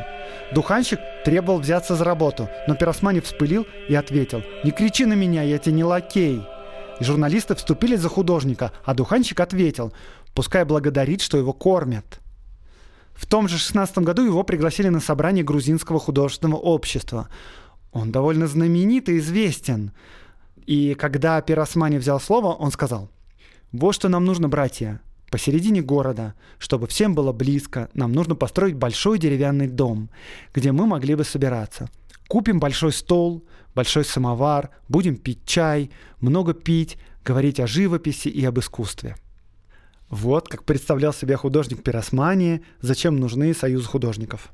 Духанщик 0.53 0.99
требовал 1.25 1.59
взяться 1.59 1.95
за 1.95 2.03
работу, 2.03 2.47
но 2.67 2.75
Пиросмани 2.75 3.21
вспылил 3.21 3.65
и 3.89 3.95
ответил 3.95 4.43
«Не 4.63 4.71
кричи 4.71 5.05
на 5.05 5.13
меня, 5.13 5.41
я 5.41 5.57
тебе 5.57 5.75
не 5.75 5.83
лакей». 5.83 6.43
И 6.99 7.03
журналисты 7.03 7.55
вступили 7.55 7.95
за 7.95 8.07
художника, 8.07 8.71
а 8.85 8.93
Духанщик 8.93 9.39
ответил 9.39 9.93
«Пускай 10.35 10.63
благодарит, 10.63 11.21
что 11.21 11.37
его 11.37 11.53
кормят». 11.53 12.19
В 13.15 13.25
том 13.25 13.47
же 13.47 13.57
16 13.57 13.99
году 13.99 14.23
его 14.23 14.43
пригласили 14.43 14.89
на 14.89 14.99
собрание 14.99 15.43
грузинского 15.43 15.99
художественного 15.99 16.59
общества. 16.59 17.29
Он 17.91 18.11
довольно 18.11 18.47
знаменит 18.47 19.09
и 19.09 19.17
известен. 19.17 19.91
И 20.65 20.93
когда 20.93 21.41
Пиросмани 21.41 21.97
взял 21.97 22.19
слово, 22.19 22.53
он 22.53 22.71
сказал, 22.71 23.09
«Вот 23.71 23.95
что 23.95 24.07
нам 24.07 24.25
нужно, 24.25 24.49
братья. 24.49 25.01
Посередине 25.33 25.81
города, 25.81 26.35
чтобы 26.59 26.85
всем 26.85 27.15
было 27.15 27.31
близко, 27.31 27.89
нам 27.95 28.11
нужно 28.11 28.35
построить 28.35 28.75
большой 28.75 29.17
деревянный 29.17 29.67
дом, 29.67 30.11
где 30.53 30.71
мы 30.71 30.85
могли 30.85 31.15
бы 31.15 31.23
собираться. 31.23 31.89
Купим 32.27 32.59
большой 32.59 32.93
стол, 32.93 33.43
большой 33.73 34.05
самовар, 34.05 34.69
будем 34.89 35.15
пить 35.15 35.39
чай, 35.43 35.89
много 36.19 36.53
пить, 36.53 36.99
говорить 37.25 37.59
о 37.59 37.65
живописи 37.65 38.27
и 38.27 38.45
об 38.45 38.59
искусстве. 38.59 39.15
Вот 40.07 40.49
как 40.49 40.65
представлял 40.65 41.13
себя 41.13 41.35
художник 41.35 41.81
Пиросмани, 41.81 42.63
зачем 42.81 43.15
нужны 43.15 43.55
союзы 43.55 43.87
художников. 43.87 44.51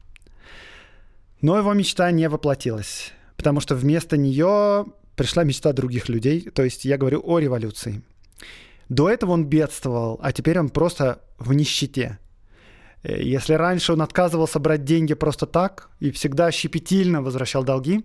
Но 1.42 1.58
его 1.58 1.74
мечта 1.74 2.10
не 2.12 2.30
воплотилась, 2.30 3.12
потому 3.36 3.60
что 3.60 3.76
вместо 3.76 4.16
нее 4.16 4.86
пришла 5.18 5.44
мечта 5.44 5.74
других 5.74 6.08
людей, 6.08 6.40
то 6.40 6.64
есть 6.64 6.86
я 6.86 6.98
говорю 6.98 7.22
о 7.22 7.38
революции. 7.38 8.02
До 8.90 9.08
этого 9.10 9.32
он 9.32 9.46
бедствовал, 9.46 10.20
а 10.22 10.32
теперь 10.32 10.60
он 10.60 10.70
просто 10.70 11.22
в 11.38 11.54
нищете. 11.54 12.20
Э, 13.04 13.22
если 13.22 13.54
раньше 13.54 13.94
он 13.94 14.02
отказывался 14.02 14.60
брать 14.60 14.84
деньги 14.84 15.14
просто 15.14 15.46
так 15.46 15.90
и 16.00 16.12
всегда 16.12 16.52
щепетильно 16.52 17.22
возвращал 17.22 17.64
долги, 17.64 18.04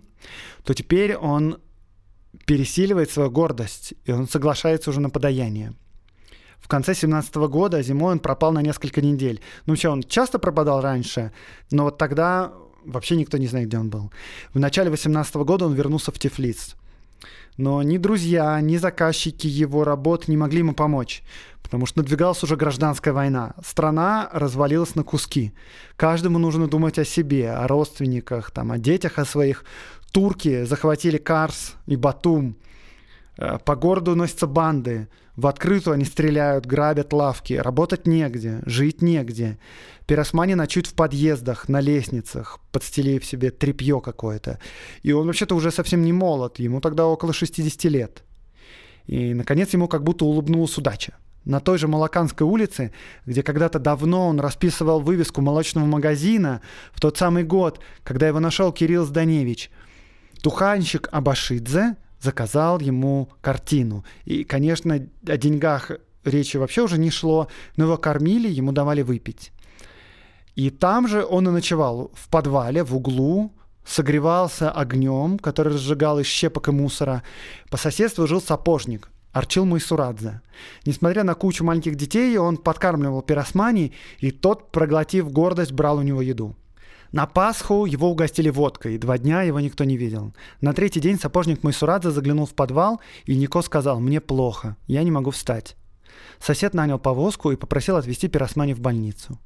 то 0.63 0.73
теперь 0.73 1.15
он 1.15 1.59
пересиливает 2.45 3.09
свою 3.09 3.31
гордость, 3.31 3.93
и 4.05 4.11
он 4.11 4.27
соглашается 4.27 4.89
уже 4.91 4.99
на 4.99 5.09
подаяние. 5.09 5.73
В 6.59 6.67
конце 6.67 6.95
17 6.95 7.35
года 7.35 7.81
зимой 7.83 8.13
он 8.13 8.19
пропал 8.19 8.51
на 8.51 8.61
несколько 8.61 9.01
недель. 9.01 9.41
Ну 9.65 9.73
вообще, 9.73 9.89
он 9.89 10.03
часто 10.03 10.39
пропадал 10.39 10.81
раньше, 10.81 11.31
но 11.71 11.83
вот 11.83 11.97
тогда 11.97 12.53
вообще 12.83 13.15
никто 13.15 13.37
не 13.37 13.47
знает, 13.47 13.67
где 13.67 13.77
он 13.77 13.89
был. 13.89 14.11
В 14.53 14.59
начале 14.59 14.89
18 14.89 15.35
года 15.35 15.65
он 15.65 15.73
вернулся 15.73 16.11
в 16.11 16.19
Тифлис. 16.19 16.75
Но 17.57 17.81
ни 17.83 17.97
друзья, 17.97 18.59
ни 18.59 18.77
заказчики 18.77 19.47
его 19.47 19.83
работ 19.83 20.27
не 20.27 20.35
могли 20.35 20.59
ему 20.59 20.73
помочь, 20.73 21.23
потому 21.63 21.85
что 21.85 21.99
надвигалась 21.99 22.43
уже 22.43 22.57
гражданская 22.57 23.13
война. 23.13 23.53
Страна 23.65 24.29
развалилась 24.33 24.95
на 24.95 25.03
куски. 25.03 25.53
Каждому 25.95 26.37
нужно 26.37 26.67
думать 26.67 26.99
о 26.99 27.05
себе, 27.05 27.51
о 27.51 27.67
родственниках, 27.67 28.51
там, 28.51 28.71
о 28.71 28.77
детях, 28.77 29.19
о 29.19 29.25
своих. 29.25 29.63
Турки 30.11 30.65
захватили 30.65 31.17
Карс 31.17 31.75
и 31.87 31.95
Батум. 31.95 32.57
Э, 33.37 33.57
по 33.63 33.75
городу 33.75 34.15
носятся 34.15 34.47
банды. 34.47 35.07
В 35.35 35.47
открытую 35.47 35.95
они 35.95 36.05
стреляют, 36.05 36.65
грабят 36.65 37.11
лавки. 37.11 37.53
Работать 37.53 38.07
негде, 38.07 38.61
жить 38.65 39.01
негде. 39.01 39.57
Пиросмани 40.07 40.55
ночует 40.55 40.87
в 40.87 40.93
подъездах, 40.93 41.67
на 41.67 41.81
лестницах, 41.81 42.59
подстелив 42.71 43.25
себе 43.25 43.51
тряпье 43.51 43.99
какое-то. 43.99 44.59
И 45.03 45.11
он 45.11 45.27
вообще-то 45.27 45.55
уже 45.55 45.71
совсем 45.71 46.03
не 46.03 46.13
молод, 46.13 46.59
ему 46.59 46.79
тогда 46.79 47.05
около 47.05 47.33
60 47.33 47.83
лет. 47.85 48.23
И, 49.07 49.33
наконец, 49.33 49.73
ему 49.73 49.87
как 49.87 50.03
будто 50.03 50.25
улыбнулась 50.25 50.77
удача. 50.77 51.15
На 51.43 51.59
той 51.59 51.77
же 51.77 51.87
Малаканской 51.87 52.47
улице, 52.47 52.91
где 53.25 53.43
когда-то 53.43 53.77
давно 53.77 54.29
он 54.29 54.39
расписывал 54.39 54.99
вывеску 54.99 55.41
молочного 55.41 55.85
магазина, 55.85 56.61
в 56.91 56.99
тот 56.99 57.17
самый 57.17 57.43
год, 57.43 57.79
когда 58.03 58.27
его 58.27 58.39
нашел 58.39 58.71
Кирилл 58.71 59.05
Зданевич, 59.05 59.69
туханщик 60.41 61.07
Абашидзе 61.11 61.97
заказал 62.25 62.79
ему 62.79 63.29
картину. 63.41 64.03
И, 64.25 64.43
конечно, 64.43 64.95
о 64.95 65.37
деньгах 65.37 65.91
речи 66.25 66.57
вообще 66.57 66.81
уже 66.81 66.97
не 66.97 67.11
шло, 67.11 67.47
но 67.77 67.85
его 67.85 67.97
кормили, 67.97 68.49
ему 68.49 68.71
давали 68.71 69.03
выпить. 69.03 69.51
И 70.55 70.69
там 70.69 71.07
же 71.07 71.25
он 71.25 71.47
и 71.47 71.51
ночевал, 71.51 72.11
в 72.13 72.29
подвале, 72.29 72.83
в 72.83 72.95
углу, 72.95 73.51
согревался 73.85 74.71
огнем, 74.71 75.37
который 75.37 75.73
разжигал 75.73 76.19
из 76.19 76.25
щепок 76.25 76.69
и 76.69 76.71
мусора. 76.71 77.23
По 77.69 77.77
соседству 77.77 78.27
жил 78.27 78.41
сапожник, 78.41 79.09
Арчил 79.31 79.65
Майсурадзе. 79.65 80.41
Несмотря 80.85 81.23
на 81.23 81.35
кучу 81.35 81.63
маленьких 81.63 81.95
детей, 81.95 82.37
он 82.37 82.57
подкармливал 82.57 83.21
пиросмани, 83.21 83.91
и 84.19 84.31
тот, 84.31 84.71
проглотив 84.71 85.29
гордость, 85.29 85.73
брал 85.73 85.97
у 85.97 86.01
него 86.01 86.21
еду. 86.21 86.55
На 87.11 87.25
Пасху 87.25 87.85
его 87.85 88.09
угостили 88.09 88.49
водкой, 88.49 88.95
и 88.95 88.97
два 88.97 89.17
дня 89.17 89.43
его 89.43 89.59
никто 89.59 89.83
не 89.83 89.97
видел. 89.97 90.33
На 90.61 90.73
третий 90.73 90.99
день 90.99 91.19
сапожник 91.19 91.63
Майсурадзе 91.63 92.11
заглянул 92.11 92.45
в 92.45 92.53
подвал, 92.53 92.99
и 93.25 93.35
Нико 93.35 93.61
сказал 93.61 93.99
«Мне 93.99 94.19
плохо, 94.19 94.75
я 94.87 95.03
не 95.03 95.11
могу 95.11 95.31
встать». 95.31 95.75
Сосед 96.39 96.73
нанял 96.73 96.99
повозку 96.99 97.51
и 97.51 97.55
попросил 97.55 97.95
отвезти 97.95 98.27
пиросмани 98.27 98.73
в 98.73 98.79
больницу. 98.79 99.39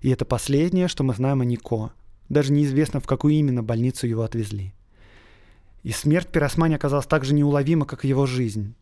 И 0.00 0.10
это 0.10 0.24
последнее, 0.24 0.88
что 0.88 1.04
мы 1.04 1.14
знаем 1.14 1.40
о 1.40 1.44
Нико. 1.44 1.92
Даже 2.28 2.52
неизвестно, 2.52 3.00
в 3.00 3.06
какую 3.06 3.34
именно 3.34 3.62
больницу 3.62 4.06
его 4.06 4.22
отвезли. 4.22 4.74
И 5.82 5.90
смерть 5.90 6.28
Пиросмани 6.28 6.76
оказалась 6.76 7.06
так 7.06 7.24
же 7.24 7.34
неуловима, 7.34 7.86
как 7.86 8.04
и 8.04 8.08
его 8.08 8.26
жизнь. 8.26 8.74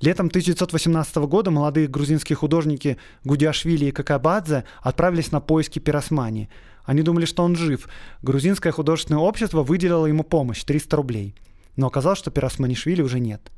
Летом 0.00 0.26
1918 0.26 1.16
года 1.16 1.50
молодые 1.50 1.86
грузинские 1.88 2.36
художники 2.36 2.98
Гудяшвили 3.24 3.86
и 3.86 3.90
Какабадзе 3.92 4.64
отправились 4.82 5.32
на 5.32 5.40
поиски 5.40 5.78
Пиросмани. 5.78 6.50
Они 6.84 7.02
думали, 7.02 7.24
что 7.24 7.42
он 7.42 7.56
жив. 7.56 7.88
Грузинское 8.22 8.72
художественное 8.72 9.20
общество 9.20 9.62
выделило 9.62 10.06
ему 10.06 10.22
помощь– 10.22 10.62
300 10.64 10.96
рублей. 10.96 11.34
Но 11.76 11.86
оказалось, 11.86 12.18
что 12.18 12.30
Пиросманишвили 12.30 13.02
уже 13.02 13.20
нет. 13.20 13.50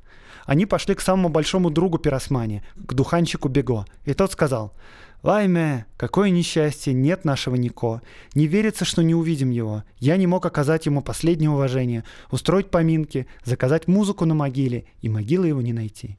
Они 0.47 0.65
пошли 0.65 0.95
к 0.95 1.01
самому 1.01 1.29
большому 1.29 1.71
другу 1.71 1.99
Пиросмани, 1.99 2.63
к 2.77 2.95
духанщику 2.95 3.49
Бего. 3.49 3.85
И 4.05 4.15
тот 4.15 4.33
сказал– 4.33 4.73
Лайме, 5.25 5.87
какое 5.97 6.31
несчастье, 6.31 6.95
нет 6.95 7.25
нашего 7.25 7.57
Нико. 7.57 8.03
Не 8.35 8.47
верится, 8.47 8.85
что 8.85 9.03
не 9.03 9.17
увидим 9.17 9.51
его. 9.51 9.83
Я 9.99 10.17
не 10.17 10.29
мог 10.29 10.47
оказать 10.47 10.87
ему 10.87 11.03
последнее 11.03 11.51
уважение, 11.51 12.05
устроить 12.31 12.71
поминки, 12.71 13.27
заказать 13.45 13.89
музыку 13.89 14.27
на 14.27 14.35
могиле, 14.35 14.85
и 15.01 15.09
могилы 15.09 15.49
его 15.49 15.61
не 15.61 15.73
найти. 15.73 16.19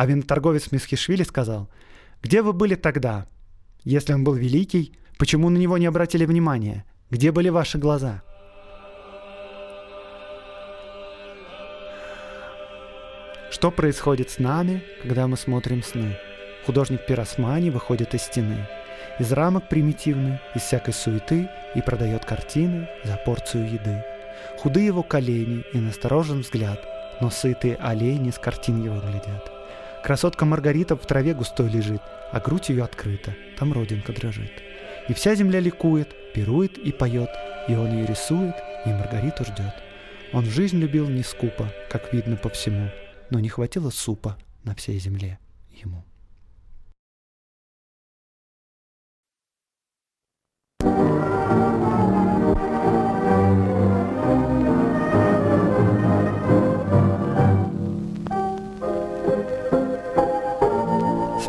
А 0.00 0.06
виноторговец 0.06 0.72
Мисхишвили 0.72 1.24
сказал, 1.24 1.68
«Где 2.22 2.40
вы 2.40 2.54
были 2.54 2.74
тогда? 2.74 3.26
Если 3.84 4.14
он 4.14 4.24
был 4.24 4.32
великий, 4.32 4.94
почему 5.18 5.50
на 5.50 5.58
него 5.58 5.76
не 5.76 5.84
обратили 5.84 6.24
внимания? 6.24 6.86
Где 7.10 7.32
были 7.32 7.50
ваши 7.50 7.76
глаза?» 7.76 8.22
Что 13.50 13.70
происходит 13.70 14.30
с 14.30 14.38
нами, 14.38 14.82
когда 15.02 15.26
мы 15.26 15.36
смотрим 15.36 15.82
сны? 15.82 16.16
Художник 16.64 17.04
Пиросмани 17.04 17.68
выходит 17.68 18.14
из 18.14 18.22
стены, 18.22 18.66
из 19.18 19.30
рамок 19.32 19.68
примитивной, 19.68 20.40
из 20.54 20.62
всякой 20.62 20.94
суеты 20.94 21.50
и 21.74 21.82
продает 21.82 22.24
картины 22.24 22.88
за 23.04 23.18
порцию 23.18 23.70
еды. 23.70 24.02
Худые 24.60 24.86
его 24.86 25.02
колени 25.02 25.62
и 25.74 25.78
насторожен 25.78 26.40
взгляд, 26.40 26.82
но 27.20 27.28
сытые 27.28 27.76
олени 27.76 28.30
с 28.30 28.38
картин 28.38 28.82
его 28.82 28.98
глядят. 28.98 29.49
Красотка 30.02 30.44
Маргарита 30.44 30.96
в 30.96 31.06
траве 31.06 31.34
густой 31.34 31.68
лежит, 31.68 32.00
а 32.32 32.40
грудь 32.40 32.70
ее 32.70 32.84
открыта, 32.84 33.34
там 33.58 33.72
родинка 33.72 34.12
дрожит. 34.12 34.52
И 35.08 35.12
вся 35.12 35.34
земля 35.34 35.60
ликует, 35.60 36.08
пирует 36.32 36.78
и 36.78 36.90
поет, 36.90 37.30
и 37.68 37.74
он 37.74 37.92
ее 37.92 38.06
рисует, 38.06 38.54
и 38.86 38.88
Маргариту 38.88 39.44
ждет. 39.44 39.74
Он 40.32 40.44
жизнь 40.44 40.78
любил 40.78 41.08
не 41.08 41.22
скупо, 41.22 41.72
как 41.90 42.12
видно 42.12 42.36
по 42.36 42.48
всему, 42.48 42.90
но 43.30 43.40
не 43.40 43.48
хватило 43.48 43.90
супа 43.90 44.38
на 44.64 44.74
всей 44.74 44.98
земле 44.98 45.38
ему. 45.70 46.04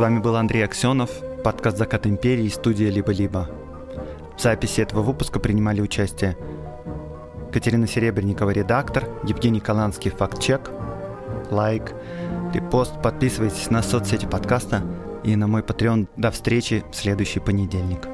Вами 0.01 0.17
был 0.17 0.35
Андрей 0.35 0.65
Аксенов, 0.65 1.11
подкаст 1.43 1.77
«Закат 1.77 2.07
империи» 2.07 2.45
и 2.45 2.49
студия 2.49 2.89
«Либо-либо». 2.89 3.47
В 4.35 4.41
записи 4.41 4.81
этого 4.81 5.03
выпуска 5.03 5.39
принимали 5.39 5.79
участие 5.79 6.35
Катерина 7.53 7.85
Серебренникова, 7.85 8.49
редактор, 8.49 9.07
Евгений 9.23 9.59
Каланский, 9.59 10.09
факт-чек, 10.09 10.71
лайк, 11.51 11.93
репост, 12.51 12.99
подписывайтесь 13.03 13.69
на 13.69 13.83
соцсети 13.83 14.25
подкаста 14.25 14.81
и 15.23 15.35
на 15.35 15.45
мой 15.45 15.61
Patreon. 15.61 16.07
До 16.17 16.31
встречи 16.31 16.83
в 16.91 16.95
следующий 16.95 17.39
понедельник. 17.39 18.07